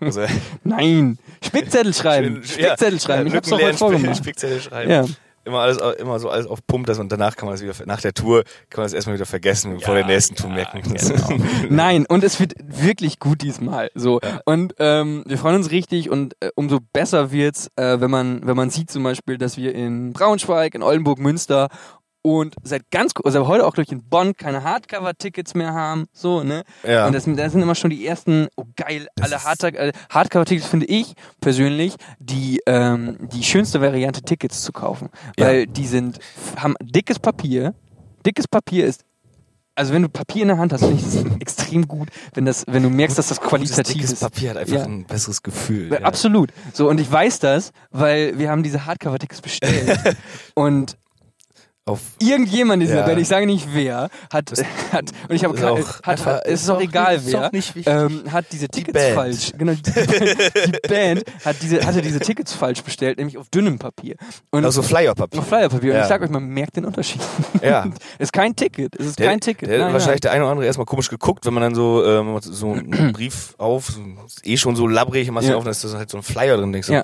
Also, 0.00 0.22
Nein, 0.62 1.18
Spickzettel 1.44 1.92
schreiben. 1.94 2.42
Spickzettel 2.44 3.00
schreiben. 3.00 3.26
Ich 3.26 3.34
hab's 3.34 3.48
doch 3.48 3.60
heute 3.60 3.76
vorgemacht. 3.76 4.16
Spickzettel 4.18 4.60
schreiben. 4.60 4.90
Ja. 4.90 5.04
Immer 5.44 5.60
alles, 5.60 5.78
immer 5.98 6.18
so 6.18 6.28
alles 6.28 6.46
auf 6.46 6.66
Pump, 6.66 6.86
das 6.86 6.98
und 6.98 7.10
danach 7.10 7.36
kann 7.36 7.46
man 7.46 7.54
das 7.54 7.62
wieder, 7.62 7.74
nach 7.86 8.00
der 8.00 8.14
Tour 8.14 8.44
kann 8.70 8.80
man 8.80 8.84
das 8.84 8.92
erstmal 8.92 9.16
wieder 9.16 9.26
vergessen, 9.26 9.80
vor 9.80 9.94
der 9.94 10.06
nächsten 10.06 10.36
Tour 10.36 10.50
merken. 10.50 10.82
genau. 10.82 11.44
Nein, 11.68 12.06
und 12.06 12.24
es 12.24 12.40
wird 12.40 12.54
wirklich 12.58 13.18
gut 13.18 13.42
diesmal. 13.42 13.90
So. 13.94 14.20
Und 14.44 14.74
ähm, 14.78 15.24
wir 15.26 15.38
freuen 15.38 15.56
uns 15.56 15.70
richtig 15.70 16.10
und 16.10 16.34
äh, 16.40 16.50
umso 16.54 16.78
besser 16.92 17.30
wird's, 17.30 17.68
äh, 17.76 18.00
wenn 18.00 18.10
man, 18.10 18.46
wenn 18.46 18.56
man 18.56 18.70
sieht 18.70 18.90
zum 18.90 19.02
Beispiel, 19.02 19.38
dass 19.38 19.56
wir 19.56 19.74
in 19.74 20.12
Braunschweig, 20.12 20.74
in 20.74 20.82
Oldenburg, 20.82 21.18
Münster 21.18 21.68
und 22.26 22.54
seit 22.62 22.90
ganz 22.90 23.12
also 23.22 23.46
heute 23.46 23.66
auch 23.66 23.74
durch 23.74 23.92
in 23.92 24.02
Bonn 24.02 24.34
keine 24.34 24.64
Hardcover-Tickets 24.64 25.52
mehr 25.52 25.74
haben. 25.74 26.06
So, 26.14 26.42
ne? 26.42 26.64
Ja. 26.82 27.06
Und 27.06 27.12
das, 27.12 27.24
das 27.26 27.52
sind 27.52 27.60
immer 27.60 27.74
schon 27.74 27.90
die 27.90 28.06
ersten, 28.06 28.48
oh 28.56 28.64
geil, 28.76 29.08
alle 29.20 29.34
äh, 29.34 29.92
Hardcover-Tickets 30.08 30.66
finde 30.66 30.86
ich 30.86 31.12
persönlich 31.42 31.96
die, 32.18 32.62
ähm, 32.64 33.18
die 33.30 33.42
schönste 33.44 33.82
Variante, 33.82 34.22
Tickets 34.22 34.62
zu 34.62 34.72
kaufen. 34.72 35.10
Ja. 35.38 35.48
Weil 35.48 35.66
die 35.66 35.86
sind, 35.86 36.18
haben 36.56 36.76
dickes 36.80 37.18
Papier. 37.18 37.74
Dickes 38.24 38.48
Papier 38.48 38.86
ist 38.86 39.04
also 39.76 39.92
wenn 39.92 40.02
du 40.02 40.08
Papier 40.08 40.42
in 40.42 40.48
der 40.48 40.58
Hand 40.58 40.72
hast, 40.72 40.84
finde 40.84 40.96
ich 40.96 41.02
das 41.02 41.24
extrem 41.40 41.88
gut, 41.88 42.08
wenn 42.34 42.46
das, 42.46 42.64
wenn 42.68 42.84
du 42.84 42.90
merkst, 42.90 43.18
dass 43.18 43.26
das 43.26 43.40
qualitativ 43.40 43.94
dickes 43.94 44.12
ist. 44.12 44.20
Papier 44.20 44.50
hat 44.50 44.56
einfach 44.58 44.76
Ja. 44.76 44.84
ein 44.84 45.04
besseres 45.04 45.42
Gefühl. 45.42 45.88
Ja, 45.92 46.00
ja. 46.00 46.06
Absolut. 46.06 46.52
So, 46.72 46.88
und 46.88 47.00
ich 47.00 47.10
weiß 47.10 47.40
das, 47.40 47.72
weil 47.90 48.38
wir 48.38 48.50
haben 48.50 48.62
diese 48.62 48.86
Hardcover-Tickets 48.86 49.42
bestellt. 49.42 49.98
und 50.54 50.96
Auf, 51.86 52.00
irgendjemand 52.18 52.82
in 52.82 52.88
dieser 52.88 53.00
Ja. 53.00 53.06
Band, 53.06 53.20
ich 53.20 53.28
sage 53.28 53.44
nicht 53.44 53.68
wer, 53.74 54.08
hat, 54.32 54.50
hat 54.90 55.04
und 55.28 55.34
ich 55.36 55.44
habe 55.44 55.52
gerade, 55.54 55.72
auch 55.82 55.86
hat, 56.02 56.08
einfach- 56.08 56.40
es 56.46 56.62
ist 56.62 56.70
auch 56.70 56.80
egal 56.80 57.18
nicht- 57.52 57.74
wer, 57.74 58.06
ähm, 58.06 58.22
hat 58.32 58.46
diese 58.52 58.68
Tickets 58.68 58.94
Band. 58.94 59.14
falsch, 59.14 59.52
genau, 59.58 59.72
die, 59.74 59.82
die 59.82 60.88
Band 60.88 61.24
hat 61.44 61.56
diese, 61.60 61.84
hatte 61.84 62.00
diese 62.00 62.20
Tickets 62.20 62.54
falsch 62.54 62.82
bestellt, 62.82 63.18
nämlich 63.18 63.36
auf 63.36 63.50
dünnem 63.50 63.78
Papier. 63.78 64.16
Und 64.50 64.64
also 64.64 64.82
Flyerpapier. 64.82 65.40
auf 65.40 65.46
Flyerpapier. 65.48 65.90
Und 65.90 65.96
Ja. 65.98 66.02
ich 66.04 66.08
sag 66.08 66.22
euch, 66.22 66.30
man 66.30 66.46
merkt 66.46 66.76
den 66.76 66.86
Unterschied. 66.86 67.20
Ja. 67.62 67.84
es 67.84 67.94
ist 68.28 68.32
kein 68.32 68.56
Ticket, 68.56 68.96
es 68.98 69.04
ist 69.04 69.18
Der, 69.18 69.28
kein 69.28 69.40
Ticket. 69.40 69.68
der 69.68 69.76
nein, 69.76 69.86
hat 69.88 69.92
wahrscheinlich 69.92 70.22
nein. 70.22 70.22
der 70.22 70.32
eine 70.32 70.44
oder 70.44 70.52
andere 70.52 70.66
erstmal 70.66 70.86
komisch 70.86 71.10
geguckt, 71.10 71.44
wenn 71.44 71.52
man 71.52 71.64
dann 71.64 71.74
so, 71.74 72.02
ähm, 72.02 72.38
so 72.40 72.72
einen 72.72 73.12
Brief 73.12 73.56
auf, 73.58 73.88
so, 73.88 74.00
eh 74.42 74.56
schon 74.56 74.74
so 74.74 74.86
labbrig, 74.86 75.30
machst 75.30 75.50
Ja. 75.50 75.56
auf, 75.56 75.64
dann 75.64 75.72
ist 75.72 75.84
da 75.84 75.90
halt 75.98 76.08
so 76.08 76.16
ein 76.16 76.22
Flyer 76.22 76.56
drin, 76.56 76.72
denkst 76.72 76.88
du, 76.88 76.94
Ja. 76.94 77.02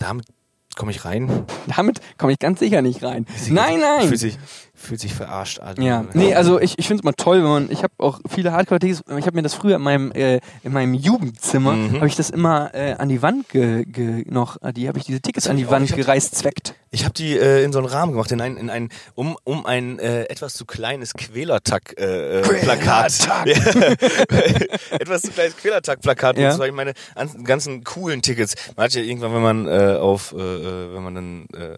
damit 0.00 0.26
komme 0.76 0.92
ich 0.92 1.04
rein. 1.04 1.44
Damit 1.74 2.00
komme 2.18 2.32
ich 2.32 2.38
ganz 2.38 2.60
sicher 2.60 2.82
nicht 2.82 3.02
rein. 3.02 3.26
Nein, 3.48 3.80
nein. 3.80 4.06
Fühlt 4.06 4.20
sich, 4.20 4.38
fühlt 4.76 5.00
sich 5.00 5.14
verarscht 5.14 5.58
an. 5.58 5.80
Ja, 5.82 6.04
nee, 6.12 6.34
also 6.34 6.60
ich, 6.60 6.78
ich 6.78 6.86
finde 6.86 7.00
es 7.00 7.04
mal 7.04 7.12
toll, 7.14 7.38
wenn 7.38 7.48
man, 7.50 7.70
ich 7.70 7.82
habe 7.82 7.94
auch 7.98 8.20
viele 8.28 8.52
Hardcore-Tickets, 8.52 9.02
ich 9.18 9.26
habe 9.26 9.34
mir 9.36 9.42
das 9.42 9.54
früher 9.54 9.76
in 9.76 9.82
meinem, 9.82 10.12
äh, 10.12 10.40
in 10.62 10.72
meinem 10.72 10.94
Jugendzimmer, 10.94 11.72
Mhm. 11.72 11.96
habe 11.96 12.06
ich 12.06 12.14
das 12.16 12.30
immer 12.30 12.74
äh, 12.74 12.92
an 12.92 13.08
die 13.08 13.22
Wand 13.22 13.48
ge, 13.48 13.84
ge, 13.86 14.24
noch, 14.28 14.60
äh, 14.62 14.72
die 14.72 14.86
habe 14.88 14.98
ich 14.98 15.04
diese 15.04 15.20
Tickets 15.20 15.48
an 15.48 15.56
die 15.56 15.66
auch. 15.66 15.70
Wand 15.70 15.90
hab- 15.90 15.96
gereist 15.96 16.34
zweckt. 16.36 16.74
Ich 16.90 17.04
habe 17.04 17.14
die 17.14 17.36
äh, 17.36 17.62
in 17.64 17.72
so 17.72 17.78
einen 17.78 17.88
Rahmen 17.88 18.12
gemacht, 18.12 18.30
in 18.32 18.40
ein, 18.40 18.56
in 18.56 18.70
ein 18.70 18.88
um, 19.14 19.36
um 19.44 19.66
ein 19.66 19.98
äh, 19.98 20.24
etwas 20.24 20.54
zu 20.54 20.64
kleines 20.64 21.12
Quälertack 21.14 21.94
äh, 21.98 22.40
äh. 22.40 22.66
Ja. 22.66 23.44
etwas 24.98 25.22
zu 25.22 25.30
kleines 25.30 25.56
Quälertack-Plakat. 25.56 26.38
Ja. 26.38 26.50
Und 26.50 26.56
zwar 26.56 26.70
meine 26.72 26.92
an- 27.14 27.44
ganzen 27.44 27.84
coolen 27.84 28.22
Tickets. 28.22 28.54
Man 28.76 28.84
hat 28.84 28.94
ja 28.94 29.02
irgendwann, 29.02 29.34
wenn 29.34 29.42
man 29.42 29.66
äh, 29.68 29.96
auf, 29.96 30.32
äh, 30.36 30.36
äh, 30.38 30.94
wenn 30.94 31.02
man 31.02 31.14
dann 31.14 31.46
äh, 31.54 31.76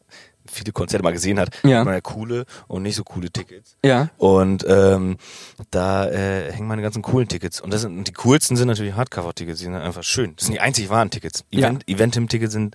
viele 0.51 0.73
Konzerte 0.73 1.03
mal 1.03 1.13
gesehen 1.13 1.39
hat, 1.39 1.51
Ja. 1.63 1.79
hat 1.79 1.85
man 1.85 1.95
ja 1.95 2.01
coole 2.01 2.45
und 2.67 2.83
nicht 2.83 2.97
so 2.97 3.05
coole 3.05 3.31
Tickets. 3.31 3.77
Ja. 3.85 4.09
Und 4.19 4.65
ähm, 4.69 5.17
da 5.71 6.07
äh, 6.09 6.53
hängen 6.53 6.69
meine 6.69 6.83
ganzen 6.83 7.03
coolen 7.03 7.29
Tickets. 7.29 7.61
Und 7.61 7.73
das 7.73 7.83
sind 7.83 7.97
und 7.99 8.09
die 8.09 8.13
coolsten 8.13 8.57
sind 8.57 8.69
natürlich 8.69 8.95
Hardcover-Tickets. 8.95 9.59
Die 9.59 9.65
sind 9.67 9.75
einfach 9.75 10.03
schön. 10.03 10.35
Das 10.37 10.47
sind 10.47 10.55
die 10.55 10.61
einzig 10.61 10.91
wahren 10.91 11.11
Tickets. 11.11 11.45
Ja. 11.51 11.69
Event, 11.69 11.89
Eventim-Tickets 11.89 12.53
sind 12.53 12.75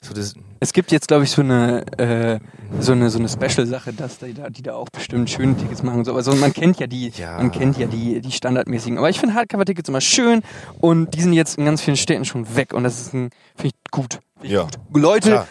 so 0.00 0.12
das. 0.14 0.34
Es 0.60 0.72
gibt 0.72 0.92
jetzt, 0.92 1.08
glaube 1.08 1.24
ich, 1.24 1.30
so 1.30 1.42
eine, 1.42 1.86
äh, 1.98 2.38
so 2.80 2.92
eine, 2.92 3.10
so 3.10 3.18
eine 3.18 3.28
Special-Sache, 3.28 3.92
dass 3.92 4.18
die 4.18 4.34
da, 4.34 4.50
die 4.50 4.62
da 4.62 4.74
auch 4.74 4.88
bestimmt 4.90 5.30
schöne 5.30 5.56
Tickets 5.56 5.82
machen 5.82 6.00
und 6.00 6.04
so. 6.04 6.14
Also 6.14 6.34
man 6.34 6.52
kennt 6.52 6.78
ja 6.80 6.86
die, 6.86 7.08
Ja. 7.16 7.38
man 7.38 7.50
kennt 7.50 7.78
ja 7.78 7.86
die, 7.86 8.20
die 8.20 8.32
standardmäßigen. 8.32 8.98
Aber 8.98 9.08
ich 9.10 9.18
finde 9.18 9.34
Hardcover-Tickets 9.34 9.88
immer 9.88 10.00
schön 10.00 10.42
und 10.80 11.14
die 11.14 11.22
sind 11.22 11.32
jetzt 11.32 11.58
in 11.58 11.64
ganz 11.64 11.80
vielen 11.80 11.96
Städten 11.96 12.24
schon 12.24 12.54
weg 12.56 12.72
und 12.74 12.84
das 12.84 13.00
ist 13.00 13.14
ein, 13.14 13.30
finde 13.56 13.68
ich 13.74 13.90
gut. 13.90 14.18
Ja. 14.42 14.66
Leute 14.92 15.30
Klar. 15.30 15.48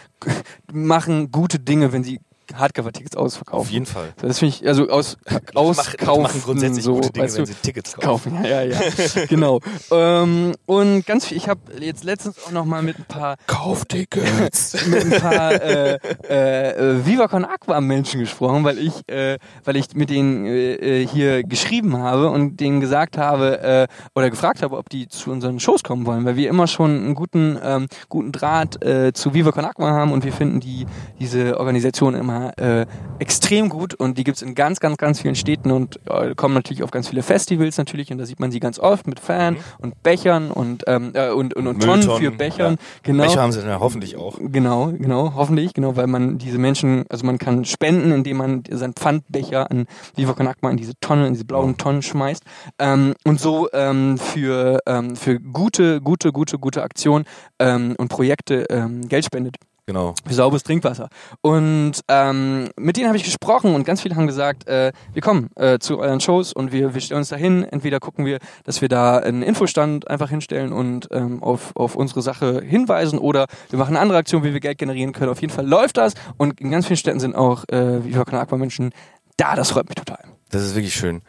Machen 0.72 1.30
gute 1.30 1.58
Dinge, 1.58 1.92
wenn 1.92 2.04
sie 2.04 2.20
Hardcover-Tickets 2.52 3.16
ausverkaufen. 3.16 3.60
Auf 3.60 3.70
jeden 3.70 3.86
Fall. 3.86 4.12
Das 4.20 4.38
finde 4.38 4.54
ich, 4.54 4.66
also 4.66 4.88
aus, 4.88 5.16
auskaufen. 5.54 6.22
machen 6.22 6.42
grundsätzlich 6.42 6.84
so, 6.84 6.94
gute 6.94 7.10
Dinge, 7.10 7.24
weißt 7.24 7.38
wenn 7.38 7.44
du, 7.44 7.52
sie 7.52 7.58
Tickets 7.60 7.94
kaufen. 7.94 8.32
kaufen. 8.34 8.44
Ja, 8.44 8.62
ja, 8.62 8.78
ja. 8.78 9.26
genau. 9.28 9.60
Ähm, 9.90 10.54
und 10.66 11.06
ganz 11.06 11.26
viel, 11.26 11.36
ich 11.36 11.48
habe 11.48 11.60
jetzt 11.80 12.04
letztens 12.04 12.36
auch 12.46 12.50
noch 12.52 12.64
mal 12.64 12.82
mit 12.82 12.98
ein 12.98 13.04
paar 13.06 13.36
Kauftickets. 13.46 14.86
mit 14.86 15.12
ein 15.12 15.20
paar 15.20 15.52
äh, 15.52 15.98
äh, 16.28 16.70
äh, 16.70 17.06
Viva 17.06 17.28
Con 17.28 17.44
Aqua 17.44 17.80
Menschen 17.80 18.20
gesprochen, 18.20 18.64
weil 18.64 18.78
ich, 18.78 19.08
äh, 19.08 19.38
weil 19.64 19.76
ich 19.76 19.94
mit 19.94 20.10
denen 20.10 20.46
äh, 20.46 20.74
äh, 20.74 21.06
hier 21.06 21.42
geschrieben 21.44 21.96
habe 21.98 22.30
und 22.30 22.60
denen 22.60 22.80
gesagt 22.80 23.16
habe 23.18 23.60
äh, 23.60 23.86
oder 24.14 24.30
gefragt 24.30 24.62
habe, 24.62 24.76
ob 24.76 24.88
die 24.88 25.08
zu 25.08 25.30
unseren 25.30 25.60
Shows 25.60 25.82
kommen 25.82 26.06
wollen, 26.06 26.24
weil 26.24 26.36
wir 26.36 26.48
immer 26.48 26.66
schon 26.66 26.90
einen 26.90 27.14
guten, 27.14 27.58
ähm, 27.62 27.86
guten 28.08 28.32
Draht 28.32 28.84
äh, 28.84 29.12
zu 29.12 29.34
Viva 29.34 29.52
Con 29.52 29.64
Aqua 29.64 29.90
haben 29.90 30.12
und 30.12 30.24
wir 30.24 30.32
finden 30.32 30.60
die 30.60 30.86
diese 31.18 31.58
Organisation 31.58 32.14
immer 32.14 32.33
äh, 32.56 32.86
extrem 33.18 33.68
gut 33.68 33.94
und 33.94 34.18
die 34.18 34.24
gibt's 34.24 34.42
in 34.42 34.54
ganz, 34.54 34.80
ganz, 34.80 34.96
ganz 34.96 35.20
vielen 35.20 35.34
Städten 35.34 35.70
und 35.70 36.00
äh, 36.08 36.34
kommen 36.34 36.54
natürlich 36.54 36.82
auf 36.82 36.90
ganz 36.90 37.08
viele 37.08 37.22
Festivals 37.22 37.78
natürlich 37.78 38.10
und 38.10 38.18
da 38.18 38.26
sieht 38.26 38.40
man 38.40 38.50
sie 38.50 38.60
ganz 38.60 38.78
oft 38.78 39.06
mit 39.06 39.20
Fan 39.20 39.56
und 39.78 40.02
Bechern 40.02 40.50
und 40.50 40.84
ähm, 40.86 41.12
äh, 41.14 41.30
und, 41.30 41.54
und, 41.54 41.66
und 41.66 41.82
Tonnen 41.82 42.02
für 42.02 42.30
Bechern. 42.30 42.74
ja. 42.74 42.78
Genau. 43.02 43.24
Becher 43.24 43.42
haben 43.42 43.52
sie 43.52 43.60
dann 43.60 43.68
ja 43.68 43.80
hoffentlich 43.80 44.16
auch. 44.16 44.38
Genau, 44.40 44.92
genau, 44.92 45.34
hoffentlich, 45.34 45.74
genau, 45.74 45.96
weil 45.96 46.06
man 46.06 46.38
diese 46.38 46.58
Menschen, 46.58 47.04
also 47.08 47.24
man 47.26 47.38
kann 47.38 47.64
spenden, 47.64 48.12
indem 48.12 48.38
man 48.38 48.62
seinen 48.70 48.94
Pfandbecher 48.94 49.70
an 49.70 49.86
Viva 50.16 50.32
Con 50.32 50.48
in 50.70 50.76
diese 50.76 50.94
Tonne, 51.00 51.26
in 51.26 51.34
diese 51.34 51.44
blauen 51.44 51.76
Tonnen 51.76 52.02
schmeißt 52.02 52.42
ähm, 52.78 53.14
und 53.24 53.40
so 53.40 53.68
ähm, 53.72 54.18
für, 54.18 54.80
ähm, 54.86 55.16
für 55.16 55.40
gute, 55.40 56.00
gute, 56.00 56.32
gute, 56.32 56.58
gute 56.58 56.82
Aktionen 56.82 57.24
ähm, 57.58 57.94
und 57.98 58.08
Projekte 58.08 58.66
ähm, 58.70 59.08
Geld 59.08 59.24
spendet. 59.24 59.56
Genau. 59.86 60.14
für 60.26 60.32
sauberes 60.32 60.62
Trinkwasser. 60.62 61.08
Und 61.42 61.92
ähm, 62.08 62.70
mit 62.78 62.96
denen 62.96 63.08
habe 63.08 63.18
ich 63.18 63.24
gesprochen 63.24 63.74
und 63.74 63.84
ganz 63.84 64.00
viele 64.00 64.16
haben 64.16 64.26
gesagt, 64.26 64.66
äh, 64.66 64.92
wir 65.12 65.20
kommen 65.20 65.50
äh, 65.56 65.78
zu 65.78 65.98
euren 65.98 66.20
Shows 66.20 66.54
und 66.54 66.72
wir, 66.72 66.94
wir 66.94 67.00
stellen 67.02 67.18
uns 67.18 67.28
dahin. 67.28 67.64
Entweder 67.64 68.00
gucken 68.00 68.24
wir, 68.24 68.38
dass 68.64 68.80
wir 68.80 68.88
da 68.88 69.18
einen 69.18 69.42
Infostand 69.42 70.08
einfach 70.08 70.30
hinstellen 70.30 70.72
und 70.72 71.08
ähm, 71.10 71.42
auf, 71.42 71.76
auf 71.76 71.96
unsere 71.96 72.22
Sache 72.22 72.62
hinweisen 72.64 73.18
oder 73.18 73.46
wir 73.68 73.78
machen 73.78 73.90
eine 73.90 74.00
andere 74.00 74.18
Aktion, 74.18 74.42
wie 74.42 74.54
wir 74.54 74.60
Geld 74.60 74.78
generieren 74.78 75.12
können. 75.12 75.30
Auf 75.30 75.42
jeden 75.42 75.52
Fall 75.52 75.66
läuft 75.66 75.98
das 75.98 76.14
und 76.38 76.60
in 76.60 76.70
ganz 76.70 76.86
vielen 76.86 76.96
Städten 76.96 77.20
sind 77.20 77.36
auch 77.36 77.64
äh, 77.68 78.04
Viva 78.04 78.22
Aqua 78.22 78.56
Menschen 78.56 78.90
da. 79.36 79.54
Das 79.54 79.70
freut 79.70 79.88
mich 79.88 79.96
total. 79.96 80.24
Das 80.50 80.62
ist 80.62 80.74
wirklich 80.74 80.94
schön. 80.94 81.20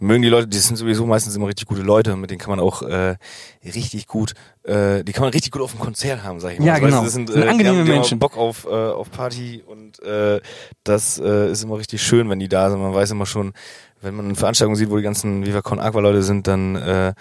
Mögen 0.00 0.22
die 0.22 0.28
Leute, 0.28 0.48
die 0.48 0.58
sind 0.58 0.76
sowieso 0.76 1.06
meistens 1.06 1.36
immer 1.36 1.46
richtig 1.46 1.66
gute 1.66 1.82
Leute, 1.82 2.16
mit 2.16 2.30
denen 2.30 2.38
kann 2.40 2.50
man 2.50 2.60
auch 2.60 2.82
äh, 2.82 3.16
richtig 3.64 4.06
gut, 4.06 4.34
äh, 4.64 5.04
die 5.04 5.12
kann 5.12 5.22
man 5.22 5.32
richtig 5.32 5.52
gut 5.52 5.62
auf 5.62 5.72
dem 5.72 5.80
Konzert 5.80 6.22
haben, 6.24 6.40
sag 6.40 6.54
ich 6.54 6.58
mal. 6.58 6.66
Ja, 6.66 6.74
Also, 6.74 6.86
weißt 6.86 6.90
genau. 6.90 7.00
du, 7.00 7.04
Das 7.06 7.12
sind, 7.14 7.28
sind 7.28 7.38
äh, 7.38 7.42
die 7.42 7.48
angenehme 7.48 7.78
haben, 7.78 7.84
die 7.84 7.90
haben 7.92 7.98
Menschen. 7.98 8.18
Bock 8.18 8.36
auf, 8.36 8.64
äh, 8.64 8.68
auf 8.70 9.10
Party 9.10 9.62
und 9.66 10.02
äh, 10.02 10.40
das 10.84 11.18
äh, 11.18 11.50
ist 11.50 11.62
immer 11.62 11.78
richtig 11.78 12.02
schön, 12.02 12.28
wenn 12.30 12.38
die 12.40 12.48
da 12.48 12.70
sind. 12.70 12.80
Man 12.80 12.94
weiß 12.94 13.10
immer 13.10 13.26
schon, 13.26 13.52
wenn 14.00 14.14
man 14.14 14.24
eine 14.26 14.34
Veranstaltung 14.34 14.76
sieht, 14.76 14.90
wo 14.90 14.96
die 14.96 15.02
ganzen 15.02 15.44
Viva 15.44 15.60
Con 15.62 15.78
Aqua 15.78 16.00
Leute 16.00 16.22
sind, 16.22 16.46
dann 16.46 16.76
äh, 16.76 17.12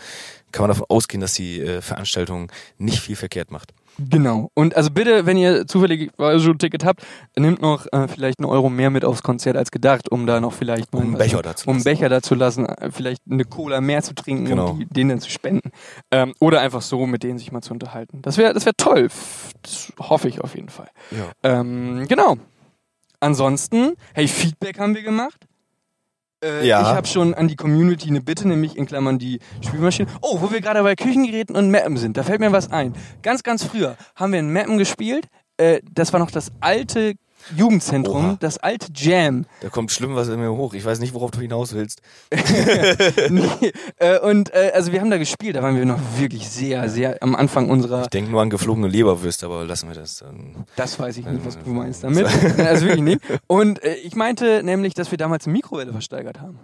kann 0.51 0.63
man 0.63 0.69
davon 0.69 0.85
ausgehen, 0.89 1.21
dass 1.21 1.33
die 1.33 1.59
äh, 1.61 1.81
Veranstaltung 1.81 2.51
nicht 2.77 2.99
viel 2.99 3.15
verkehrt 3.15 3.51
macht. 3.51 3.73
Genau. 4.09 4.49
Und 4.53 4.75
also 4.77 4.91
bitte, 4.91 5.25
wenn 5.25 5.37
ihr 5.37 5.67
zufällig 5.67 6.11
schon 6.17 6.51
ein 6.51 6.57
Ticket 6.59 6.85
habt, 6.85 7.05
nehmt 7.37 7.61
noch 7.61 7.85
äh, 7.91 8.07
vielleicht 8.07 8.39
einen 8.39 8.47
Euro 8.49 8.69
mehr 8.69 8.89
mit 8.89 9.03
aufs 9.03 9.23
Konzert 9.23 9.57
als 9.57 9.71
gedacht, 9.71 10.09
um 10.11 10.25
da 10.25 10.39
noch 10.39 10.53
vielleicht 10.53 10.93
mal 10.93 10.99
Um 10.99 11.07
einen 11.09 11.17
Becher 11.17 11.41
dazu 11.41 11.69
um 11.69 11.75
lassen. 11.77 11.83
Becher 11.83 12.09
dazu 12.09 12.35
lassen, 12.35 12.65
äh, 12.65 12.91
vielleicht 12.91 13.21
eine 13.29 13.45
Cola 13.45 13.81
mehr 13.81 14.01
zu 14.03 14.13
trinken 14.15 14.45
Genau. 14.45 14.71
und 14.71 14.79
die, 14.79 14.85
denen 14.85 15.09
dann 15.09 15.19
zu 15.19 15.29
spenden. 15.29 15.71
Ähm, 16.11 16.33
oder 16.39 16.61
einfach 16.61 16.81
so 16.81 17.05
mit 17.05 17.23
denen 17.23 17.37
sich 17.39 17.51
mal 17.51 17.61
zu 17.61 17.73
unterhalten. 17.73 18.21
Das 18.21 18.37
wäre 18.37 18.53
das 18.53 18.65
wär 18.65 18.73
toll. 18.77 19.09
Das 19.61 19.91
hoffe 19.99 20.27
ich 20.27 20.41
auf 20.41 20.55
jeden 20.55 20.69
Fall. 20.69 20.89
Ja. 21.11 21.31
Ähm, 21.59 22.05
genau. 22.07 22.37
Ansonsten, 23.19 23.93
hey, 24.13 24.27
Feedback 24.27 24.79
haben 24.79 24.95
wir 24.95 25.03
gemacht. 25.03 25.45
Äh, 26.43 26.67
Ja. 26.67 26.81
Ich 26.81 26.87
habe 26.87 27.07
schon 27.07 27.33
an 27.33 27.47
die 27.47 27.55
Community 27.55 28.09
eine 28.09 28.21
Bitte, 28.21 28.47
nämlich 28.47 28.77
in 28.77 28.85
Klammern 28.85 29.19
die 29.19 29.39
Spielmaschine. 29.65 30.07
Oh, 30.21 30.41
wo 30.41 30.51
wir 30.51 30.61
gerade 30.61 30.81
bei 30.83 30.95
Küchengeräten 30.95 31.55
und 31.55 31.71
Mappen 31.71 31.97
sind, 31.97 32.17
da 32.17 32.23
fällt 32.23 32.39
mir 32.39 32.51
was 32.51 32.71
ein. 32.71 32.93
Ganz, 33.21 33.43
ganz 33.43 33.63
früher 33.63 33.97
haben 34.15 34.31
wir 34.31 34.39
in 34.39 34.51
Mappen 34.53 34.77
gespielt. 34.77 35.27
Äh, 35.57 35.81
das 35.91 36.13
war 36.13 36.19
noch 36.19 36.31
das 36.31 36.51
alte 36.61 37.15
Jugendzentrum, 37.55 38.25
Oha. 38.31 38.37
das 38.39 38.57
alte 38.57 38.87
Jam. 38.95 39.45
Da 39.61 39.69
kommt 39.69 39.91
schlimm 39.91 40.15
was 40.15 40.27
in 40.29 40.39
mir 40.39 40.51
hoch. 40.51 40.73
Ich 40.73 40.85
weiß 40.85 40.99
nicht, 40.99 41.13
worauf 41.13 41.31
du 41.31 41.39
hinaus 41.39 41.73
willst. 41.73 42.01
nee, 43.29 43.71
äh, 43.97 44.19
und 44.19 44.53
äh, 44.53 44.71
also 44.73 44.91
wir 44.91 45.01
haben 45.01 45.09
da 45.09 45.17
gespielt, 45.17 45.55
da 45.55 45.63
waren 45.63 45.75
wir 45.77 45.85
noch 45.85 45.99
wirklich 46.17 46.47
sehr, 46.49 46.89
sehr 46.89 47.21
am 47.21 47.35
Anfang 47.35 47.69
unserer. 47.69 48.03
Ich 48.03 48.07
denke 48.09 48.31
nur 48.31 48.41
an 48.41 48.49
geflogene 48.49 48.87
Leberwürste, 48.87 49.45
aber 49.45 49.65
lassen 49.65 49.87
wir 49.89 49.95
das. 49.95 50.21
Ähm, 50.21 50.65
Das 50.75 50.99
weiß 50.99 51.17
ich 51.17 51.25
nicht, 51.25 51.45
was 51.45 51.57
du 51.59 51.69
meinst 51.69 52.03
damit. 52.03 52.25
also 52.57 52.85
wirklich 52.85 53.01
nicht. 53.03 53.21
Und 53.47 53.83
äh, 53.83 53.95
ich 53.95 54.15
meinte 54.15 54.61
nämlich, 54.63 54.93
dass 54.93 55.11
wir 55.11 55.17
damals 55.17 55.45
eine 55.45 55.53
Mikrowelle 55.53 55.91
versteigert 55.91 56.41
haben. 56.41 56.59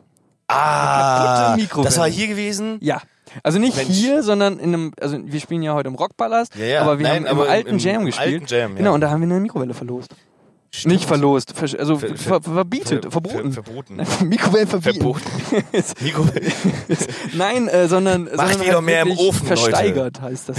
Ah, 0.48 1.58
das 1.84 1.98
war 1.98 2.08
hier 2.08 2.28
gewesen. 2.28 2.78
Ja. 2.82 3.02
Also 3.42 3.58
nicht 3.58 3.76
Mensch. 3.76 3.90
hier, 3.90 4.22
sondern 4.22 4.60
in 4.60 4.74
einem, 4.74 4.92
also 5.02 5.18
wir 5.24 5.40
spielen 5.40 5.64
ja 5.64 5.74
heute 5.74 5.88
im 5.90 5.96
Rockpalast, 5.96 6.56
Ja, 6.56 6.66
ja. 6.66 6.82
aber 6.84 7.00
wir 7.00 7.08
Nein, 7.08 7.28
haben 7.28 7.40
im- 7.40 7.48
alten 7.50 7.70
im 7.70 7.78
Jam 7.80 8.06
gespielt. 8.06 8.44
alten 8.44 8.46
Jam, 8.46 8.72
ja. 8.74 8.78
Genau, 8.78 8.94
und 8.94 9.02
da 9.02 9.10
haben 9.10 9.22
wir 9.22 9.26
eine 9.28 9.40
Mikrowelle 9.40 9.74
verlost. 9.74 10.12
Stimmt. 10.78 10.94
Nicht 10.94 11.06
verlost, 11.08 11.54
ver 11.56 11.80
also 11.80 11.98
Ver- 11.98 12.16
ver 12.18 12.42
ver- 12.42 12.54
verbietet, 12.54 13.04
Ver- 13.06 13.12
verboten. 13.12 13.52
Ver 13.54 13.64
verboten. 13.64 13.98
Mikrowellen 14.28 14.68
verbieten. 14.68 15.00
Verboten. 15.00 15.24
Mikrowelle. 16.04 16.52
Nein, 17.34 17.68
äh, 17.68 17.88
sondern, 17.88 18.28
sondern 18.28 18.60
die 18.62 18.70
doch 18.70 18.82
mehr 18.82 19.04
im 19.04 19.12
Ofen, 19.12 19.48
Leute. 19.48 19.62
Versteigert 19.62 20.22
heißt 20.22 20.50
das. 20.50 20.58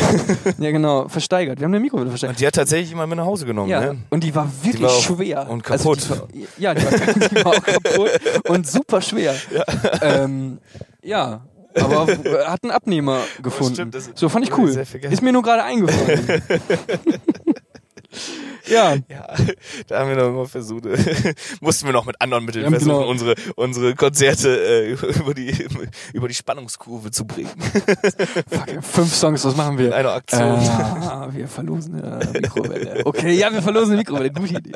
ja, 0.59 0.71
genau, 0.71 1.09
versteigert. 1.09 1.59
Wir 1.61 1.65
haben 1.65 1.73
eine 1.75 1.81
Mikrowelle 1.81 2.09
versteigert. 2.09 2.37
Und 2.37 2.41
die 2.41 2.47
hat 2.47 2.55
tatsächlich 2.55 2.89
jemand 2.91 3.11
mit 3.11 3.19
nach 3.19 3.27
Hause 3.27 3.45
genommen. 3.47 3.69
Ja, 3.71 3.81
Ne? 3.93 3.99
und 4.11 4.25
die 4.25 4.35
war 4.35 4.49
wirklich 4.63 4.83
war 4.83 4.91
auch- 4.91 5.03
schwer. 5.03 5.51
und 5.51 5.71
Also 5.71 5.91
kaputt. 5.93 6.05
die 6.33 6.41
war, 6.41 6.49
ja, 6.59 6.75
die 6.75 6.85
war, 6.85 6.91
die 7.29 7.45
war 7.45 7.47
auch 7.53 7.63
kaputt 7.63 8.11
und 8.49 8.67
super 8.67 9.01
schwer. 9.03 9.35
Ja, 9.55 9.65
ähm, 10.25 10.59
ja 11.03 11.43
aber 11.79 12.07
hat 12.47 12.63
einen 12.63 12.71
Abnehmer 12.73 13.21
gefunden. 13.43 13.75
stimmt, 13.75 13.95
das- 13.95 14.11
so 14.15 14.31
fand 14.31 14.47
ich 14.49 14.57
cool. 14.57 14.71
Ist 14.71 15.21
mir 15.21 15.33
nur 15.33 15.43
gerade 15.43 15.63
eingefallen. 15.63 16.43
Ja, 18.67 18.97
Ja, 19.09 19.35
da 19.87 20.01
haben 20.01 20.09
wir 20.09 20.17
noch 20.17 20.29
immer 20.29 20.47
versucht, 20.47 20.85
mussten 21.61 21.87
wir 21.87 21.93
noch 21.93 22.05
mit 22.05 22.21
anderen 22.21 22.45
Mitteln 22.45 22.65
Ja, 22.65 22.71
versuchen, 22.71 22.93
genau. 22.97 23.09
unsere, 23.09 23.35
unsere 23.55 23.95
Konzerte 23.95 24.49
äh, 24.49 24.91
über, 25.21 25.35
die, 25.35 25.55
über 26.13 26.29
die 26.29 26.35
Spannungskurve 26.35 27.11
zu 27.11 27.27
bringen. 27.27 27.51
fuck, 28.49 28.85
fünf 28.85 29.15
Songs, 29.15 29.45
was 29.45 29.57
machen 29.57 29.79
wir? 29.79 29.87
In 29.89 29.93
einer 29.93 30.13
Aktion. 30.13 30.43
Ah, 30.43 31.29
wir 31.33 31.49
verlosen 31.49 32.03
eine 32.03 32.31
Mikrowelle. 32.33 33.05
Okay, 33.05 33.33
ja, 33.33 33.53
wir 33.53 33.63
verlosen 33.63 33.91
eine 33.93 33.99
Mikrowelle. 33.99 34.31
Gute 34.31 34.55
Idee. 34.55 34.73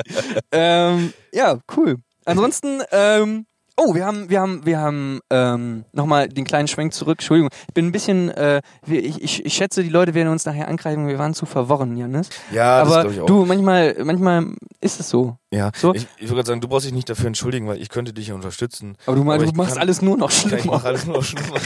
Ähm, 0.53 1.13
ja, 1.33 1.59
cool. 1.77 1.97
Ansonsten, 2.25 2.83
ähm, 2.93 3.47
oh, 3.83 3.95
wir 3.95 4.05
haben, 4.05 4.29
wir 4.29 4.41
haben, 4.41 4.67
wir 4.67 4.79
haben 4.79 5.21
ähm, 5.31 5.85
nochmal 5.93 6.29
den 6.29 6.45
kleinen 6.45 6.69
Schwenk 6.69 6.93
zurück. 6.93 7.19
Entschuldigung, 7.21 7.51
ich 7.69 7.75
bin 7.75 7.87
ein 7.87 7.93
bisschen, 7.93 8.29
äh, 8.31 8.61
ich, 8.87 9.23
ich, 9.23 9.47
ich 9.47 9.55
schätze, 9.55 9.83
die 9.83 9.89
Leute 9.89 10.15
werden 10.15 10.29
uns 10.29 10.45
nachher 10.45 10.69
angreifen. 10.69 11.09
Wir 11.09 11.19
waren 11.19 11.35
zu 11.35 11.47
verworren, 11.47 11.97
Janis. 11.97 12.29
Ja, 12.53 12.85
das 12.85 12.93
Aber 12.93 13.11
ich 13.11 13.21
auch. 13.21 13.27
du, 13.27 13.45
manchmal, 13.47 13.97
manchmal 14.05 14.47
ist 14.81 15.01
es 15.01 15.09
so. 15.09 15.37
ja, 15.51 15.71
so? 15.75 15.95
ich, 15.95 16.07
ich 16.19 16.25
würde 16.25 16.35
gerade 16.37 16.47
sagen, 16.49 16.61
du 16.61 16.69
brauchst 16.69 16.87
dich 16.87 16.93
nicht 16.93 17.09
dafür 17.09 17.27
entschuldigen, 17.29 17.67
weil 17.67 17.81
ich 17.81 17.89
könnte 17.89 18.13
dich 18.13 18.29
ja 18.29 18.35
unterstützen. 18.35 18.97
Aber 19.07 19.17
du, 19.17 19.25
meinst, 19.25 19.45
Aber 19.45 19.53
du 19.53 19.57
machst 19.59 19.73
kann- 19.75 19.83
alles 19.83 20.03
nur 20.03 20.17
noch 20.19 20.31
Ja, 20.31 20.37
ich 20.37 20.43
schlimmer. 20.61 20.77
mache 20.77 20.87
alles 20.89 21.07
nur 21.07 21.17
noch 21.17 21.25
schlimmer. 21.25 21.55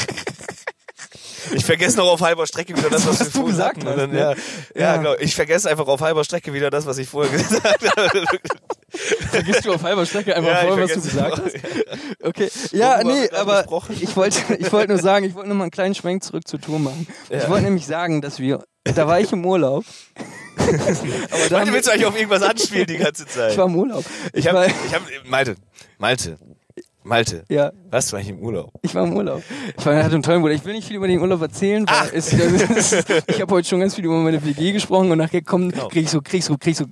Ich 1.52 1.64
vergesse 1.66 1.98
noch 1.98 2.06
auf 2.10 2.22
halber 2.22 2.46
Strecke 2.46 2.74
wieder 2.76 2.88
das, 2.88 3.06
was, 3.06 3.20
Was 3.20 3.26
wir 3.26 3.26
du 3.26 3.30
vorher 3.48 3.50
gesagt 3.52 3.76
hatten. 3.76 3.86
Hast, 3.88 3.98
dann, 3.98 4.10
ne? 4.10 4.18
ja, 4.18 4.30
ja, 4.32 4.36
Ja. 4.74 4.96
genau. 4.96 5.14
Ich 5.20 5.34
vergesse 5.34 5.70
einfach 5.70 5.86
auf 5.86 6.00
halber 6.00 6.24
Strecke 6.24 6.52
wieder 6.54 6.70
das, 6.70 6.86
was 6.86 6.96
ich 6.96 7.06
vorher 7.06 7.30
gesagt 7.30 7.84
habe. 7.96 8.24
Vergisst 9.30 9.64
du 9.66 9.72
auf 9.72 9.82
halber 9.82 10.06
Strecke 10.06 10.34
einfach 10.36 10.50
Ja, 10.50 10.62
ich 10.62 10.68
voll, 10.68 10.82
was 10.82 10.92
du 10.92 11.00
gesagt 11.02 11.42
hast? 11.44 11.56
Okay. 12.22 12.48
Ja, 12.72 12.98
haben 12.98 13.08
nee, 13.08 13.28
aber 13.30 13.64
ich 14.00 14.16
wollte, 14.16 14.38
ich 14.58 14.72
wollte 14.72 14.88
nur 14.92 15.02
sagen, 15.02 15.24
ich 15.26 15.34
wollte 15.34 15.48
nur 15.48 15.56
mal 15.56 15.64
einen 15.64 15.70
kleinen 15.70 15.94
Schwenk 15.94 16.22
zurück 16.24 16.46
zur 16.48 16.60
Tour 16.60 16.78
machen. 16.78 17.06
Ich 17.28 17.42
Ja. 17.42 17.48
wollte 17.48 17.64
nämlich 17.64 17.86
sagen, 17.86 18.20
dass 18.22 18.38
wir, 18.38 18.64
da 18.84 19.06
war 19.06 19.20
ich 19.20 19.32
im 19.32 19.44
Urlaub. 19.44 19.84
aber 20.56 21.48
da 21.50 21.72
willst 21.72 21.88
du 21.88 21.92
eigentlich 21.92 22.06
auf 22.06 22.16
irgendwas 22.16 22.42
anspielen 22.42 22.86
die 22.86 22.96
ganze 22.96 23.26
Zeit? 23.26 23.52
ich 23.52 23.58
war 23.58 23.66
im 23.66 23.76
Urlaub. 23.76 24.04
Ich 24.32 24.44
war, 24.46 24.62
habe, 24.64 24.72
ich 24.86 24.94
habe, 24.94 25.04
Malte, 25.28 25.56
Malte, 25.98 26.38
Malte, 27.02 27.44
ja, 27.50 27.70
warst 27.90 28.12
du 28.12 28.16
eigentlich 28.16 28.30
im 28.30 28.38
Urlaub? 28.38 28.70
ich 28.82 28.94
war 28.94 29.04
im 29.04 29.14
Urlaub. 29.14 29.42
Ich 29.76 29.84
war, 29.84 29.94
hatte 30.02 30.14
einen 30.14 30.22
tollen 30.22 30.42
Urlaub. 30.42 30.56
Ich 30.56 30.64
will 30.64 30.72
nicht 30.74 30.86
viel 30.86 30.96
über 30.96 31.06
den 31.08 31.20
Urlaub 31.20 31.42
erzählen, 31.42 31.86
weil 31.86 31.94
Ah. 31.94 32.06
es, 32.12 32.32
ist, 32.32 33.04
ich 33.26 33.40
habe 33.42 33.54
heute 33.54 33.68
schon 33.68 33.80
ganz 33.80 33.94
viel 33.94 34.04
über 34.04 34.16
meine 34.16 34.42
WG 34.44 34.72
gesprochen 34.72 35.10
und 35.10 35.18
nachher 35.18 35.42
kommen, 35.42 35.70
Genau. 35.70 35.88
krieg 35.88 36.04
ich 36.04 36.10
so, 36.10 36.22
krieg 36.22 36.38
ich 36.38 36.44
so, 36.46 36.56
krieg 36.56 36.70
ich 36.72 36.78
so, 36.78 36.86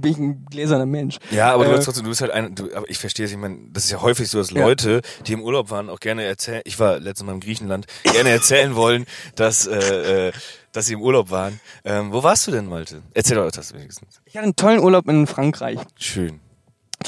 bin 0.00 0.12
ich 0.12 0.18
ein 0.18 0.46
gläserner 0.50 0.86
Mensch. 0.86 1.18
Ja, 1.30 1.52
aber 1.54 1.64
du 1.64 1.70
Äh, 1.70 1.74
bist 1.74 1.84
trotzdem, 1.86 2.04
du 2.04 2.10
bist 2.10 2.20
halt 2.20 2.30
ein, 2.32 2.54
du, 2.54 2.74
aber 2.74 2.88
ich 2.90 2.98
verstehe 2.98 3.26
es, 3.26 3.32
ich 3.32 3.36
meine, 3.38 3.56
das 3.72 3.84
ist 3.84 3.90
ja 3.90 4.00
häufig 4.02 4.28
so, 4.28 4.38
dass 4.38 4.50
Ja. 4.50 4.60
Leute, 4.62 5.00
die 5.26 5.32
im 5.32 5.42
Urlaub 5.42 5.70
waren, 5.70 5.88
auch 5.90 6.00
gerne 6.00 6.24
erzählen, 6.24 6.62
ich 6.64 6.78
war 6.78 6.98
letztes 6.98 7.26
Mal 7.26 7.32
im 7.32 7.40
Griechenland, 7.40 7.86
gerne 8.04 8.30
erzählen 8.30 8.74
wollen, 8.74 9.06
dass, 9.34 9.66
äh, 9.66 10.28
äh, 10.28 10.32
dass 10.72 10.86
sie 10.86 10.94
im 10.94 11.02
Urlaub 11.02 11.30
waren. 11.30 11.60
Ähm, 11.84 12.12
wo 12.12 12.22
warst 12.22 12.46
du 12.46 12.50
denn, 12.50 12.66
Malte? 12.66 13.02
Erzähl 13.14 13.36
doch 13.36 13.50
das 13.50 13.72
wenigstens. 13.74 14.20
Ich 14.24 14.36
hatte 14.36 14.44
einen 14.44 14.56
tollen 14.56 14.80
Urlaub 14.80 15.08
in 15.08 15.26
Frankreich. 15.26 15.78
Schön. 15.98 16.40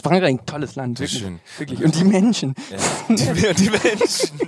Frankreich, 0.03 0.31
ein 0.31 0.47
tolles 0.47 0.75
Land, 0.75 1.01
wirklich. 1.01 1.21
schön. 1.21 1.41
Wirklich. 1.59 1.85
Und 1.85 1.95
die 1.95 2.05
Menschen. 2.05 2.55
Ja. 2.71 3.15
Die, 3.15 3.55
die 3.65 3.71
Menschen. 3.71 4.41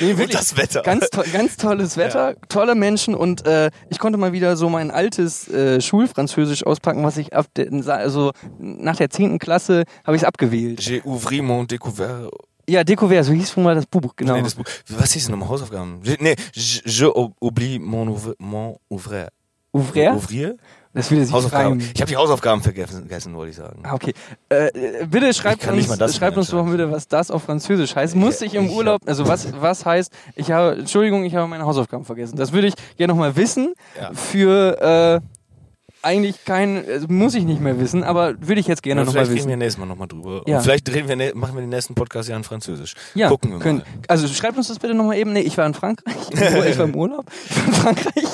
Nee, 0.00 0.12
Und 0.12 0.34
das 0.34 0.56
Wetter. 0.56 0.82
Ganz, 0.82 1.08
to 1.10 1.22
ganz 1.32 1.56
tolles 1.56 1.96
Wetter, 1.96 2.34
tolle 2.48 2.74
Menschen 2.74 3.14
und 3.14 3.46
äh, 3.46 3.70
ich 3.88 3.98
konnte 3.98 4.18
mal 4.18 4.32
wieder 4.32 4.56
so 4.56 4.68
mein 4.68 4.90
altes 4.90 5.48
äh, 5.48 5.80
Schulfranzösisch 5.80 6.66
auspacken, 6.66 7.04
was 7.04 7.16
ich 7.16 7.34
ab 7.34 7.46
der, 7.56 7.68
also 7.86 8.32
nach 8.58 8.96
der 8.96 9.10
10. 9.10 9.38
Klasse 9.38 9.84
habe 10.04 10.16
ich 10.16 10.22
es 10.22 10.28
abgewählt. 10.28 10.80
J'ai 10.80 11.02
ouvri 11.04 11.40
mon 11.40 11.66
découvert. 11.66 12.30
Ja, 12.68 12.84
Découvert, 12.84 13.24
so 13.24 13.32
hieß 13.32 13.50
schon 13.50 13.64
mal 13.64 13.74
das 13.74 13.86
Buch, 13.86 14.14
genau. 14.14 14.36
Nee, 14.36 14.42
das 14.42 14.54
Buch. 14.54 14.64
Was 14.88 15.12
hieß 15.12 15.24
denn 15.24 15.32
nochmal 15.32 15.48
Hausaufgaben? 15.48 16.00
Nee, 16.20 16.36
je, 16.52 16.80
je 16.84 17.06
oublie 17.40 17.80
mon, 17.80 18.08
ouvre, 18.08 18.34
mon 18.38 18.78
ouvrier. 18.88 19.28
Ouvrier? 19.72 20.14
Ouvrier? 20.14 20.56
Das 20.94 21.10
will 21.10 21.24
sich 21.24 21.32
Hausaufgaben. 21.32 21.80
schreiben. 21.80 21.92
Ich 21.94 22.00
habe 22.02 22.10
die 22.10 22.16
Hausaufgaben 22.16 22.60
vergessen, 22.62 22.98
vergessen 23.00 23.34
wollte 23.34 23.50
ich 23.50 23.56
sagen. 23.56 23.82
Ah, 23.82 23.94
okay. 23.94 24.12
Äh, 24.50 24.66
äh, 24.66 25.06
bitte 25.06 25.32
schreibt 25.32 25.66
uns, 25.66 26.16
schreibt 26.16 26.36
uns 26.36 26.50
doch 26.50 26.66
bitte, 26.66 26.90
was 26.90 27.08
das 27.08 27.30
auf 27.30 27.44
Französisch 27.44 27.96
heißt. 27.96 28.14
Musste 28.14 28.44
ich 28.44 28.54
im 28.54 28.66
ich 28.66 28.72
Urlaub, 28.72 29.00
also 29.06 29.26
was, 29.26 29.48
was 29.60 29.86
heißt, 29.86 30.12
ich 30.36 30.50
habe, 30.50 30.76
Entschuldigung, 30.76 31.24
ich 31.24 31.34
habe 31.34 31.48
meine 31.48 31.64
Hausaufgaben 31.64 32.04
vergessen. 32.04 32.36
Das 32.36 32.52
würde 32.52 32.66
ich 32.66 32.74
gerne 32.98 33.14
nochmal 33.14 33.36
wissen. 33.36 33.72
Ja. 33.98 34.12
Für, 34.12 35.20
äh, 35.22 35.26
eigentlich 36.02 36.44
kein, 36.44 36.84
also 36.86 37.06
muss 37.08 37.34
ich 37.34 37.44
nicht 37.44 37.60
mehr 37.60 37.78
wissen, 37.78 38.04
aber 38.04 38.34
würde 38.40 38.60
ich 38.60 38.66
jetzt 38.66 38.82
gerne 38.82 39.02
nochmal 39.02 39.12
vielleicht 39.12 39.30
reden 39.30 39.38
wissen. 39.38 39.48
wir 39.48 39.56
nächstes 39.56 39.78
Mal 39.78 39.86
nochmal 39.86 40.08
drüber. 40.08 40.42
Ja. 40.46 40.56
Und 40.56 40.62
vielleicht 40.62 40.92
reden 40.92 41.08
wir, 41.08 41.34
machen 41.34 41.54
wir 41.54 41.60
den 41.60 41.70
nächsten 41.70 41.94
Podcast 41.94 42.28
ja 42.28 42.36
in 42.36 42.44
Französisch. 42.44 42.94
Ja, 43.14 43.28
Gucken 43.28 43.52
wir 43.52 43.58
können, 43.60 43.78
mal. 43.78 43.86
Also 44.08 44.28
schreibt 44.28 44.56
uns 44.56 44.68
das 44.68 44.78
bitte 44.78 44.94
nochmal 44.94 45.16
eben. 45.16 45.32
Nee, 45.32 45.40
ich 45.40 45.56
war 45.56 45.66
in 45.66 45.74
Frankreich. 45.74 46.14
ich 46.30 46.78
war 46.78 46.84
im 46.84 46.94
Urlaub. 46.94 47.26
Ich 47.48 47.56
war 47.56 47.66
in 47.66 47.72
Frankreich. 47.74 48.24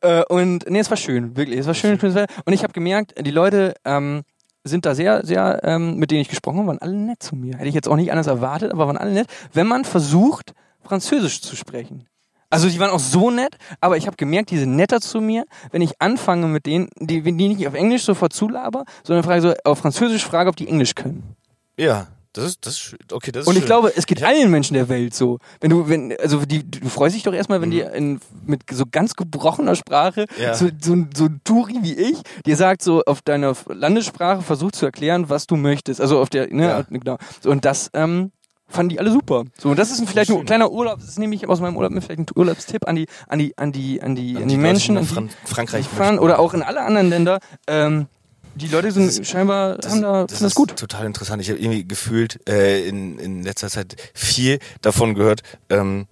Äh, 0.00 0.22
und 0.28 0.68
nee, 0.68 0.78
es 0.78 0.90
war 0.90 0.96
schön, 0.96 1.36
wirklich. 1.36 1.58
Es 1.58 1.66
war 1.66 1.74
schön, 1.74 1.98
schönes 1.98 2.14
Wetter. 2.14 2.32
Und 2.44 2.52
ich 2.52 2.62
habe 2.62 2.72
gemerkt, 2.72 3.14
die 3.20 3.30
Leute 3.30 3.74
ähm, 3.84 4.22
sind 4.64 4.86
da 4.86 4.94
sehr, 4.94 5.24
sehr, 5.24 5.60
ähm, 5.62 5.96
mit 5.96 6.10
denen 6.10 6.22
ich 6.22 6.28
gesprochen 6.28 6.58
habe, 6.58 6.68
waren 6.68 6.78
alle 6.78 6.94
nett 6.94 7.22
zu 7.22 7.36
mir. 7.36 7.56
Hätte 7.56 7.68
ich 7.68 7.74
jetzt 7.74 7.88
auch 7.88 7.96
nicht 7.96 8.10
anders 8.10 8.26
erwartet, 8.26 8.72
aber 8.72 8.86
waren 8.86 8.96
alle 8.96 9.12
nett. 9.12 9.28
Wenn 9.52 9.66
man 9.66 9.84
versucht, 9.84 10.54
Französisch 10.82 11.40
zu 11.40 11.56
sprechen. 11.56 12.06
Also 12.50 12.68
die 12.68 12.78
waren 12.78 12.90
auch 12.90 13.00
so 13.00 13.30
nett, 13.30 13.56
aber 13.80 13.96
ich 13.96 14.06
habe 14.06 14.16
gemerkt, 14.16 14.50
die 14.50 14.58
sind 14.58 14.76
netter 14.76 15.00
zu 15.00 15.20
mir, 15.20 15.44
wenn 15.72 15.82
ich 15.82 16.00
anfange 16.00 16.46
mit 16.46 16.66
denen, 16.66 16.88
die, 17.00 17.20
die 17.22 17.32
nicht 17.32 17.66
auf 17.66 17.74
Englisch 17.74 18.04
sofort 18.04 18.32
zulaber, 18.32 18.84
sondern 19.02 19.24
frage 19.24 19.40
so 19.40 19.54
auf 19.64 19.78
Französisch 19.78 20.24
frage, 20.24 20.50
ob 20.50 20.56
die 20.56 20.68
Englisch 20.68 20.94
können. 20.94 21.34
Ja, 21.76 22.06
das 22.34 22.44
ist, 22.44 22.66
das 22.66 22.74
ist, 22.74 23.12
okay, 23.12 23.32
das 23.32 23.42
ist 23.42 23.48
Und 23.48 23.54
ich 23.54 23.60
schön. 23.62 23.66
glaube, 23.66 23.92
es 23.96 24.06
geht 24.06 24.22
allen 24.22 24.50
Menschen 24.50 24.74
der 24.74 24.88
Welt 24.88 25.14
so. 25.14 25.38
Wenn 25.60 25.70
du, 25.70 25.88
wenn, 25.88 26.14
also 26.20 26.44
die, 26.44 26.68
du 26.68 26.88
freust 26.88 27.16
dich 27.16 27.22
doch 27.22 27.32
erstmal, 27.32 27.60
wenn 27.62 27.70
die 27.70 27.80
in, 27.80 28.20
mit 28.44 28.62
so 28.70 28.84
ganz 28.90 29.14
gebrochener 29.14 29.74
Sprache, 29.74 30.26
Mhm. 30.36 30.42
Ja. 30.42 30.54
so, 30.54 30.68
so, 30.82 30.92
ein- 30.92 31.10
so 31.16 31.24
ein 31.24 31.40
Turi 31.44 31.76
wie 31.82 31.94
ich, 31.94 32.18
dir 32.44 32.56
sagt 32.56 32.82
so 32.82 33.02
auf 33.06 33.22
deiner 33.22 33.54
Landessprache, 33.68 34.42
versucht 34.42 34.76
zu 34.76 34.84
erklären, 34.84 35.30
was 35.30 35.46
du 35.46 35.56
möchtest. 35.56 36.00
Also 36.00 36.20
auf 36.20 36.28
der, 36.28 36.52
ne, 36.52 36.64
Ja. 36.64 36.82
genau. 36.90 37.16
Und 37.44 37.64
das, 37.64 37.90
ähm, 37.94 38.30
fanden 38.66 38.88
die 38.88 38.98
alle 38.98 39.12
super. 39.12 39.44
So, 39.58 39.68
und 39.68 39.78
das 39.78 39.90
ist 39.92 40.08
vielleicht 40.08 40.30
ein 40.32 40.44
kleiner 40.46 40.72
Urlaub, 40.72 40.98
das 40.98 41.18
nehme 41.18 41.34
ich 41.34 41.46
aus 41.46 41.60
meinem 41.60 41.76
Urlaub 41.76 41.92
mit, 41.92 42.02
vielleicht 42.02 42.20
ein 42.20 42.26
Urlaubstipp 42.34 42.88
an 42.88 42.96
die, 42.96 43.06
an 43.28 43.38
die, 43.38 43.56
an 43.58 43.70
die, 43.72 44.02
an 44.02 44.14
die, 44.16 44.36
an 44.36 44.42
An 44.42 44.48
die, 44.48 44.56
Menschen, 44.56 44.96
an 44.96 45.02
die 45.04 45.08
die, 45.08 45.14
Fran 45.14 45.30
Frankreich 45.44 45.86
fahren, 45.86 46.18
oder 46.18 46.38
auch 46.40 46.54
in 46.54 46.62
alle 46.62 46.80
anderen 46.80 47.08
Länder, 47.10 47.38
ähm, 47.68 48.06
die 48.54 48.68
Leute 48.68 48.92
sind 48.92 49.26
scheinbar, 49.26 49.78
haben 49.84 50.02
da, 50.02 50.14
finden 50.20 50.26
das 50.28 50.42
ist 50.42 50.54
gut. 50.54 50.76
total 50.76 51.06
interessant. 51.06 51.42
Ich 51.42 51.50
habe 51.50 51.58
irgendwie 51.58 51.86
gefühlt 51.86 52.40
äh, 52.48 52.86
in, 52.86 53.18
in 53.18 53.42
letzter 53.42 53.68
Zeit 53.68 53.96
viel 54.14 54.58
davon 54.82 55.14
gehört, 55.14 55.42
ähm, 55.70 56.06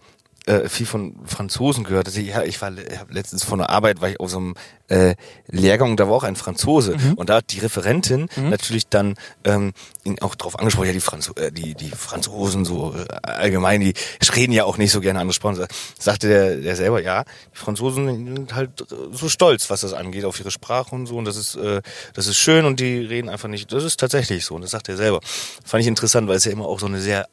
äh, 0.53 0.69
viel 0.69 0.87
von 0.87 1.15
Franzosen 1.25 1.85
gehört. 1.85 2.07
Also 2.07 2.21
ich, 2.21 2.29
ja, 2.29 2.43
ich 2.43 2.61
war 2.63 2.71
hab 2.99 3.13
letztens 3.13 3.45
von 3.45 3.59
der 3.59 3.71
Arbeit, 3.71 4.01
war 4.01 4.09
ich 4.09 4.21
auf 4.21 4.31
so 4.31 4.39
einem 4.39 4.55
äh, 4.89 5.15
Lehrgang, 5.49 5.97
da 5.97 6.09
war 6.09 6.15
auch 6.17 6.23
ein 6.25 6.37
Franzose 6.37 6.97
Mhm. 6.97 7.15
und 7.15 7.31
da 7.31 7.37
hat 7.37 7.51
die 7.51 7.61
Referentin 7.61 8.29
natürlich 8.37 8.87
dann 8.89 9.15
ähm, 9.45 9.73
ihn 10.05 10.21
auch 10.21 10.35
drauf 10.35 10.59
angesprochen, 10.59 10.89
ja 10.89 10.93
die, 10.93 11.01
Franzo 11.01 11.33
äh, 11.37 11.51
die, 11.51 11.75
die 11.75 11.91
Franzosen 11.91 12.65
so 12.65 12.95
äh, 12.95 13.07
allgemein, 13.23 13.81
die 13.81 13.95
reden 14.37 14.53
ja 14.53 14.65
auch 14.65 14.77
nicht 14.79 14.93
so 14.93 15.01
gerne 15.01 15.21
andere 15.21 15.35
Sprachen. 15.35 15.57
Sa- 15.57 15.69
Sagte 15.99 16.29
der, 16.29 16.57
der 16.57 16.77
selber, 16.77 17.01
ja, 17.03 17.25
die 17.55 17.59
Franzosen 17.59 18.07
sind 18.37 18.55
halt 18.55 18.81
äh, 18.83 18.85
so 19.13 19.29
stolz, 19.29 19.71
was 19.71 19.81
das 19.81 19.93
angeht, 19.95 20.25
auf 20.25 20.39
ihre 20.39 20.51
Sprache 20.51 20.95
und 20.95 21.07
so 21.07 21.17
und 21.17 21.25
das 21.25 21.37
ist, 21.37 21.55
äh, 21.57 21.81
das 22.15 22.27
ist 22.27 22.37
schön 22.37 22.65
und 22.67 22.79
die 22.81 22.99
reden 22.99 23.29
einfach 23.31 23.49
nicht, 23.49 23.73
das 23.73 23.85
ist 23.85 23.99
tatsächlich 23.99 24.45
so 24.45 24.55
und 24.57 24.63
das 24.63 24.73
sagt 24.73 24.89
er 24.89 24.97
selber. 24.97 25.21
Fand 25.65 25.81
ich 25.83 25.87
interessant, 25.89 26.29
weil 26.29 26.37
es 26.37 26.45
ja 26.45 26.53
immer 26.53 26.67
auch 26.67 26.81
so 26.81 26.87
eine 26.87 27.01
sehr 27.01 27.27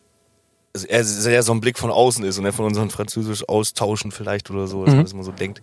er 0.87 1.03
sehr 1.03 1.41
so 1.43 1.51
ein 1.51 1.61
Blick 1.61 1.77
von 1.79 1.89
außen 1.91 2.23
ist 2.23 2.37
und 2.37 2.45
er 2.45 2.53
von 2.53 2.65
unseren 2.65 2.89
Französisch 2.89 3.47
austauschen 3.49 4.11
vielleicht 4.11 4.49
oder 4.51 4.67
so, 4.67 4.85
dass 4.85 4.93
man 4.93 5.03
das 5.03 5.13
immer 5.13 5.23
so 5.23 5.31
denkt. 5.31 5.61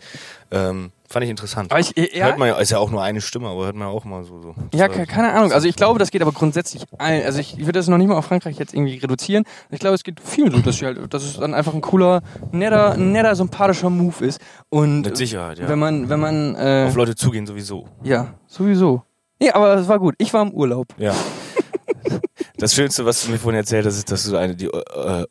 Ähm, 0.51 0.91
fand 1.09 1.25
ich 1.25 1.31
interessant. 1.31 1.71
Aber 1.71 1.79
ich, 1.81 1.93
ja, 2.15 2.27
Hört 2.27 2.39
man 2.39 2.49
ja, 2.49 2.59
ist 2.59 2.71
ja 2.71 2.79
auch 2.79 2.91
nur 2.91 3.03
eine 3.03 3.21
Stimme, 3.21 3.49
aber 3.49 3.65
hört 3.67 3.77
man 3.77 3.89
ja 3.89 3.95
auch 3.95 4.05
mal 4.05 4.25
so. 4.25 4.41
so. 4.43 4.55
Ja, 4.75 4.87
Das 4.89 4.97
ke- 4.97 4.99
war- 5.01 5.07
keine 5.07 5.33
Ahnung. 5.33 5.53
Also 5.53 5.69
ich 5.69 5.77
glaube, 5.77 5.99
das 6.01 6.11
geht 6.11 6.23
aber 6.23 6.33
grundsätzlich 6.33 6.85
allen. 6.99 7.25
Also 7.25 7.39
ich 7.39 7.57
würde 7.59 7.73
das 7.73 7.87
noch 7.89 7.99
nicht 7.99 8.09
mal 8.09 8.17
auf 8.17 8.25
Frankreich 8.27 8.59
jetzt 8.59 8.75
irgendwie 8.75 8.97
reduzieren. 8.99 9.45
Ich 9.71 9.79
glaube, 9.81 9.95
es 9.95 10.03
geht 10.03 10.21
vielen 10.21 10.51
so, 10.53 10.59
dass, 10.61 10.83
halt, 10.83 11.15
dass 11.15 11.23
es 11.25 11.37
dann 11.37 11.55
einfach 11.55 11.73
ein 11.75 11.81
cooler, 11.81 12.23
netter, 12.53 12.97
netter, 12.97 13.35
sympathischer 13.37 13.91
Move 13.91 14.25
ist. 14.25 14.41
Und 14.71 15.03
Mit 15.03 15.17
Sicherheit, 15.17 15.59
ja. 15.61 15.69
wenn 15.69 15.79
man, 15.79 16.09
wenn 16.09 16.21
man, 16.21 16.55
äh, 16.57 16.87
Auf 16.89 16.97
Leute 16.97 17.15
zugehen 17.15 17.47
sowieso. 17.47 17.87
ja, 18.03 18.35
sowieso. 18.49 19.03
Nee, 19.39 19.51
aber 19.51 19.75
es 19.75 19.87
war 19.87 19.99
gut. 19.99 20.15
Ich 20.19 20.33
war 20.33 20.43
im 20.43 20.51
Urlaub. 20.53 20.89
Ja. 20.99 21.15
Das 22.59 22.75
Schönste, 22.75 23.05
was 23.05 23.25
du 23.25 23.31
mir 23.31 23.39
vorhin 23.39 23.59
erzählt 23.59 23.85
hast, 23.87 23.99
ist, 23.99 24.11
dass 24.11 24.25
du 24.25 24.37
eine, 24.37 24.57
die, 24.57 24.67
äh, 24.67 25.27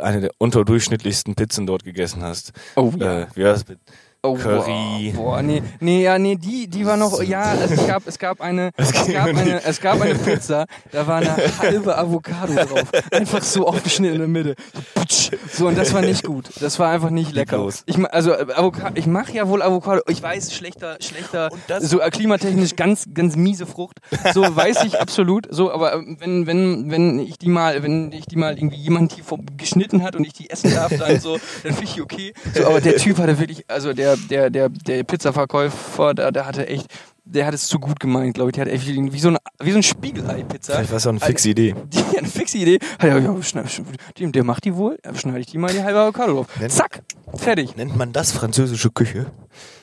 eine 0.00 0.20
der 0.20 0.30
unterdurchschnittlichsten 0.38 1.34
Pizzen 1.34 1.66
dort 1.66 1.84
gegessen 1.84 2.22
hast. 2.22 2.52
Oh, 2.76 2.92
ja. 2.98 3.22
Äh, 3.22 3.26
wie 3.34 3.44
war 3.44 3.52
das 3.52 3.66
mit 3.66 3.78
Oh, 4.24 4.34
Curry. 4.34 5.12
Boah, 5.14 5.22
boah, 5.36 5.42
nee, 5.42 5.62
nee, 5.78 6.02
ja, 6.02 6.18
nee, 6.18 6.34
die, 6.34 6.66
die 6.66 6.84
war 6.84 6.96
noch, 6.96 7.22
ja, 7.22 7.54
es 7.54 7.86
gab, 7.86 8.04
es 8.04 8.18
gab 8.18 8.40
eine, 8.40 8.70
es 8.76 8.92
gab 8.92 9.26
eine, 9.28 9.62
es 9.64 9.80
gab 9.80 10.00
eine 10.00 10.16
Pizza, 10.16 10.66
da 10.90 11.06
war 11.06 11.18
eine 11.18 11.36
halbe 11.60 11.96
Avocado 11.96 12.52
drauf, 12.54 12.90
einfach 13.12 13.44
so 13.44 13.68
aufgeschnitten 13.68 14.14
in 14.16 14.20
der 14.20 14.28
Mitte, 14.28 14.56
so, 15.52 15.68
und 15.68 15.78
das 15.78 15.94
war 15.94 16.02
nicht 16.02 16.24
gut, 16.24 16.50
das 16.60 16.80
war 16.80 16.90
einfach 16.90 17.10
nicht 17.10 17.32
lecker. 17.32 17.68
Ich, 17.86 17.96
also 18.12 18.32
äh, 18.32 18.46
Avocado, 18.54 18.94
ich 18.96 19.06
mache 19.06 19.32
ja 19.34 19.46
wohl 19.48 19.62
Avocado, 19.62 20.02
ich 20.08 20.20
weiß 20.20 20.52
schlechter, 20.52 20.96
schlechter, 21.00 21.48
so 21.78 22.00
äh, 22.00 22.10
klimatechnisch 22.10 22.74
ganz, 22.74 23.04
ganz 23.14 23.36
miese 23.36 23.66
Frucht, 23.66 23.98
so 24.34 24.42
weiß 24.42 24.82
ich 24.82 25.00
absolut, 25.00 25.46
so, 25.48 25.70
aber 25.70 25.92
ähm, 25.94 26.16
wenn, 26.18 26.46
wenn, 26.48 26.90
wenn 26.90 27.18
ich 27.20 27.38
die 27.38 27.48
mal, 27.48 27.84
wenn 27.84 28.10
ich 28.10 28.26
die 28.26 28.36
mal 28.36 28.58
irgendwie 28.58 28.78
jemand 28.78 29.16
die 29.16 29.22
vor- 29.22 29.38
geschnitten 29.56 30.02
hat 30.02 30.16
und 30.16 30.24
ich 30.24 30.32
die 30.32 30.50
essen 30.50 30.74
darf, 30.74 30.92
dann 30.98 31.20
so, 31.20 31.38
dann 31.62 31.72
finde 31.72 31.84
ich 31.84 32.02
okay. 32.02 32.32
So, 32.52 32.66
aber 32.66 32.80
der 32.80 32.96
Typ 32.96 33.18
hatte 33.18 33.38
wirklich, 33.38 33.64
also 33.70 33.92
der, 33.92 34.07
der, 34.16 34.50
der, 34.50 34.68
der 34.68 35.02
Pizzaverkäufer, 35.04 36.14
der, 36.14 36.32
der 36.32 36.46
hatte 36.46 36.66
echt, 36.66 36.86
der 37.24 37.46
hat 37.46 37.54
es 37.54 37.66
zu 37.68 37.78
gut 37.78 38.00
gemeint, 38.00 38.34
glaube 38.34 38.50
ich. 38.50 38.54
Der 38.54 38.64
hat 38.64 38.72
echt 38.72 38.86
wie, 38.86 39.18
so, 39.18 39.28
eine, 39.28 39.38
wie 39.60 39.70
so 39.70 39.76
ein 39.78 39.82
Spiegelei-Pizza. 39.82 40.72
Vielleicht 40.74 40.90
war 40.90 40.96
es 40.96 41.06
auch 41.06 41.10
eine 41.10 41.20
fixe 41.20 41.50
Idee. 41.50 41.74
Die 41.92 41.98
hat 41.98 42.18
eine 42.18 42.28
fixe 42.28 42.58
Idee. 42.58 42.78
Hat 42.98 43.04
er, 43.08 43.18
ja, 43.18 43.42
schneid, 43.42 43.70
schneid, 43.70 44.34
der 44.34 44.44
macht 44.44 44.64
die 44.64 44.74
wohl, 44.74 44.98
ja, 45.04 45.14
schneide 45.14 45.40
ich 45.40 45.46
die 45.46 45.58
mal 45.58 45.72
die 45.72 45.82
halbe 45.82 45.98
Avocado 46.00 46.32
drauf. 46.34 46.46
Nennt- 46.58 46.72
Zack, 46.72 47.02
fertig. 47.34 47.76
Nennt 47.76 47.96
man 47.96 48.12
das 48.12 48.32
französische 48.32 48.90
Küche? 48.90 49.26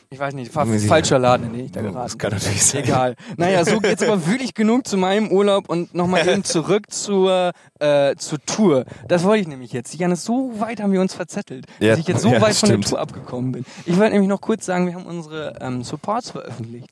Ich 0.10 0.20
weiß 0.20 0.34
nicht, 0.34 0.52
sicher. 0.54 0.88
falscher 0.88 1.20
Laden, 1.20 1.48
in 1.48 1.54
den 1.54 1.66
ich 1.66 1.72
da 1.72 1.80
Oh, 1.82 1.84
geraten 1.84 2.00
das 2.04 2.18
kann 2.18 2.32
natürlich 2.32 2.64
sein. 2.64 2.84
Egal. 2.84 3.16
Naja, 3.38 3.66
so 3.66 3.80
geht's 3.80 4.04
aber 4.04 4.26
wirklich 4.28 4.54
genug 4.54 4.88
zu 4.88 4.98
meinem 4.98 5.30
Urlaub 5.32 5.68
und 5.70 5.94
nochmal 5.94 6.28
eben 6.28 6.44
zurück 6.46 6.92
zur, 6.92 7.52
äh, 7.80 8.16
zur 8.16 8.40
Tour. 8.46 8.86
Das 9.08 9.24
wollte 9.24 9.42
ich 9.42 9.48
nämlich 9.48 9.74
jetzt. 9.74 9.94
Janis, 9.96 10.24
so 10.24 10.52
weit 10.60 10.82
haben 10.82 10.92
wir 10.92 11.02
uns 11.02 11.14
verzettelt, 11.14 11.66
Ja. 11.80 11.92
dass 11.92 12.00
ich 12.00 12.08
jetzt 12.08 12.22
so 12.22 12.30
Ja, 12.30 12.42
weit 12.42 12.56
von 12.56 12.70
der 12.70 12.76
stimmt. 12.76 12.88
Tour 12.90 13.00
abgekommen 13.00 13.52
bin. 13.52 13.66
Ich 13.86 13.98
wollte 13.98 14.14
nämlich 14.14 14.30
noch 14.30 14.42
kurz 14.42 14.66
sagen, 14.66 14.88
wir 14.88 14.94
haben 14.96 15.06
unsere 15.06 15.58
ähm, 15.62 15.84
Supports 15.84 16.32
veröffentlicht. 16.32 16.90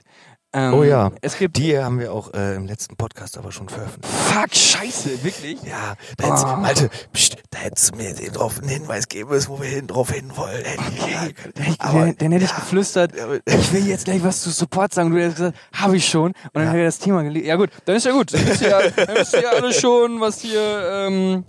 Ähm, 0.53 0.73
Oh 0.73 0.83
ja. 0.83 1.11
Es 1.21 1.37
gibt. 1.37 1.57
Die 1.57 1.77
haben 1.77 1.99
wir 1.99 2.13
auch 2.13 2.33
äh, 2.33 2.55
im 2.55 2.65
letzten 2.67 2.95
Podcast 2.95 3.37
aber 3.37 3.51
schon 3.51 3.69
veröffentlicht. 3.69 4.13
Fuck, 4.15 4.55
scheiße, 4.55 5.23
wirklich? 5.23 5.57
Ja, 5.63 5.95
da 6.17 6.27
hättest, 6.27 6.45
Ah. 6.45 6.57
Malte, 6.57 6.89
pst, 7.13 7.37
da 7.49 7.59
hättest 7.59 7.91
du 7.91 7.97
mir 7.97 8.13
den 8.13 8.31
drauf 8.33 8.59
einen 8.59 8.69
Hinweis 8.69 9.07
geben 9.07 9.29
müssen, 9.31 9.49
wo 9.49 9.59
wir 9.61 9.69
hin, 9.69 9.87
drauf 9.87 10.11
hin 10.11 10.31
wollen. 10.35 10.63
Hätte 10.63 10.83
ich 10.95 11.01
sagen 11.01 11.33
können. 11.35 11.53
Dann 11.55 11.63
hätte 11.63 11.75
ich, 11.75 11.81
Aber, 11.81 11.99
dann, 12.01 12.17
dann 12.17 12.31
hätte 12.33 12.45
ich 12.45 12.51
ja, 12.51 12.57
geflüstert, 12.57 13.11
ich 13.45 13.73
will 13.73 13.87
jetzt 13.87 14.05
gleich 14.05 14.23
was 14.23 14.41
zu 14.41 14.51
Support 14.51 14.93
sagen. 14.93 15.11
Du 15.11 15.17
hättest 15.19 15.37
gesagt, 15.37 15.57
habe 15.73 15.97
ich 15.97 16.07
schon. 16.07 16.27
Und 16.27 16.35
dann 16.53 16.65
hätte 16.67 16.77
er 16.79 16.85
das 16.85 16.99
Thema 16.99 17.23
gelegt. 17.23 17.45
Ja 17.47 17.55
gut, 17.55 17.69
dann 17.85 17.95
ist 17.95 18.05
ja 18.05 18.11
gut. 18.11 18.33
Dann 18.33 18.45
ihr 18.45 18.69
ja, 18.69 18.79
dann 18.89 19.15
ja 19.41 19.49
alle 19.49 19.73
schon, 19.73 20.19
was 20.21 20.39
hier 20.39 20.61
ähm, 20.61 21.45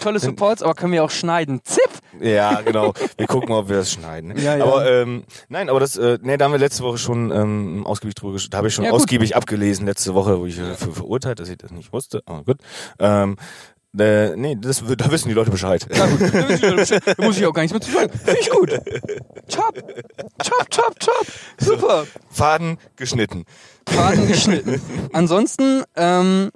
tolle 0.00 0.18
Supports, 0.18 0.62
aber 0.62 0.74
können 0.74 0.92
wir 0.92 1.04
auch 1.04 1.10
schneiden. 1.10 1.60
Zip! 1.64 1.82
Ja, 2.20 2.60
genau. 2.62 2.94
Wir 3.18 3.26
gucken 3.26 3.48
mal, 3.50 3.58
ob 3.58 3.68
wir 3.68 3.76
das 3.76 3.90
schneiden. 3.92 4.32
ne? 4.34 4.40
Ja, 4.40 4.56
ja. 4.56 4.64
Aber 4.64 4.90
ähm, 4.90 5.24
nein, 5.48 5.68
aber 5.68 5.80
das, 5.80 5.96
äh, 5.96 6.18
nee, 6.22 6.36
da 6.36 6.46
haben 6.46 6.52
wir 6.52 6.58
letzte 6.58 6.82
Woche 6.82 6.98
schon 6.98 7.30
ähm, 7.30 7.86
ausgiebig 7.86 8.14
drüber 8.14 8.36
gesch- 8.36 8.48
Da 8.50 8.58
habe 8.58 8.68
ich 8.68 8.74
schon 8.74 8.84
Ja, 8.84 8.90
gut. 8.90 9.00
ausgiebig 9.00 9.36
abgelesen 9.36 9.86
letzte 9.86 10.14
Woche, 10.14 10.38
wo 10.40 10.46
ich 10.46 10.58
äh, 10.58 10.74
für 10.74 10.92
verurteilt, 10.92 11.40
dass 11.40 11.48
ich 11.48 11.58
das 11.58 11.70
nicht 11.72 11.92
wusste. 11.92 12.22
Aber 12.26 12.44
gut. 12.44 12.56
Ähm, 12.98 13.36
äh, 13.98 14.36
nee, 14.36 14.56
das, 14.60 14.82
da 14.96 15.10
wissen 15.10 15.28
die 15.28 15.34
Leute 15.34 15.50
Bescheid. 15.50 15.86
Ja 15.94 16.06
gut, 16.06 16.20
dann 16.20 16.48
wissen 16.48 16.60
die 16.60 16.66
Leute 16.66 16.76
Bescheid. 16.76 17.02
da 17.18 17.24
muss 17.24 17.38
ich 17.38 17.46
auch 17.46 17.52
gar 17.54 17.62
nichts 17.62 17.72
mehr 17.72 17.80
zu 17.80 17.90
sagen. 17.90 18.12
Finde 18.12 18.40
ich 18.40 18.50
gut. 18.50 18.70
Top. 19.48 19.74
Top, 20.44 20.70
top, 20.70 21.00
top. 21.00 21.26
Super. 21.58 22.06
Faden 22.30 22.78
geschnitten. 22.96 23.44
Faden 23.88 24.26
geschnitten. 24.28 24.80
Ansonsten 25.12 25.82
ähm, 25.96 26.50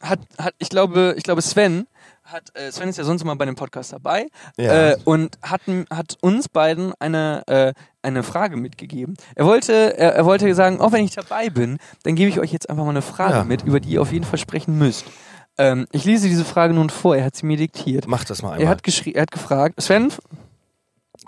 hat, 0.00 0.20
hat, 0.38 0.54
ich 0.58 0.70
glaube, 0.70 1.14
ich 1.18 1.22
glaube 1.24 1.42
Sven 1.42 1.86
hat, 2.32 2.50
äh, 2.54 2.70
Sven 2.72 2.88
ist 2.88 2.96
ja 2.98 3.04
sonst 3.04 3.22
immer 3.22 3.36
bei 3.36 3.44
dem 3.44 3.54
Podcast 3.56 3.92
dabei 3.92 4.26
Ja. 4.56 4.90
äh, 4.92 4.96
und 5.04 5.38
hat, 5.42 5.62
hat 5.90 6.16
uns 6.20 6.48
beiden 6.48 6.92
eine, 6.98 7.42
äh, 7.46 7.72
eine 8.02 8.22
Frage 8.22 8.56
mitgegeben. 8.56 9.14
Er 9.34 9.46
wollte, 9.46 9.96
er, 9.98 10.14
er 10.14 10.24
wollte 10.24 10.54
sagen, 10.54 10.80
auch 10.80 10.92
wenn 10.92 11.04
ich 11.04 11.14
dabei 11.14 11.50
bin, 11.50 11.78
dann 12.04 12.14
gebe 12.14 12.28
ich 12.30 12.38
euch 12.40 12.52
jetzt 12.52 12.68
einfach 12.70 12.84
mal 12.84 12.90
eine 12.90 13.02
Frage 13.02 13.34
Ja. 13.34 13.44
mit, 13.44 13.62
über 13.62 13.80
die 13.80 13.90
ihr 13.90 14.02
auf 14.02 14.12
jeden 14.12 14.24
Fall 14.24 14.38
sprechen 14.38 14.78
müsst. 14.78 15.04
Ähm, 15.58 15.86
ich 15.92 16.04
lese 16.04 16.28
diese 16.28 16.44
Frage 16.44 16.72
nun 16.72 16.88
vor, 16.90 17.16
er 17.16 17.24
hat 17.24 17.36
sie 17.36 17.44
mir 17.46 17.56
diktiert. 17.56 18.06
Mach 18.06 18.24
das 18.24 18.40
mal 18.42 18.50
Er 18.52 18.58
einmal. 18.60 18.68
hat, 18.68 18.82
geschrie- 18.84 19.14
er 19.14 19.22
hat 19.22 19.30
gefragt, 19.30 19.80
Sven 19.82 20.10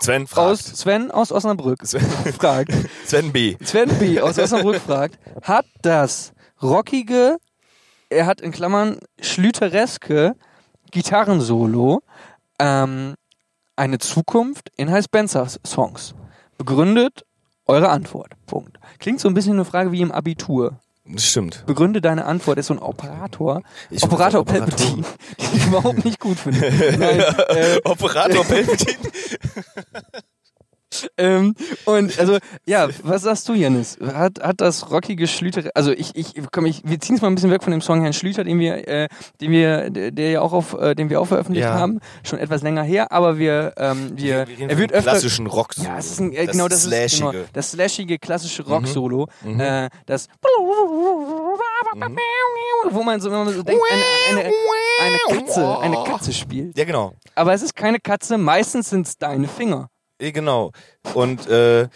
Sven 0.01 0.25
fragt. 0.27 0.47
aus, 0.49 0.59
Sven 0.63 1.11
aus 1.11 1.31
Osnabrück 1.31 1.79
Sven, 1.85 2.01
fragt, 2.01 2.71
Sven 3.05 3.31
B. 3.31 3.55
Sven 3.63 3.89
B. 3.99 4.19
aus 4.19 4.39
Osnabrück 4.39 4.77
fragt, 4.81 5.19
hat 5.43 5.65
das 5.83 6.33
rockige, 6.61 7.37
er 8.09 8.25
hat 8.25 8.41
in 8.41 8.51
Klammern 8.51 8.97
schlütereske 9.21 10.35
Gitarrensolo 10.93 12.01
ähm, 12.59 13.15
eine 13.75 13.97
Zukunft 13.99 14.71
in 14.77 14.91
High 14.91 15.03
Spencer 15.03 15.47
Songs? 15.65 16.13
Begründet 16.57 17.25
eure 17.65 17.89
Antwort. 17.89 18.33
Punkt. 18.45 18.77
Klingt 18.99 19.19
so 19.19 19.27
ein 19.27 19.33
bisschen 19.33 19.53
eine 19.53 19.65
Frage 19.65 19.91
wie 19.91 20.01
im 20.01 20.11
Abitur. 20.11 20.79
Das 21.05 21.25
stimmt. 21.25 21.65
Begründe 21.65 21.99
deine 21.99 22.25
Antwort 22.25 22.57
ist 22.59 22.67
so 22.67 22.75
ein 22.75 22.79
Operator. 22.79 23.61
Ich 23.89 24.03
Operator 24.03 24.41
Operator- 24.41 24.65
Palpatine, 24.67 25.03
den 25.39 25.57
ich 25.57 25.65
überhaupt 25.65 26.05
nicht 26.05 26.19
gut 26.19 26.37
finde. 26.37 26.59
Nein, 26.97 27.19
äh, 27.49 27.79
Operator 27.83 28.45
Palpatine. 28.45 28.97
Ähm, 31.17 31.55
und 31.85 32.17
also, 32.19 32.37
ja, 32.65 32.87
was 33.03 33.23
sagst 33.23 33.47
du, 33.49 33.53
Janis? 33.53 33.97
Hat, 34.01 34.39
hat 34.43 34.61
das 34.61 34.91
rockige 34.91 35.27
Schlüter, 35.27 35.69
also 35.75 35.91
ich, 35.91 36.15
ich, 36.15 36.33
komm, 36.51 36.65
ich, 36.65 36.81
wir 36.85 36.99
ziehen 36.99 37.15
es 37.15 37.21
mal 37.21 37.27
ein 37.29 37.35
bisschen 37.35 37.51
weg 37.51 37.63
von 37.63 37.71
dem 37.71 37.81
Song 37.81 38.01
Herrn 38.01 38.13
Schlüter, 38.13 38.43
den 38.43 38.59
wir, 38.59 38.87
äh, 38.87 39.07
den 39.41 39.51
wir, 39.51 39.89
der 39.89 40.31
ja 40.31 40.41
auch 40.41 40.53
auf, 40.53 40.73
äh, 40.73 40.95
den 40.95 41.09
wir 41.09 41.19
auch 41.21 41.25
veröffentlicht 41.25 41.67
Ja. 41.67 41.73
haben, 41.73 41.99
schon 42.23 42.39
etwas 42.39 42.61
länger 42.61 42.83
her, 42.83 43.11
aber 43.11 43.37
wir, 43.37 43.73
ähm, 43.77 44.11
wir, 44.15 44.47
reden 44.47 44.69
er 44.69 44.77
wird 44.77 44.91
öfter, 44.93 45.11
klassischen 45.11 45.47
Rock. 45.47 45.71
ja, 45.77 45.97
es 45.97 46.11
ist 46.11 46.19
ein, 46.19 46.33
äh, 46.33 46.45
genau, 46.47 46.67
das 46.67 46.79
ist 46.79 46.89
Slashige. 46.89 47.31
genau, 47.31 47.45
das 47.53 47.71
slashige 47.71 48.19
klassische 48.19 48.63
Rock-Solo, 48.63 49.27
Mhm. 49.43 49.59
äh, 49.59 49.89
das, 50.05 50.27
wo 52.89 53.03
man 53.03 53.19
so, 53.19 53.31
wenn 53.31 53.45
man 53.45 53.53
so 53.53 53.63
denkt, 53.63 53.81
eine, 53.91 54.41
eine, 54.41 54.51
eine 55.01 55.39
Katze, 55.39 55.79
eine 55.79 56.03
Katze 56.03 56.33
spielt. 56.33 56.77
Ja, 56.77 56.85
genau. 56.85 57.13
Aber 57.35 57.53
es 57.53 57.61
ist 57.61 57.75
keine 57.75 57.99
Katze, 57.99 58.37
meistens 58.37 58.89
sind 58.89 59.07
es 59.07 59.17
deine 59.17 59.47
Finger. 59.47 59.89
Eh, 60.23 60.31
Genau. 60.31 60.71
Und 61.13 61.47
äh, 61.47 61.87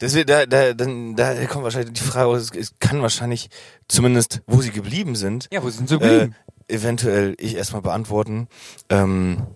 deswegen, 0.00 0.26
da, 0.26 0.46
da, 0.46 0.72
dann, 0.74 1.16
da 1.16 1.46
kommt 1.46 1.64
wahrscheinlich 1.64 1.92
die 1.94 2.02
Frage, 2.04 2.32
es, 2.32 2.50
es 2.50 2.74
kann 2.80 3.02
wahrscheinlich 3.02 3.48
zumindest, 3.88 4.40
wo 4.46 4.60
sie 4.60 4.70
geblieben 4.72 5.14
sind, 5.16 5.48
Ja, 5.52 5.62
wo 5.62 5.70
sind 5.70 5.88
sie 5.88 5.94
äh, 5.96 5.98
geblieben? 5.98 6.36
eventuell 6.68 7.34
ich 7.38 7.54
erstmal 7.56 7.82
beantworten. 7.82 8.48
Ähm, 8.88 9.46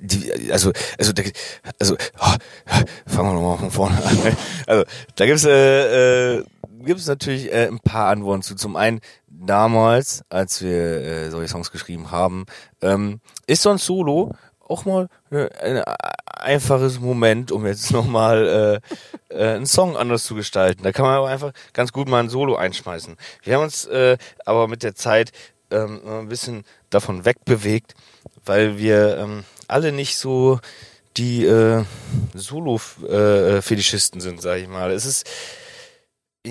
die, 0.00 0.52
also, 0.52 0.72
also, 0.98 1.12
da, 1.12 1.22
also, 1.80 1.96
oh, 2.20 2.34
fangen 3.06 3.30
wir 3.30 3.34
nochmal 3.34 3.58
von 3.58 3.70
vorne 3.70 4.04
an. 4.04 4.36
Also, 4.66 4.84
da 5.16 5.26
gibt's 5.26 5.44
äh, 5.44 6.36
äh, 6.38 6.44
gibt's 6.84 7.06
natürlich 7.06 7.52
äh, 7.52 7.66
ein 7.66 7.80
paar 7.80 8.08
Antworten 8.10 8.42
zu. 8.42 8.54
Zum 8.54 8.76
einen, 8.76 9.00
damals, 9.28 10.22
als 10.28 10.62
wir 10.62 10.70
äh, 11.02 11.30
solche 11.30 11.48
Songs 11.48 11.72
geschrieben 11.72 12.10
haben, 12.12 12.46
ähm, 12.80 13.20
ist 13.46 13.62
so 13.62 13.70
ein 13.70 13.78
Solo 13.78 14.34
auch 14.68 14.84
mal 14.84 15.08
äh, 15.30 15.48
ein 15.60 15.82
einfaches 16.26 17.00
Moment, 17.00 17.52
um 17.52 17.66
jetzt 17.66 17.90
nochmal 17.92 18.80
äh, 19.30 19.34
äh, 19.34 19.56
einen 19.56 19.66
Song 19.66 19.96
anders 19.96 20.24
zu 20.24 20.34
gestalten. 20.34 20.82
Da 20.82 20.92
kann 20.92 21.04
man 21.04 21.14
aber 21.14 21.28
einfach 21.28 21.52
ganz 21.72 21.92
gut 21.92 22.08
mal 22.08 22.20
ein 22.20 22.28
Solo 22.28 22.56
einschmeißen. 22.56 23.16
Wir 23.42 23.54
haben 23.54 23.64
uns 23.64 23.86
äh, 23.86 24.16
aber 24.44 24.68
mit 24.68 24.82
der 24.82 24.94
Zeit 24.94 25.32
ähm, 25.70 26.00
ein 26.06 26.28
bisschen 26.28 26.64
davon 26.90 27.24
wegbewegt, 27.24 27.94
weil 28.44 28.78
wir 28.78 29.18
ähm, 29.18 29.44
alle 29.66 29.92
nicht 29.92 30.16
so 30.16 30.60
die 31.16 31.44
äh, 31.44 31.84
Solo-Fetischisten 32.34 34.20
sind, 34.20 34.40
sag 34.40 34.58
ich 34.58 34.68
mal. 34.68 34.92
Es 34.92 35.04
ist 35.04 35.28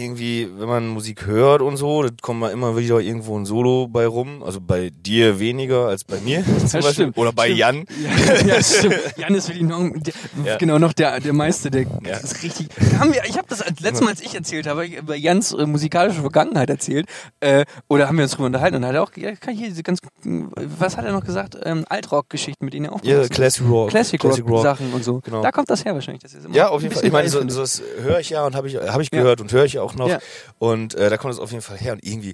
irgendwie, 0.02 0.48
wenn 0.58 0.68
man 0.68 0.88
Musik 0.88 1.26
hört 1.26 1.62
und 1.62 1.78
so, 1.78 2.04
da 2.04 2.10
kommt 2.22 2.39
mal 2.39 2.50
immer 2.52 2.78
wieder 2.78 3.00
irgendwo 3.00 3.38
ein 3.38 3.45
Solo 3.45 3.88
bei 3.88 4.06
rum. 4.08 4.43
Also 4.43 4.60
bei 4.62 4.91
dir 4.91 5.39
weniger 5.39 5.88
als 5.88 6.04
bei 6.04 6.20
mir 6.20 6.43
zum 6.45 6.54
Das 6.62 6.72
Beispiel. 6.74 6.93
stimmt. 6.93 7.18
Oder 7.18 7.32
bei 7.34 7.45
Stimmt. 7.45 7.60
Jan. 7.60 7.86
Ja, 8.04 8.56
ja 8.56 8.64
stimmt. 8.64 8.95
Jan 9.18 9.36
ist 9.36 9.48
wirklich 9.50 9.68
noch, 9.68 9.89
der, 9.95 10.14
Ja. 10.45 10.58
genau 10.58 10.78
noch 10.80 10.93
der, 10.93 11.20
der 11.20 11.34
Meister, 11.34 11.70
der 11.70 11.82
Ja. 11.84 11.88
das 12.04 12.24
ist 12.24 12.43
richtig. 12.43 12.68
Haben 13.00 13.14
wir, 13.14 13.22
ich 13.26 13.38
habe 13.38 13.48
das 13.50 13.60
letztes 13.82 14.02
Mal, 14.02 14.10
als 14.12 14.22
ich 14.22 14.34
erzählt 14.36 14.68
habe, 14.68 14.86
über 14.86 15.16
Jans 15.16 15.52
äh, 15.54 15.66
musikalische 15.66 16.22
Vergangenheit 16.22 16.70
erzählt. 16.70 17.08
Äh, 17.39 17.66
oder 17.88 18.08
haben 18.08 18.18
wir 18.18 18.24
uns 18.24 18.32
drüber 18.34 18.45
unterhalten 18.48 18.78
und 18.78 18.86
hat 18.86 18.95
er 18.95 19.04
auch, 19.04 19.12
ja, 19.16 19.36
kann 19.36 19.56
hier 19.56 19.68
diese 19.68 19.84
ganz, 19.84 20.00
was 20.24 20.98
hat 20.98 21.06
er 21.06 21.12
noch 21.12 21.24
gesagt? 21.26 21.58
Ähm, 21.64 21.86
Altrock-Geschichten, 21.89 22.64
mit 22.66 22.74
denen 22.74 22.86
er 22.86 22.93
auch 22.93 23.04
Ja, 23.04 23.28
Classic 23.28 23.64
Rock. 23.68 23.89
Classic, 23.89 24.24
Rock, 24.24 24.62
Sachen 24.64 24.93
und 24.93 25.04
so. 25.04 25.20
Genau. 25.24 25.41
Da 25.41 25.52
kommt 25.52 25.70
das 25.70 25.84
her 25.86 25.93
wahrscheinlich. 25.93 26.22
Das 26.24 26.34
ist 26.34 26.45
immer 26.45 26.56
Ja, 26.56 26.70
auf 26.70 26.82
jeden 26.82 26.93
Fall. 26.93 27.06
Ich 27.06 27.12
meine, 27.12 27.30
so, 27.30 27.39
so 27.50 27.62
das 27.62 27.82
höre 28.02 28.20
ich 28.20 28.30
ja 28.30 28.45
und 28.45 28.56
habe 28.56 28.68
ich, 28.68 28.76
hab 28.76 29.00
ich 29.02 29.10
Ja. 29.12 29.20
gehört 29.22 29.41
und 29.41 29.52
höre 29.52 29.66
ich 29.66 29.80
auch 29.80 29.87
noch. 29.96 30.10
Ja. 30.10 30.20
Und 30.60 30.96
äh, 30.96 31.10
da 31.10 31.18
kommt 31.18 31.34
es 31.34 31.40
auf 31.40 31.52
jeden 31.52 31.64
Fall 31.64 31.78
her. 31.78 31.94
Und 31.94 32.04
irgendwie, 32.06 32.34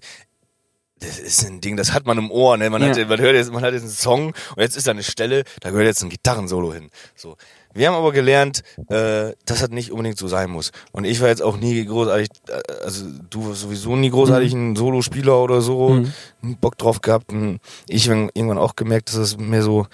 das 1.00 1.20
ist 1.20 1.46
ein 1.46 1.60
Ding, 1.60 1.76
das 1.76 1.92
hat 1.92 2.06
man 2.06 2.18
im 2.18 2.32
Ohr. 2.32 2.56
Ne? 2.58 2.70
Man, 2.70 2.82
Ja. 2.82 2.90
hat, 2.96 3.10
man 3.10 3.20
hört 3.20 3.36
jetzt, 3.36 3.52
man 3.52 3.64
hat 3.64 3.74
jetzt 3.74 3.82
einen 3.84 3.92
Song 3.92 4.28
und 4.28 4.62
jetzt 4.62 4.78
ist 4.78 4.88
da 4.88 4.92
eine 4.92 5.04
Stelle, 5.04 5.44
da 5.62 5.70
gehört 5.72 5.86
jetzt 5.86 6.02
ein 6.04 6.10
Gitarrensolo 6.10 6.74
hin. 6.74 6.90
So. 7.16 7.36
Wir 7.74 7.88
haben 7.88 7.96
aber 7.96 8.12
gelernt, 8.12 8.62
äh, 8.90 9.34
dass 9.46 9.60
das 9.60 9.70
nicht 9.72 9.92
unbedingt 9.92 10.18
so 10.20 10.28
sein 10.28 10.50
muss. 10.52 10.72
Und 10.92 11.06
ich 11.06 11.20
war 11.22 11.28
jetzt 11.30 11.42
auch 11.42 11.58
nie 11.58 11.84
großartig, 11.84 12.30
äh, 12.48 12.62
also 12.84 13.06
du 13.30 13.50
warst 13.50 13.62
sowieso 13.62 13.96
nie 13.96 14.12
großartig 14.12 14.54
ein 14.54 14.76
Solospieler 14.76 15.40
oder 15.42 15.60
so, 15.62 15.90
Mhm. 16.42 16.58
Bock 16.62 16.78
drauf 16.78 17.02
gehabt. 17.02 17.32
Und 17.34 17.60
ich 17.90 18.08
hab 18.10 18.16
irgendwann 18.36 18.60
auch 18.60 18.76
gemerkt, 18.76 19.10
dass 19.10 19.16
es 19.16 19.38
mehr 19.38 19.64
so, 19.64 19.88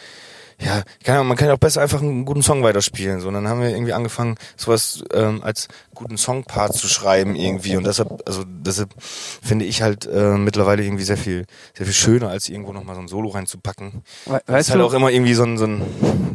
ja, 0.62 0.84
keine 1.04 1.20
Ahnung, 1.20 1.30
man 1.30 1.38
kann 1.38 1.48
ja 1.48 1.54
auch 1.54 1.60
besser 1.60 1.82
einfach 1.82 2.02
einen 2.02 2.26
guten 2.26 2.42
Song 2.42 2.64
weiterspielen. 2.64 3.22
So, 3.22 3.30
und 3.30 3.34
dann 3.34 3.48
haben 3.48 3.62
wir 3.62 3.70
irgendwie 3.70 3.94
angefangen, 3.94 4.36
sowas 4.58 5.04
ähm, 5.14 5.42
als 5.42 5.70
guten 5.96 6.18
Songpart 6.18 6.74
zu 6.74 6.88
schreiben 6.88 7.36
irgendwie. 7.36 7.78
Und 7.78 7.86
deshalb, 7.86 8.22
also 8.26 8.44
deshalb 8.46 8.94
finde 9.00 9.66
ich 9.66 9.82
halt 9.82 10.06
äh, 10.06 10.38
mittlerweile 10.38 10.84
irgendwie 10.84 11.04
sehr 11.04 11.18
viel, 11.18 11.46
sehr 11.78 11.86
viel 11.86 11.96
schöner, 11.96 12.30
als 12.30 12.50
irgendwo 12.50 12.74
nochmal 12.74 12.96
so 12.96 13.02
ein 13.02 13.08
Solo 13.08 13.30
reinzupacken. 13.30 14.04
We 14.26 14.34
Das 14.46 14.48
weißt 14.48 14.68
ist 14.68 14.72
halt 14.72 14.82
du, 14.82 14.86
auch 14.86 14.94
immer 14.94 15.12
irgendwie 15.12 15.34
so 15.34 15.44
ein, 15.44 15.58
so 15.58 15.66
ein, 15.66 15.82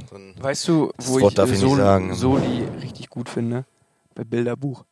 so 0.09 0.17
ein 0.17 0.35
weißt 0.39 0.69
du, 0.69 0.93
wo 1.03 1.21
Wort 1.21 1.33
ich 1.33 1.37
darf 1.37 1.51
äh, 1.51 1.53
ich 1.53 1.61
nicht 1.61 1.69
Soli, 1.69 1.83
sagen. 1.83 2.15
Soli 2.15 2.65
richtig 2.81 3.11
gut 3.11 3.29
finde? 3.29 3.67
Bei 4.15 4.25
Bilderbuch. 4.25 4.85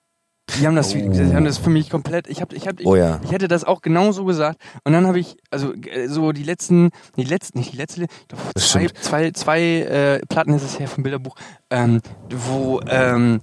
Die 0.60 0.66
haben 0.66 0.76
das, 0.76 0.94
Oh. 0.94 0.98
die 0.98 1.34
haben 1.34 1.44
das 1.44 1.58
für 1.58 1.70
mich 1.70 1.88
komplett. 1.90 2.28
Ich 2.28 2.40
habe, 2.40 2.54
ich 2.54 2.66
habe, 2.68 2.82
Oh 2.84 2.94
ja. 2.96 3.20
ich 3.24 3.32
hätte 3.32 3.48
das 3.48 3.64
auch 3.64 3.80
genauso 3.82 4.24
gesagt. 4.24 4.58
Und 4.84 4.92
dann 4.92 5.06
habe 5.06 5.18
ich, 5.18 5.36
also 5.50 5.72
äh, 5.72 6.08
so 6.08 6.32
die 6.32 6.42
letzten, 6.42 6.90
die 7.16 7.24
letzten, 7.24 7.58
nicht 7.58 7.72
die 7.72 7.76
letzte, 7.76 8.02
ich 8.02 8.28
glaube 8.28 8.42
zwei, 8.56 8.86
zwei, 9.00 9.30
zwei 9.32 9.60
äh, 9.60 10.20
Platten 10.28 10.52
ist 10.54 10.62
es 10.62 10.78
her 10.78 10.88
vom 10.88 11.02
Bilderbuch, 11.02 11.36
ähm, 11.70 12.00
wo, 12.30 12.80
ähm, 12.88 13.40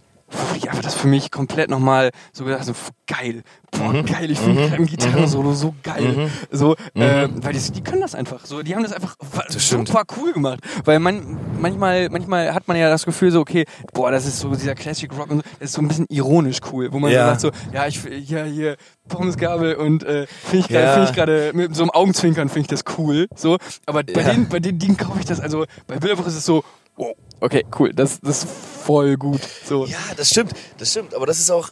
ich 0.56 0.70
einfach 0.70 0.84
das 0.84 0.96
für 0.96 1.08
mich 1.08 1.32
komplett 1.32 1.70
nochmal 1.70 2.12
so 2.34 2.44
gedacht 2.46 2.66
so 2.66 2.74
geil, 3.08 3.44
boah 3.72 3.94
Mhm. 3.94 4.06
geil, 4.06 4.30
ich 4.32 4.40
finde 4.40 4.78
Mhm. 4.80 4.86
Gitarrensolo 4.86 5.54
so 5.54 5.74
geil, 5.84 6.04
Mhm. 6.16 6.32
so, 6.52 6.76
Mhm. 6.94 7.02
äh, 7.02 7.28
weil 7.44 7.54
die, 7.54 7.72
die 7.72 7.82
können 7.82 8.02
das 8.02 8.14
einfach, 8.16 8.46
so, 8.46 8.62
die 8.62 8.76
haben 8.76 8.84
das 8.84 8.94
einfach 8.94 9.16
Das 9.48 9.64
stimmt. 9.66 9.88
super 9.88 10.04
cool 10.18 10.34
gemacht, 10.34 10.60
weil 10.86 11.00
man 11.00 11.40
manchmal, 11.60 12.10
manchmal 12.10 12.54
hat 12.54 12.68
man 12.68 12.78
ja 12.78 12.90
das 12.90 13.06
Gefühl 13.06 13.32
so, 13.32 13.40
okay, 13.40 13.66
boah, 13.94 14.12
das 14.12 14.26
ist 14.26 14.40
so 14.40 14.54
dieser 14.56 14.76
Classic 14.76 15.12
Rock 15.18 15.32
und 15.32 15.38
so, 15.38 15.44
das 15.60 15.70
ist 15.70 15.74
so 15.76 15.82
ein 15.82 15.88
bisschen 15.88 16.06
ironisch 16.10 16.60
cool, 16.72 16.90
wo 16.92 17.00
man 17.00 17.12
Ja. 17.12 17.22
so 17.24 17.30
sagt 17.30 17.42
so, 17.42 17.52
ja, 17.74 17.88
ich, 17.88 18.04
ja, 18.30 18.44
hier, 18.44 18.76
Pommesgabel 19.08 19.76
und 19.76 20.04
äh, 20.04 20.28
finde 20.28 20.58
ich 20.60 20.68
gerade, 20.68 20.86
Ja. 20.86 20.94
finde 20.94 21.10
ich 21.10 21.16
gerade 21.16 21.52
mit 21.56 21.76
so 21.76 21.82
einem 21.84 21.90
Augenzwinkern 21.92 22.50
finde 22.50 22.62
ich 22.62 22.68
das 22.68 22.84
cool, 22.98 23.28
so, 23.36 23.58
aber 23.88 24.04
bei 24.04 24.22
Ja. 24.22 24.34
den, 24.34 24.48
bei 24.48 24.60
den 24.60 24.78
Dingen 24.78 24.98
kaufe 24.98 25.20
ich 25.20 25.26
das, 25.26 25.40
also 25.40 25.66
bei 25.88 25.98
Bilderbuch 25.98 26.28
ist 26.28 26.36
es 26.36 26.46
so, 26.46 26.64
wow, 27.00 27.16
okay, 27.40 27.66
cool, 27.80 27.94
das, 27.94 28.20
das 28.20 28.44
ist 28.44 28.52
voll 28.52 29.16
gut, 29.18 29.42
so. 29.66 29.86
Ja, 29.86 29.98
das 30.18 30.30
stimmt, 30.30 30.54
das 30.78 30.92
stimmt, 30.92 31.14
aber 31.16 31.26
das 31.26 31.40
ist 31.40 31.50
auch, 31.50 31.70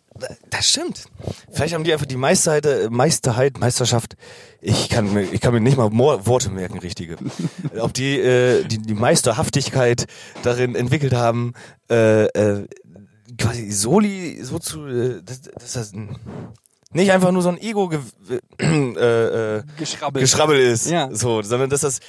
das 0.50 0.68
stimmt. 0.70 1.06
Vielleicht 1.52 1.74
haben 1.74 1.84
die 1.84 1.92
einfach 1.94 2.06
die 2.06 2.16
Meisterheit, 2.18 2.66
äh, 2.66 2.90
Meisterheit, 2.90 3.60
Meisterschaft. 3.60 4.16
Ich 4.62 4.90
kann 4.90 5.14
mir, 5.14 5.24
ich 5.24 5.42
kann 5.42 5.54
mir 5.54 5.60
nicht 5.60 5.78
mal 5.78 5.92
Worte 5.92 6.50
merken, 6.50 6.80
richtige. 6.80 7.18
Ob 7.80 7.94
die, 7.94 8.20
äh, 8.20 8.64
die, 8.64 8.78
die 8.80 8.94
Meisterhaftigkeit 8.94 10.08
darin 10.44 10.76
entwickelt 10.76 11.14
haben, 11.14 11.54
äh, 11.90 12.26
äh, 12.26 12.68
quasi 13.38 13.72
Soli 13.72 14.40
so 14.44 14.60
zu, 14.60 14.88
äh, 14.88 15.22
dass, 15.24 15.42
dass 15.42 15.74
das 15.74 15.94
ein, 15.94 16.18
nicht 16.94 17.12
einfach 17.12 17.32
nur 17.32 17.42
so 17.42 17.50
ein 17.50 17.60
Ego 17.60 17.90
ge 17.90 18.00
äh, 18.60 19.56
äh, 19.58 19.64
Geschrabbel. 19.78 20.22
Geschrabbel 20.22 20.60
ist, 20.60 20.90
Ja. 20.90 21.10
so, 21.14 21.42
sondern 21.42 21.70
dass 21.70 21.82
das 21.82 22.00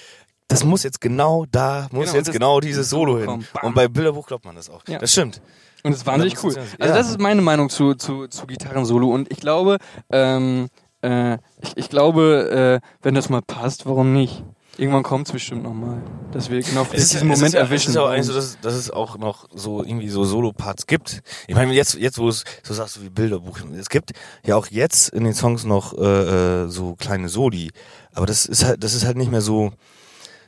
das 0.48 0.64
muss 0.64 0.82
jetzt 0.82 1.00
genau 1.00 1.46
da, 1.50 1.88
muss 1.92 2.06
Genau, 2.06 2.16
jetzt 2.16 2.32
genau 2.32 2.60
dieses 2.60 2.90
Solo 2.90 3.18
hin. 3.18 3.26
Bam. 3.26 3.44
Und 3.62 3.74
bei 3.74 3.86
Bilderbuch 3.86 4.26
glaubt 4.26 4.44
man 4.44 4.56
das 4.56 4.70
auch. 4.70 4.82
Ja. 4.88 4.98
Das 4.98 5.12
stimmt. 5.12 5.40
Und 5.84 5.92
das 5.92 6.00
ist 6.00 6.06
wahnsinnig 6.06 6.42
cool. 6.42 6.54
Also 6.78 6.94
das 6.94 7.10
ist 7.10 7.20
meine 7.20 7.42
Meinung 7.42 7.68
zu, 7.68 7.94
zu, 7.94 8.26
zu 8.26 8.46
Gitarren-Solo. 8.46 9.08
Und 9.08 9.30
ich 9.30 9.38
glaube, 9.38 9.78
ähm, 10.10 10.68
äh, 11.02 11.34
ich, 11.62 11.76
ich 11.76 11.88
glaube, 11.90 12.80
äh, 12.82 12.88
wenn 13.02 13.14
das 13.14 13.28
mal 13.28 13.42
passt, 13.42 13.86
warum 13.86 14.12
nicht? 14.12 14.42
Irgendwann 14.78 15.02
kommt 15.02 15.26
es 15.26 15.32
bestimmt 15.32 15.64
nochmal, 15.64 16.00
dass 16.30 16.50
wir 16.50 16.62
genau 16.62 16.86
Es 16.92 17.02
ist, 17.02 17.12
diesen 17.14 17.30
es 17.30 17.38
Moment 17.38 17.48
ist 17.48 17.54
ja, 17.54 17.60
erwischen. 17.60 17.86
Es 17.86 17.88
ist 17.88 17.94
ja 17.96 18.02
auch 18.02 18.10
eigentlich 18.10 18.26
so, 18.26 18.32
dass, 18.32 18.60
dass 18.60 18.74
es 18.74 18.90
auch 18.90 19.18
noch 19.18 19.48
so 19.52 19.82
irgendwie 19.82 20.08
so 20.08 20.24
Solo-Parts 20.24 20.86
gibt. 20.86 21.20
Ich 21.48 21.56
meine, 21.56 21.72
jetzt, 21.74 21.94
jetzt 21.94 22.18
wo 22.18 22.28
es 22.28 22.44
so 22.62 22.74
sagst 22.74 22.96
du 22.96 23.02
wie 23.02 23.10
Bilderbuch, 23.10 23.58
es 23.76 23.88
gibt 23.88 24.12
ja 24.46 24.54
auch 24.54 24.68
jetzt 24.68 25.08
in 25.08 25.24
den 25.24 25.34
Songs 25.34 25.64
noch 25.64 25.98
äh, 25.98 26.64
äh, 26.64 26.68
so 26.68 26.94
kleine 26.94 27.28
Soli, 27.28 27.72
aber 28.14 28.26
das 28.26 28.46
ist 28.46 28.64
halt, 28.64 28.84
das 28.84 28.94
ist 28.94 29.04
halt 29.04 29.16
nicht 29.16 29.32
mehr 29.32 29.40
so 29.40 29.72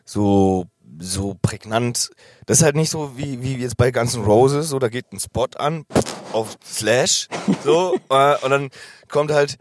so 0.05 0.67
so 0.99 1.37
prägnant. 1.41 2.11
Das 2.47 2.59
ist 2.59 2.65
halt 2.65 2.77
nicht 2.77 2.91
so 2.91 3.17
wie 3.17 3.43
wie 3.43 3.57
jetzt 3.57 3.77
bei 3.77 3.91
Guns 3.91 4.15
N' 4.15 4.25
Roses, 4.25 4.69
so 4.69 4.79
da 4.79 4.89
geht 4.89 5.13
ein 5.13 5.21
Spot 5.21 5.47
an 5.57 5.85
auf 6.33 6.57
Slash, 6.65 7.29
so 7.65 7.97
äh, 8.11 8.37
und 8.45 8.51
dann 8.51 8.71
kommt 9.09 9.31
halt 9.33 9.57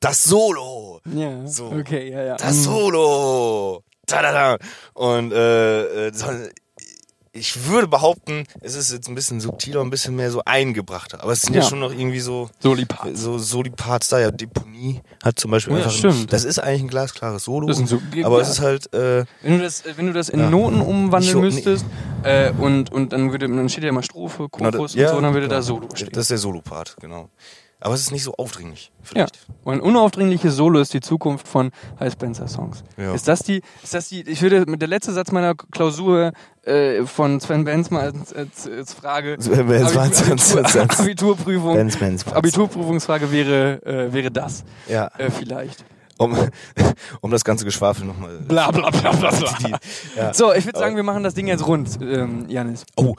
das 0.00 0.22
Solo. 0.24 1.00
ja, 1.04 1.46
So. 1.46 1.66
okay, 1.70 2.10
ja, 2.10 2.22
ja. 2.22 2.36
Das 2.36 2.56
Mhm. 2.56 2.62
Solo! 2.62 3.82
Da, 4.06 4.22
da, 4.22 4.32
da. 4.32 4.58
Und 4.94 5.32
äh, 5.32 6.06
äh, 6.08 6.12
ich 7.36 7.66
würde 7.66 7.88
behaupten, 7.88 8.44
es 8.60 8.76
ist 8.76 8.92
jetzt 8.92 9.08
ein 9.08 9.14
bisschen 9.16 9.40
subtiler, 9.40 9.80
ein 9.80 9.90
bisschen 9.90 10.14
mehr 10.14 10.30
so 10.30 10.40
eingebrachter. 10.44 11.20
Aber 11.22 11.32
es 11.32 11.42
sind 11.42 11.54
ja, 11.54 11.62
Ja. 11.62 11.68
schon 11.68 11.80
noch 11.80 11.90
irgendwie 11.92 12.20
so 12.20 12.48
Soli-Parts. 12.60 13.20
so 13.20 13.38
Soli-Parts 13.38 14.08
da. 14.08 14.20
Ja, 14.20 14.30
Deponie 14.30 15.00
hat 15.22 15.38
zum 15.40 15.50
Beispiel 15.50 15.72
Ja, 15.74 15.78
einfach. 15.80 15.90
stimmt. 15.92 16.32
Das 16.32 16.44
ist 16.44 16.60
eigentlich 16.60 16.82
ein 16.82 16.88
glasklares 16.88 17.42
Solo. 17.44 17.66
Das 17.66 17.76
sind 17.78 17.88
so- 17.88 18.00
aber 18.22 18.36
ja. 18.36 18.42
es 18.42 18.50
ist 18.50 18.60
halt. 18.60 18.92
Äh, 18.94 19.24
Wenn 19.42 19.58
du 19.58 19.64
das, 19.64 19.82
wenn 19.96 20.06
du 20.06 20.12
das 20.12 20.28
in. 20.28 20.48
Noten 20.48 20.80
umwandeln 20.80 21.36
Ich- 21.44 21.54
müsstest 21.54 21.84
äh, 22.22 22.52
und, 22.52 22.92
und 22.92 23.12
dann 23.12 23.32
würde 23.32 23.48
dann 23.48 23.68
steht 23.68 23.82
ja 23.82 23.88
immer 23.90 24.02
Strophe, 24.04 24.48
genau, 24.52 24.70
Chorus 24.70 24.92
da- 24.92 25.00
ja, 25.00 25.08
und 25.10 25.16
so, 25.16 25.20
dann 25.22 25.34
würde 25.34 25.48
genau. 25.48 25.56
da 25.58 25.62
Solo 25.62 25.88
stehen. 25.94 26.10
Das 26.12 26.22
ist 26.22 26.30
der 26.30 26.38
Solo-Part, 26.38 26.96
genau. 27.00 27.28
Aber 27.84 27.94
es 27.94 28.00
ist 28.00 28.12
nicht 28.12 28.22
so 28.24 28.34
aufdringlich. 28.36 28.90
Ja. 29.02 29.26
Vielleicht. 29.26 29.46
Und 29.62 29.74
ein 29.74 29.80
unaufdringliches 29.80 30.56
Solo 30.56 30.80
ist 30.80 30.94
die 30.94 31.00
Zukunft 31.02 31.46
von 31.46 31.70
High 32.00 32.10
Spencer 32.12 32.48
Songs. 32.48 32.82
Ja. 32.96 33.12
Ist 33.14 33.28
das 33.28 33.40
die, 33.40 33.60
ist 33.82 33.92
das 33.92 34.08
die, 34.08 34.22
ich 34.22 34.40
würde 34.40 34.64
mit 34.66 34.80
der 34.80 34.88
letzte 34.88 35.12
Satz 35.12 35.30
meiner 35.32 35.54
Klausur 35.54 36.32
äh, 36.62 37.04
von 37.04 37.40
Sven 37.40 37.64
Benzma 37.64 38.00
als, 38.00 38.32
als, 38.32 38.66
als 38.66 38.94
Frage 38.94 39.36
Sven 39.38 39.68
Benzma 39.68 40.00
als- 40.00 40.28
als- 40.30 40.56
als- 40.56 40.98
Abiturprüfung, 40.98 41.74
Benz, 41.74 41.96
Benz, 41.98 42.24
Benz. 42.24 42.34
Abiturprüfungsfrage 42.36 43.30
wäre, 43.30 43.82
äh, 43.84 44.12
wäre 44.14 44.30
das. 44.30 44.64
Ja. 44.88 45.08
Äh, 45.18 45.30
vielleicht. 45.30 45.84
Um, 46.16 46.34
um 47.20 47.30
das 47.30 47.44
ganze 47.44 47.66
Geschwafel 47.66 48.06
nochmal. 48.06 48.38
Bla 48.38 48.70
bla 48.70 48.88
bla 48.88 49.12
bla 49.12 49.30
bla. 49.30 49.78
Ja. 50.16 50.32
So, 50.32 50.54
ich 50.54 50.64
würde 50.64 50.78
sagen, 50.78 50.96
wir 50.96 51.02
machen 51.02 51.22
das 51.22 51.34
Ding 51.34 51.48
jetzt 51.48 51.66
rund, 51.66 51.98
ähm, 52.00 52.46
Janis. 52.48 52.84
Oh, 52.96 53.14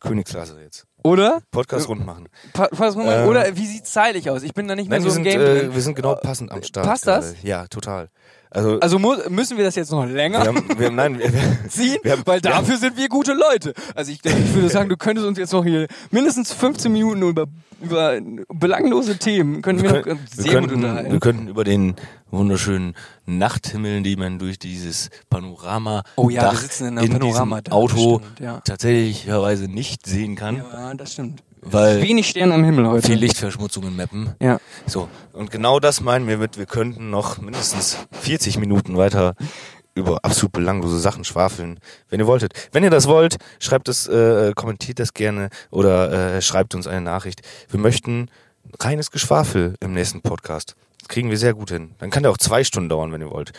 Königsklasse 0.00 0.58
jetzt. 0.62 0.86
Oder? 1.06 1.40
Podcast 1.50 1.88
rund 1.88 2.04
machen. 2.04 2.28
Pa 2.52 2.68
pass 2.68 2.96
mal, 2.96 3.22
Ähm. 3.22 3.28
oder 3.28 3.56
wie 3.56 3.66
sieht's 3.66 3.92
zeitlich 3.92 4.28
aus? 4.30 4.42
Ich 4.42 4.54
bin 4.54 4.68
da 4.68 4.74
nicht 4.74 4.88
mehr 4.90 4.98
Nein, 4.98 5.08
so 5.08 5.14
wir 5.16 5.18
im 5.18 5.24
sind, 5.24 5.40
Game 5.40 5.70
äh, 5.70 5.74
wir 5.74 5.82
sind 5.82 5.94
genau 5.94 6.14
passend 6.16 6.50
am 6.50 6.62
Start. 6.62 6.86
passt 6.86 7.06
das? 7.06 7.32
gerade. 7.34 7.46
Ja, 7.46 7.66
total. 7.68 8.08
Also, 8.56 8.80
Also 8.80 8.98
mu 8.98 9.14
müssen 9.28 9.56
wir 9.58 9.64
das 9.64 9.74
jetzt 9.74 9.90
noch 9.92 10.06
länger 10.06 10.40
wir 10.40 10.46
haben, 10.46 10.78
wir 10.78 10.90
nein, 10.90 11.18
wir, 11.18 11.30
ziehen? 11.68 11.98
wir 12.02 12.12
haben- 12.12 12.22
Weil 12.24 12.42
wir 12.42 12.54
haben- 12.54 12.64
dafür 12.64 12.78
sind 12.78 12.96
wir 12.96 13.08
gute 13.08 13.32
Leute. 13.34 13.74
Also 13.94 14.10
ich, 14.12 14.24
ich 14.24 14.54
würde 14.54 14.68
sagen, 14.70 14.88
du 14.88 14.96
könntest 14.96 15.26
uns 15.26 15.38
jetzt 15.38 15.52
noch 15.52 15.64
hier 15.64 15.86
mindestens 16.10 16.52
15 16.52 16.90
Minuten 16.90 17.22
über, 17.22 17.46
über 17.82 18.18
belanglose 18.48 19.18
Themen 19.18 19.60
können 19.62 19.82
wir, 19.82 19.90
wir, 19.90 19.96
noch 19.98 20.04
können, 20.04 20.20
sehr 20.34 20.44
wir, 20.52 20.60
gut 20.60 20.70
könnten, 20.70 20.84
unterhalten. 20.84 21.12
wir 21.12 21.20
könnten 21.20 21.48
über 21.48 21.64
den 21.64 21.94
wunderschönen 22.30 22.94
Nachthimmel, 23.26 24.02
den 24.02 24.18
man 24.18 24.38
durch 24.38 24.58
dieses 24.58 25.10
Panorama 25.28 26.02
Oh 26.16 26.30
ja, 26.30 26.42
Dach 26.42 26.52
wir 26.52 26.58
sitzen 26.60 26.86
in 26.88 26.98
einem 26.98 27.06
in 27.06 27.12
Panorama. 27.18 27.60
diesem 27.60 27.72
Auto 27.76 28.20
Stimmt, 28.20 28.40
ja. 28.40 28.60
tatsächlicherweise 28.64 29.68
nicht 29.68 30.06
sehen 30.06 30.34
kann, 30.34 30.56
ja, 30.56 30.94
das 30.94 31.12
stimmt. 31.12 31.42
Weil 31.70 32.02
Wenig 32.02 32.28
Sterne 32.28 32.54
am 32.54 32.64
Himmel 32.64 32.86
heute. 32.88 33.08
viel 33.08 33.18
Lichtverschmutzungen 33.18 33.96
mappen. 33.96 34.34
Ja. 34.40 34.58
So, 34.86 35.08
und 35.32 35.50
genau 35.50 35.80
das 35.80 36.00
meinen 36.00 36.28
wir 36.28 36.38
mit, 36.38 36.58
wir 36.58 36.66
könnten 36.66 37.10
noch 37.10 37.38
mindestens 37.38 37.98
40 38.12 38.58
Minuten 38.58 38.96
weiter 38.96 39.34
über 39.94 40.24
absolut 40.24 40.52
belanglose 40.52 40.98
Sachen 40.98 41.24
schwafeln, 41.24 41.80
wenn 42.10 42.20
ihr 42.20 42.26
wolltet. 42.26 42.52
Wenn 42.70 42.84
ihr 42.84 42.90
das 42.90 43.08
wollt, 43.08 43.36
schreibt 43.58 43.88
es, 43.88 44.06
äh, 44.06 44.52
kommentiert 44.54 44.98
das 44.98 45.14
gerne 45.14 45.48
oder 45.70 46.36
äh, 46.36 46.42
schreibt 46.42 46.74
uns 46.74 46.86
eine 46.86 47.00
Nachricht. 47.00 47.40
Wir 47.70 47.80
möchten 47.80 48.30
reines 48.78 49.10
Geschwafel 49.10 49.74
im 49.80 49.94
nächsten 49.94 50.20
Podcast. 50.20 50.76
Das 51.00 51.08
kriegen 51.08 51.30
wir 51.30 51.38
sehr 51.38 51.54
gut 51.54 51.70
hin. 51.70 51.94
Dann 51.98 52.10
kann 52.10 52.22
der 52.22 52.32
auch 52.32 52.38
zwei 52.38 52.62
Stunden 52.62 52.88
dauern, 52.88 53.12
wenn 53.12 53.22
ihr 53.22 53.30
wollt. 53.30 53.52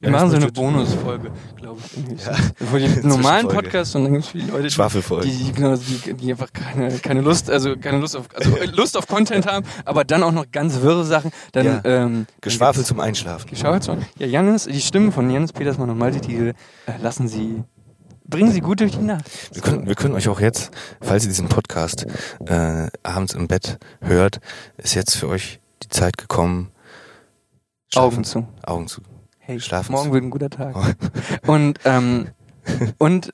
Wir 0.00 0.08
ihr 0.08 0.10
machen 0.10 0.30
so 0.30 0.36
eine. 0.36 0.50
Bonusfolge, 0.50 1.30
glaube 1.56 1.78
ich. 1.80 2.20
so. 2.22 2.32
Für 2.66 2.80
den 2.80 3.06
normalen. 3.06 3.46
Podcast 3.46 3.94
und 3.94 4.04
dann 4.04 4.12
gibt 4.14 4.24
es 4.24 4.30
viele 4.30 4.50
Leute, 4.50 4.64
die, 4.64 4.70
Schwafelfolge. 4.70 5.28
die, 5.28 5.36
die, 5.44 5.52
genau, 5.52 5.76
die, 5.76 6.14
die 6.14 6.30
einfach 6.32 6.52
keine, 6.52 6.90
keine 6.98 7.20
Lust, 7.20 7.48
also 7.50 7.76
keine 7.76 7.98
Lust 7.98 8.16
auf, 8.16 8.26
also 8.34 8.50
Lust 8.72 8.96
auf 8.96 9.06
Content 9.06 9.46
haben, 9.46 9.64
aber 9.84 10.04
dann 10.04 10.22
auch 10.24 10.32
noch 10.32 10.50
ganz 10.50 10.80
wirre 10.80 11.04
Sachen. 11.04 11.30
Dann, 11.52 11.66
Ja. 11.66 11.80
ähm, 11.84 12.26
Geschwafel 12.40 12.84
zum 12.84 12.98
Einschlafen. 12.98 13.48
Geschwafel. 13.48 13.98
Ja, 14.18 14.26
Janis, 14.26 14.64
die 14.64 14.80
Stimmen 14.80 15.12
von 15.12 15.30
Janis 15.30 15.52
Petersmann 15.52 15.90
und 15.90 15.98
Malte 15.98 16.20
Thiel 16.20 16.54
äh, 16.86 16.92
lassen 17.00 17.28
Sie, 17.28 17.62
bringen 18.26 18.50
Sie 18.50 18.60
gut 18.60 18.80
durch 18.80 18.92
die 18.92 18.98
Nacht. 19.04 19.24
Wir 19.52 19.62
können, 19.62 19.86
wir 19.86 19.94
können 19.94 20.14
euch 20.14 20.28
auch 20.28 20.40
jetzt, 20.40 20.72
falls 21.00 21.24
ihr 21.24 21.28
diesen 21.30 21.48
Podcast 21.48 22.06
äh, 22.46 22.88
abends 23.04 23.34
im 23.34 23.46
Bett 23.46 23.78
hört, 24.00 24.40
ist 24.78 24.94
jetzt 24.94 25.14
für 25.16 25.28
euch 25.28 25.60
die 25.82 25.88
Zeit 25.90 26.16
gekommen. 26.18 26.72
Augen 27.94 28.24
zu. 28.24 28.46
Augen 28.64 28.88
zu. 28.88 29.02
Hey, 29.50 29.58
Schlafen 29.58 29.90
morgen 29.90 30.12
wird 30.12 30.22
ein 30.22 30.30
guter 30.30 30.48
Tag. 30.48 30.76
Und, 31.44 31.80
ähm, 31.84 32.28
und 32.98 33.32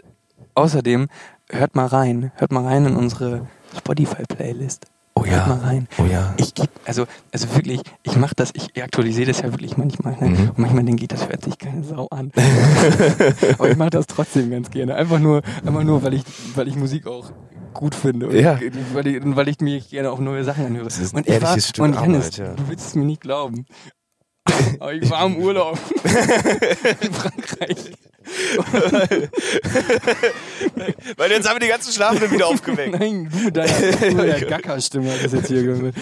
außerdem, 0.55 1.09
hört 1.51 1.75
mal 1.75 1.85
rein, 1.85 2.33
hört 2.37 2.53
mal 2.53 2.65
rein 2.65 2.87
in 2.87 2.97
unsere 2.97 3.47
Spotify-Playlist. 3.77 4.87
Oh 5.15 5.27
Hört 5.27 5.47
ja. 5.47 5.47
mal 5.47 5.59
rein. 5.59 5.89
Oh 5.99 6.05
ja. 6.11 6.33
Ich 6.39 6.55
geb, 6.55 6.71
also, 6.87 7.05
also 7.35 7.55
wirklich, 7.55 7.83
ich 8.03 8.17
mache 8.17 8.35
das, 8.35 8.53
ich 8.55 8.83
aktualisiere 8.83 9.27
das 9.27 9.43
ja 9.43 9.53
wirklich 9.53 9.77
manchmal. 9.77 10.17
Ne? 10.19 10.29
Mhm. 10.31 10.49
Und 10.49 10.59
manchmal 10.59 10.85
denke 10.85 11.03
ich, 11.03 11.09
das 11.09 11.29
hört 11.29 11.45
sich 11.45 11.59
keine 11.59 11.85
Sau 11.85 12.07
an. 12.09 12.33
Aber 13.59 13.69
ich 13.71 13.77
mache 13.77 13.91
das 13.91 14.07
trotzdem 14.07 14.51
ganz 14.51 14.71
gerne. 14.71 14.95
Einfach 14.95 15.19
nur, 15.19 15.43
einfach 15.67 15.85
nur, 15.85 16.03
weil 16.03 16.15
ich, 16.15 16.23
weil 16.55 16.67
ich 16.67 16.77
Musik 16.77 17.07
auch 17.07 17.31
gut 17.75 17.95
finde. 17.95 18.29
Und 18.29 18.37
Ja. 18.37 18.59
weil, 18.95 19.07
ich, 19.07 19.21
weil 19.23 19.49
ich 19.49 19.61
mir 19.61 19.81
gerne 19.81 20.11
auch 20.11 20.19
neue 20.19 20.45
Sachen 20.45 20.65
anhöre. 20.65 20.85
Das 20.85 20.99
ist 20.99 21.15
ein 21.15 21.19
und 21.19 21.29
ich 21.29 21.43
war, 21.43 21.85
und 21.85 21.95
Janis, 21.95 22.27
Arbeit, 22.27 22.37
ja. 22.39 22.55
du 22.55 22.69
willst 22.69 22.87
es 22.87 22.95
mir 22.95 23.05
nicht 23.05 23.21
glauben. 23.21 23.67
Aber 24.79 24.93
ich 24.93 25.11
war 25.11 25.27
im 25.27 25.37
Urlaub 25.37 25.79
in 27.01 27.13
Frankreich. 27.13 27.93
Weil 31.17 31.31
jetzt 31.31 31.49
haben 31.49 31.57
wir 31.57 31.61
die 31.61 31.69
ganzen 31.69 31.93
Schlafenden 31.93 32.31
wieder 32.31 32.47
aufgeweckt. 32.49 32.99
Nein, 32.99 33.29
du 33.31 33.45
mit 33.45 33.57
deiner, 33.57 34.41
Gacker-Stimme 34.41 35.11
hast 35.11 35.25
das 35.25 35.33
jetzt 35.33 35.49
hier 35.49 35.63
gehört. 35.63 35.95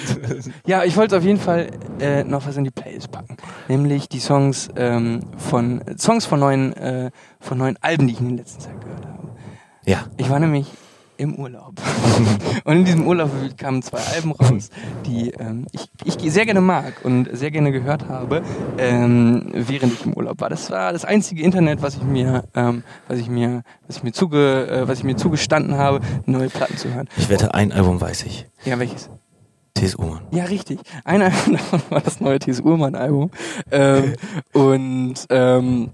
Ja, 0.66 0.84
ich 0.84 0.96
wollte 0.96 1.18
auf 1.18 1.24
jeden 1.24 1.40
Fall 1.40 1.70
äh, 2.00 2.24
noch 2.24 2.46
was 2.46 2.56
in 2.56 2.64
die 2.64 2.70
Playlist 2.70 3.10
packen. 3.10 3.36
Nämlich 3.68 4.08
die 4.08 4.20
Songs 4.20 4.68
ähm, 4.76 5.20
von 5.36 5.82
Songs 5.98 6.24
von 6.26 6.40
neuen, 6.40 6.72
äh, 6.74 7.10
von 7.40 7.58
neuen 7.58 7.76
Alben, 7.80 8.06
die 8.06 8.14
ich 8.14 8.20
in 8.20 8.28
der 8.28 8.38
letzten 8.38 8.60
Zeit 8.60 8.80
gehört 8.80 9.04
habe. 9.06 9.28
Ja. 9.86 10.06
Ich 10.16 10.30
war 10.30 10.38
nämlich 10.38 10.66
im 11.16 11.34
Urlaub. 11.36 11.74
und 12.64 12.76
in 12.76 12.84
diesem 12.84 13.06
Urlaub 13.06 13.30
kamen 13.56 13.82
zwei 13.82 13.98
Alben 14.14 14.32
raus, 14.32 14.70
die 15.06 15.30
ähm, 15.30 15.66
ich, 15.72 15.88
ich 16.22 16.32
sehr 16.32 16.44
gerne 16.44 16.60
mag 16.60 17.04
und 17.04 17.28
sehr 17.32 17.50
gerne 17.50 17.72
gehört 17.72 18.08
habe, 18.08 18.42
ähm, 18.78 19.50
während 19.52 19.92
ich 19.92 20.04
im 20.04 20.14
Urlaub 20.14 20.40
war. 20.40 20.50
Das 20.50 20.70
war 20.70 20.92
das 20.92 21.04
einzige 21.04 21.42
Internet, 21.42 21.82
was 21.82 21.96
ich 21.96 22.02
mir, 22.02 22.44
ähm, 22.54 22.82
was 23.08 23.18
ich 23.18 23.28
mir, 23.28 23.62
was 23.86 23.98
ich 23.98 24.02
mir 24.02 24.12
zuge, 24.12 24.66
äh, 24.66 24.88
was 24.88 24.98
ich 24.98 25.04
mir 25.04 25.16
zugestanden 25.16 25.76
habe, 25.76 26.00
neue 26.26 26.48
Platten 26.48 26.76
zu 26.76 26.92
hören. 26.92 27.08
Ich 27.16 27.28
wette, 27.28 27.54
ein 27.54 27.72
Album 27.72 28.00
weiß 28.00 28.24
ich. 28.24 28.46
Ja, 28.64 28.78
welches? 28.78 29.10
T.S. 29.74 29.96
Ullmann. 29.96 30.20
Ja, 30.30 30.44
richtig. 30.44 30.78
Ein 31.04 31.22
Album 31.22 31.52
davon 31.54 31.82
war 31.90 32.00
das 32.00 32.20
neue 32.20 32.38
T.S. 32.38 32.60
Ullmann-Album. 32.60 33.30
Ähm, 33.72 34.14
und, 34.52 35.14
ähm, 35.30 35.90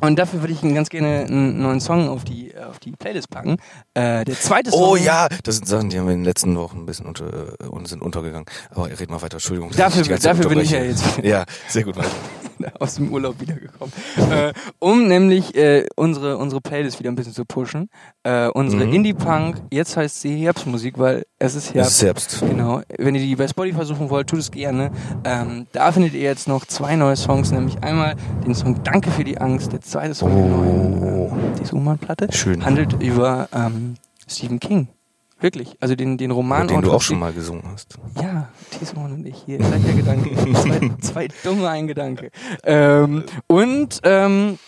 und 0.00 0.18
dafür 0.18 0.40
würde 0.40 0.54
ich 0.54 0.62
ganz 0.62 0.88
gerne 0.88 1.26
einen 1.26 1.60
neuen 1.60 1.80
Song 1.80 2.08
auf 2.08 2.24
die, 2.24 2.52
auf 2.56 2.78
die 2.78 2.92
Playlist 2.92 3.28
packen. 3.28 3.56
Äh, 3.92 4.24
der 4.24 4.34
zweite 4.40 4.70
Song. 4.70 4.80
Oh 4.82 4.96
ja, 4.96 5.28
das 5.42 5.56
sind 5.56 5.68
Sachen, 5.68 5.90
die 5.90 5.98
haben 5.98 6.06
wir 6.06 6.14
in 6.14 6.20
den 6.20 6.24
letzten 6.24 6.56
Wochen 6.56 6.78
ein 6.78 6.86
bisschen 6.86 7.04
unter, 7.06 7.26
äh, 7.60 7.84
sind 7.86 8.00
untergegangen. 8.00 8.46
Aber 8.70 8.86
red 8.88 9.10
mal 9.10 9.20
weiter, 9.20 9.34
Entschuldigung. 9.34 9.70
Dafür- 9.76 10.02
dafür 10.18 10.48
bin 10.48 10.60
ich 10.60 10.70
ja 10.70 10.82
jetzt- 10.82 11.18
Ja, 11.22 11.44
sehr 11.68 11.84
gut 11.84 11.96
weiter. 11.96 12.08
aus 12.80 12.94
dem 12.94 13.12
Urlaub 13.12 13.38
wiedergekommen. 13.40 13.92
äh, 14.30 14.52
um 14.78 15.08
nämlich 15.08 15.54
äh, 15.56 15.86
unsere, 15.96 16.38
unsere 16.38 16.60
Playlist 16.62 17.00
wieder 17.00 17.10
ein 17.10 17.16
bisschen 17.16 17.34
zu 17.34 17.44
pushen. 17.44 17.90
Äh, 18.22 18.46
unsere 18.48 18.86
Mhm. 18.86 18.92
Indie-Punk, 18.94 19.60
jetzt 19.72 19.96
heißt 19.96 20.20
sie 20.20 20.36
Herbstmusik, 20.36 20.98
weil 20.98 21.24
es 21.38 21.54
ist 21.56 21.66
Es 21.70 21.74
Herbst. 21.74 21.90
ist 21.92 22.02
Herbst. 22.02 22.40
Genau, 22.40 22.80
wenn 22.98 23.14
ihr 23.14 23.20
die 23.20 23.36
bei 23.36 23.48
Spotify 23.48 23.84
suchen 23.84 24.10
wollt, 24.10 24.28
tut 24.28 24.40
es 24.40 24.50
gerne. 24.50 24.90
Ähm, 25.24 25.66
da 25.72 25.92
findet 25.92 26.14
ihr 26.14 26.22
jetzt 26.22 26.48
noch 26.48 26.64
zwei 26.66 26.96
neue 26.96 27.16
Songs, 27.16 27.50
nämlich 27.50 27.82
einmal 27.82 28.16
den 28.46 28.54
Song 28.54 28.82
Danke 28.84 29.10
für 29.10 29.24
die 29.24 29.38
Angst, 29.38 29.72
der 29.72 29.80
zweite 29.80 30.14
Song 30.14 30.34
der 30.34 30.44
neuen 30.46 31.02
äh, 31.02 31.58
die 31.60 31.64
Suman-Platte, 31.64 32.28
Schön. 32.32 32.64
handelt 32.64 33.02
über 33.02 33.48
ähm, 33.52 33.94
Stephen 34.26 34.60
King. 34.60 34.88
Wirklich, 35.40 35.76
also 35.80 35.94
den, 35.94 36.16
den 36.16 36.30
Roman. 36.30 36.68
Den 36.68 36.80
du 36.80 36.92
auch 36.92 37.02
schon 37.02 37.18
mal 37.18 37.32
gesungen 37.32 37.64
hast. 37.70 37.98
Ja, 38.20 38.48
Tison 38.70 39.12
und 39.12 39.26
ich 39.26 39.42
hier, 39.44 39.58
gleicher 39.58 39.92
Gedanke. 39.92 40.34
zwei, 40.54 40.90
zwei 41.00 41.28
dumme, 41.42 41.68
ein 41.68 41.86
Gedanke. 41.86 42.30
Ähm, 42.62 43.24
und 43.46 44.00
ähm, 44.04 44.58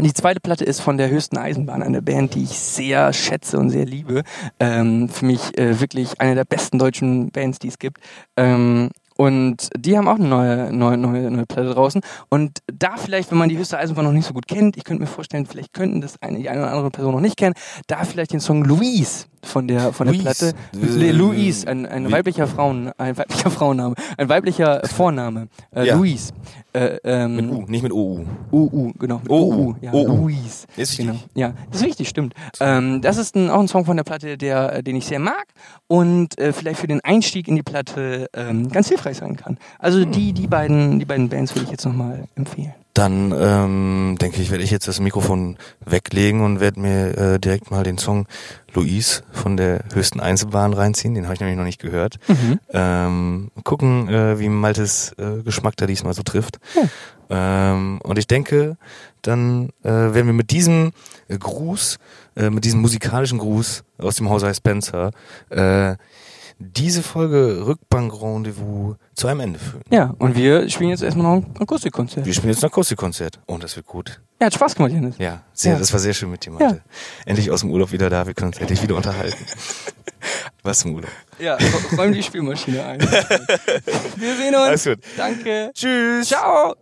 die 0.00 0.12
zweite 0.12 0.40
Platte 0.40 0.64
ist 0.64 0.80
von 0.80 0.98
der 0.98 1.08
höchsten 1.08 1.38
Eisenbahn, 1.38 1.82
eine 1.82 2.02
Band, 2.02 2.34
die 2.34 2.42
ich 2.42 2.58
sehr 2.58 3.12
schätze 3.12 3.58
und 3.58 3.70
sehr 3.70 3.84
liebe. 3.84 4.22
Ähm, 4.58 5.08
für 5.08 5.24
mich 5.24 5.56
äh, 5.56 5.80
wirklich 5.80 6.20
eine 6.20 6.34
der 6.34 6.44
besten 6.44 6.78
deutschen 6.78 7.30
Bands, 7.30 7.58
die 7.60 7.68
es 7.68 7.78
gibt. 7.78 7.98
Ähm, 8.36 8.90
und 9.16 9.70
die 9.76 9.96
haben 9.96 10.08
auch 10.08 10.16
eine 10.16 10.26
neue, 10.26 10.72
neue, 10.72 10.96
neue, 10.96 11.30
neue 11.30 11.46
Platte 11.46 11.72
draußen. 11.72 12.02
Und 12.28 12.58
da 12.66 12.96
vielleicht, 12.96 13.30
wenn 13.30 13.38
man 13.38 13.48
die 13.48 13.56
höchste 13.56 13.78
Eisenbahn 13.78 14.04
noch 14.04 14.12
nicht 14.12 14.26
so 14.26 14.34
gut 14.34 14.48
kennt, 14.48 14.76
ich 14.76 14.84
könnte 14.84 15.02
mir 15.02 15.06
vorstellen, 15.06 15.46
vielleicht 15.46 15.72
könnten 15.72 16.00
das 16.00 16.20
eine, 16.20 16.38
die 16.38 16.48
eine 16.48 16.62
oder 16.62 16.70
andere 16.70 16.90
Person 16.90 17.14
noch 17.14 17.20
nicht 17.20 17.36
kennen, 17.36 17.54
da 17.86 18.04
vielleicht 18.04 18.32
den 18.32 18.40
Song 18.40 18.64
Louise 18.64 19.26
von 19.44 19.68
der, 19.68 19.92
von 19.92 20.06
der 20.06 20.14
Louise. 20.16 20.54
Platte. 20.72 21.06
Äh, 21.06 21.10
Louise, 21.12 21.66
ein, 21.68 21.86
ein 21.86 22.10
weiblicher 22.10 22.46
Frauen, 22.46 22.90
ein 22.98 23.16
weiblicher 23.16 23.50
Frauenname, 23.50 23.94
ein 24.16 24.28
weiblicher 24.28 24.82
Vorname. 24.86 25.48
Äh, 25.74 25.86
Ja. 25.86 25.96
Louise. 25.96 26.32
Äh, 26.72 26.98
ähm, 27.04 27.36
Mit 27.36 27.50
U, 27.50 27.64
nicht 27.68 27.82
mit 27.82 27.92
OU. 27.92 28.24
UU, 28.50 28.92
genau. 28.98 29.18
Mit 29.18 29.30
OU. 29.30 29.54
UU, 29.54 29.74
ja, 29.80 29.92
OU. 29.92 30.06
Louise. 30.06 30.66
Ist 30.76 30.96
Genau. 30.96 31.12
wichtig. 31.12 31.28
Ja, 31.34 31.52
das 31.70 31.80
ist 31.82 31.86
wichtig, 31.86 32.08
stimmt. 32.08 32.34
Ähm, 32.58 33.00
das 33.00 33.16
ist 33.16 33.36
ein, 33.36 33.48
auch 33.48 33.60
ein 33.60 33.68
Song 33.68 33.84
von 33.84 33.96
der 33.96 34.02
Platte, 34.04 34.36
der, 34.36 34.72
äh, 34.76 34.82
den 34.82 34.96
ich 34.96 35.06
sehr 35.06 35.20
mag 35.20 35.46
und 35.86 36.36
äh, 36.38 36.52
vielleicht 36.52 36.80
für 36.80 36.88
den 36.88 37.00
Einstieg 37.02 37.46
in 37.46 37.54
die 37.54 37.62
Platte 37.62 38.28
ähm, 38.34 38.68
ganz 38.70 38.88
hilfreich 38.88 39.18
sein 39.18 39.36
kann. 39.36 39.58
Also 39.78 40.04
die, 40.04 40.32
die 40.32 40.48
beiden, 40.48 40.98
die 40.98 41.04
beiden 41.04 41.28
Bands 41.28 41.54
würde 41.54 41.64
ich 41.66 41.70
jetzt 41.70 41.84
nochmal 41.84 42.24
empfehlen. 42.34 42.74
Dann 42.94 43.34
ähm, 43.36 44.16
denke 44.20 44.40
ich, 44.40 44.50
werde 44.52 44.62
ich 44.62 44.70
jetzt 44.70 44.86
das 44.86 45.00
Mikrofon 45.00 45.56
weglegen 45.84 46.42
und 46.42 46.60
werde 46.60 46.78
mir 46.78 47.18
äh, 47.18 47.38
direkt 47.40 47.72
mal 47.72 47.82
den 47.82 47.98
Song 47.98 48.26
Louise 48.72 49.22
von 49.32 49.56
der 49.56 49.84
höchsten 49.92 50.20
Einzelbahn 50.20 50.72
reinziehen. 50.72 51.14
Den 51.14 51.24
habe 51.24 51.34
ich 51.34 51.40
nämlich 51.40 51.56
noch 51.58 51.64
nicht 51.64 51.80
gehört. 51.80 52.18
Ähm, 52.72 53.50
gucken, 53.64 54.08
äh, 54.08 54.38
wie 54.38 54.48
Maltes 54.48 55.12
äh, 55.18 55.42
Geschmack 55.42 55.76
da 55.76 55.86
diesmal 55.86 56.14
so 56.14 56.22
trifft. 56.22 56.60
Ähm, 57.30 58.00
und 58.02 58.18
ich 58.18 58.28
denke, 58.28 58.76
dann 59.22 59.70
äh, 59.82 59.88
werden 59.90 60.26
wir 60.26 60.32
mit 60.32 60.50
diesem 60.52 60.92
Gruß, 61.28 61.98
äh, 62.36 62.50
mit 62.50 62.64
diesem 62.64 62.80
musikalischen 62.80 63.38
Gruß 63.38 63.82
aus 63.98 64.16
dem 64.16 64.28
Hause 64.28 64.54
Spencer, 64.54 65.10
äh, 65.50 65.96
diese 66.58 67.02
Folge 67.02 67.66
Rückbank 67.66 68.12
Rendezvous 68.20 68.96
zu 69.14 69.26
einem 69.28 69.40
Ende 69.40 69.58
führen. 69.58 69.82
Ja, 69.90 70.14
und 70.18 70.36
wir 70.36 70.68
spielen 70.70 70.90
jetzt 70.90 71.02
erstmal 71.02 71.38
noch 71.40 71.46
ein 71.46 71.54
Akustikkonzert. 71.60 72.24
Wir 72.24 72.34
spielen 72.34 72.52
jetzt 72.52 72.62
ein 72.62 72.68
Akustikkonzert. 72.68 73.40
Und 73.46 73.62
das 73.64 73.76
wird 73.76 73.86
gut. 73.86 74.20
Ja, 74.40 74.46
hat 74.46 74.54
Spaß 74.54 74.74
gemacht, 74.74 74.92
Janis. 74.92 75.16
Ja, 75.18 75.42
sehr, 75.52 75.72
Ja. 75.74 75.78
das 75.78 75.92
war 75.92 76.00
sehr 76.00 76.14
schön 76.14 76.30
mit 76.30 76.44
dir, 76.44 76.52
Malte. 76.52 76.82
Endlich 77.26 77.50
aus 77.50 77.60
dem 77.60 77.70
Urlaub 77.70 77.92
wieder 77.92 78.10
da, 78.10 78.26
wir 78.26 78.34
können 78.34 78.52
uns 78.52 78.58
endlich 78.60 78.82
wieder 78.82 78.96
unterhalten. 78.96 79.44
Was 80.62 80.78
zum 80.80 80.94
Urlaub. 80.94 81.10
Ja, 81.38 81.58
räum 81.98 82.12
die 82.12 82.22
Spielmaschine 82.22 82.82
ein. 82.82 83.00
Wir 84.16 84.36
sehen 84.36 84.54
uns. 84.54 84.64
Alles 84.64 84.84
gut. 84.84 84.98
Danke. 85.18 85.70
Tschüss. 85.74 86.28
Ciao. 86.28 86.74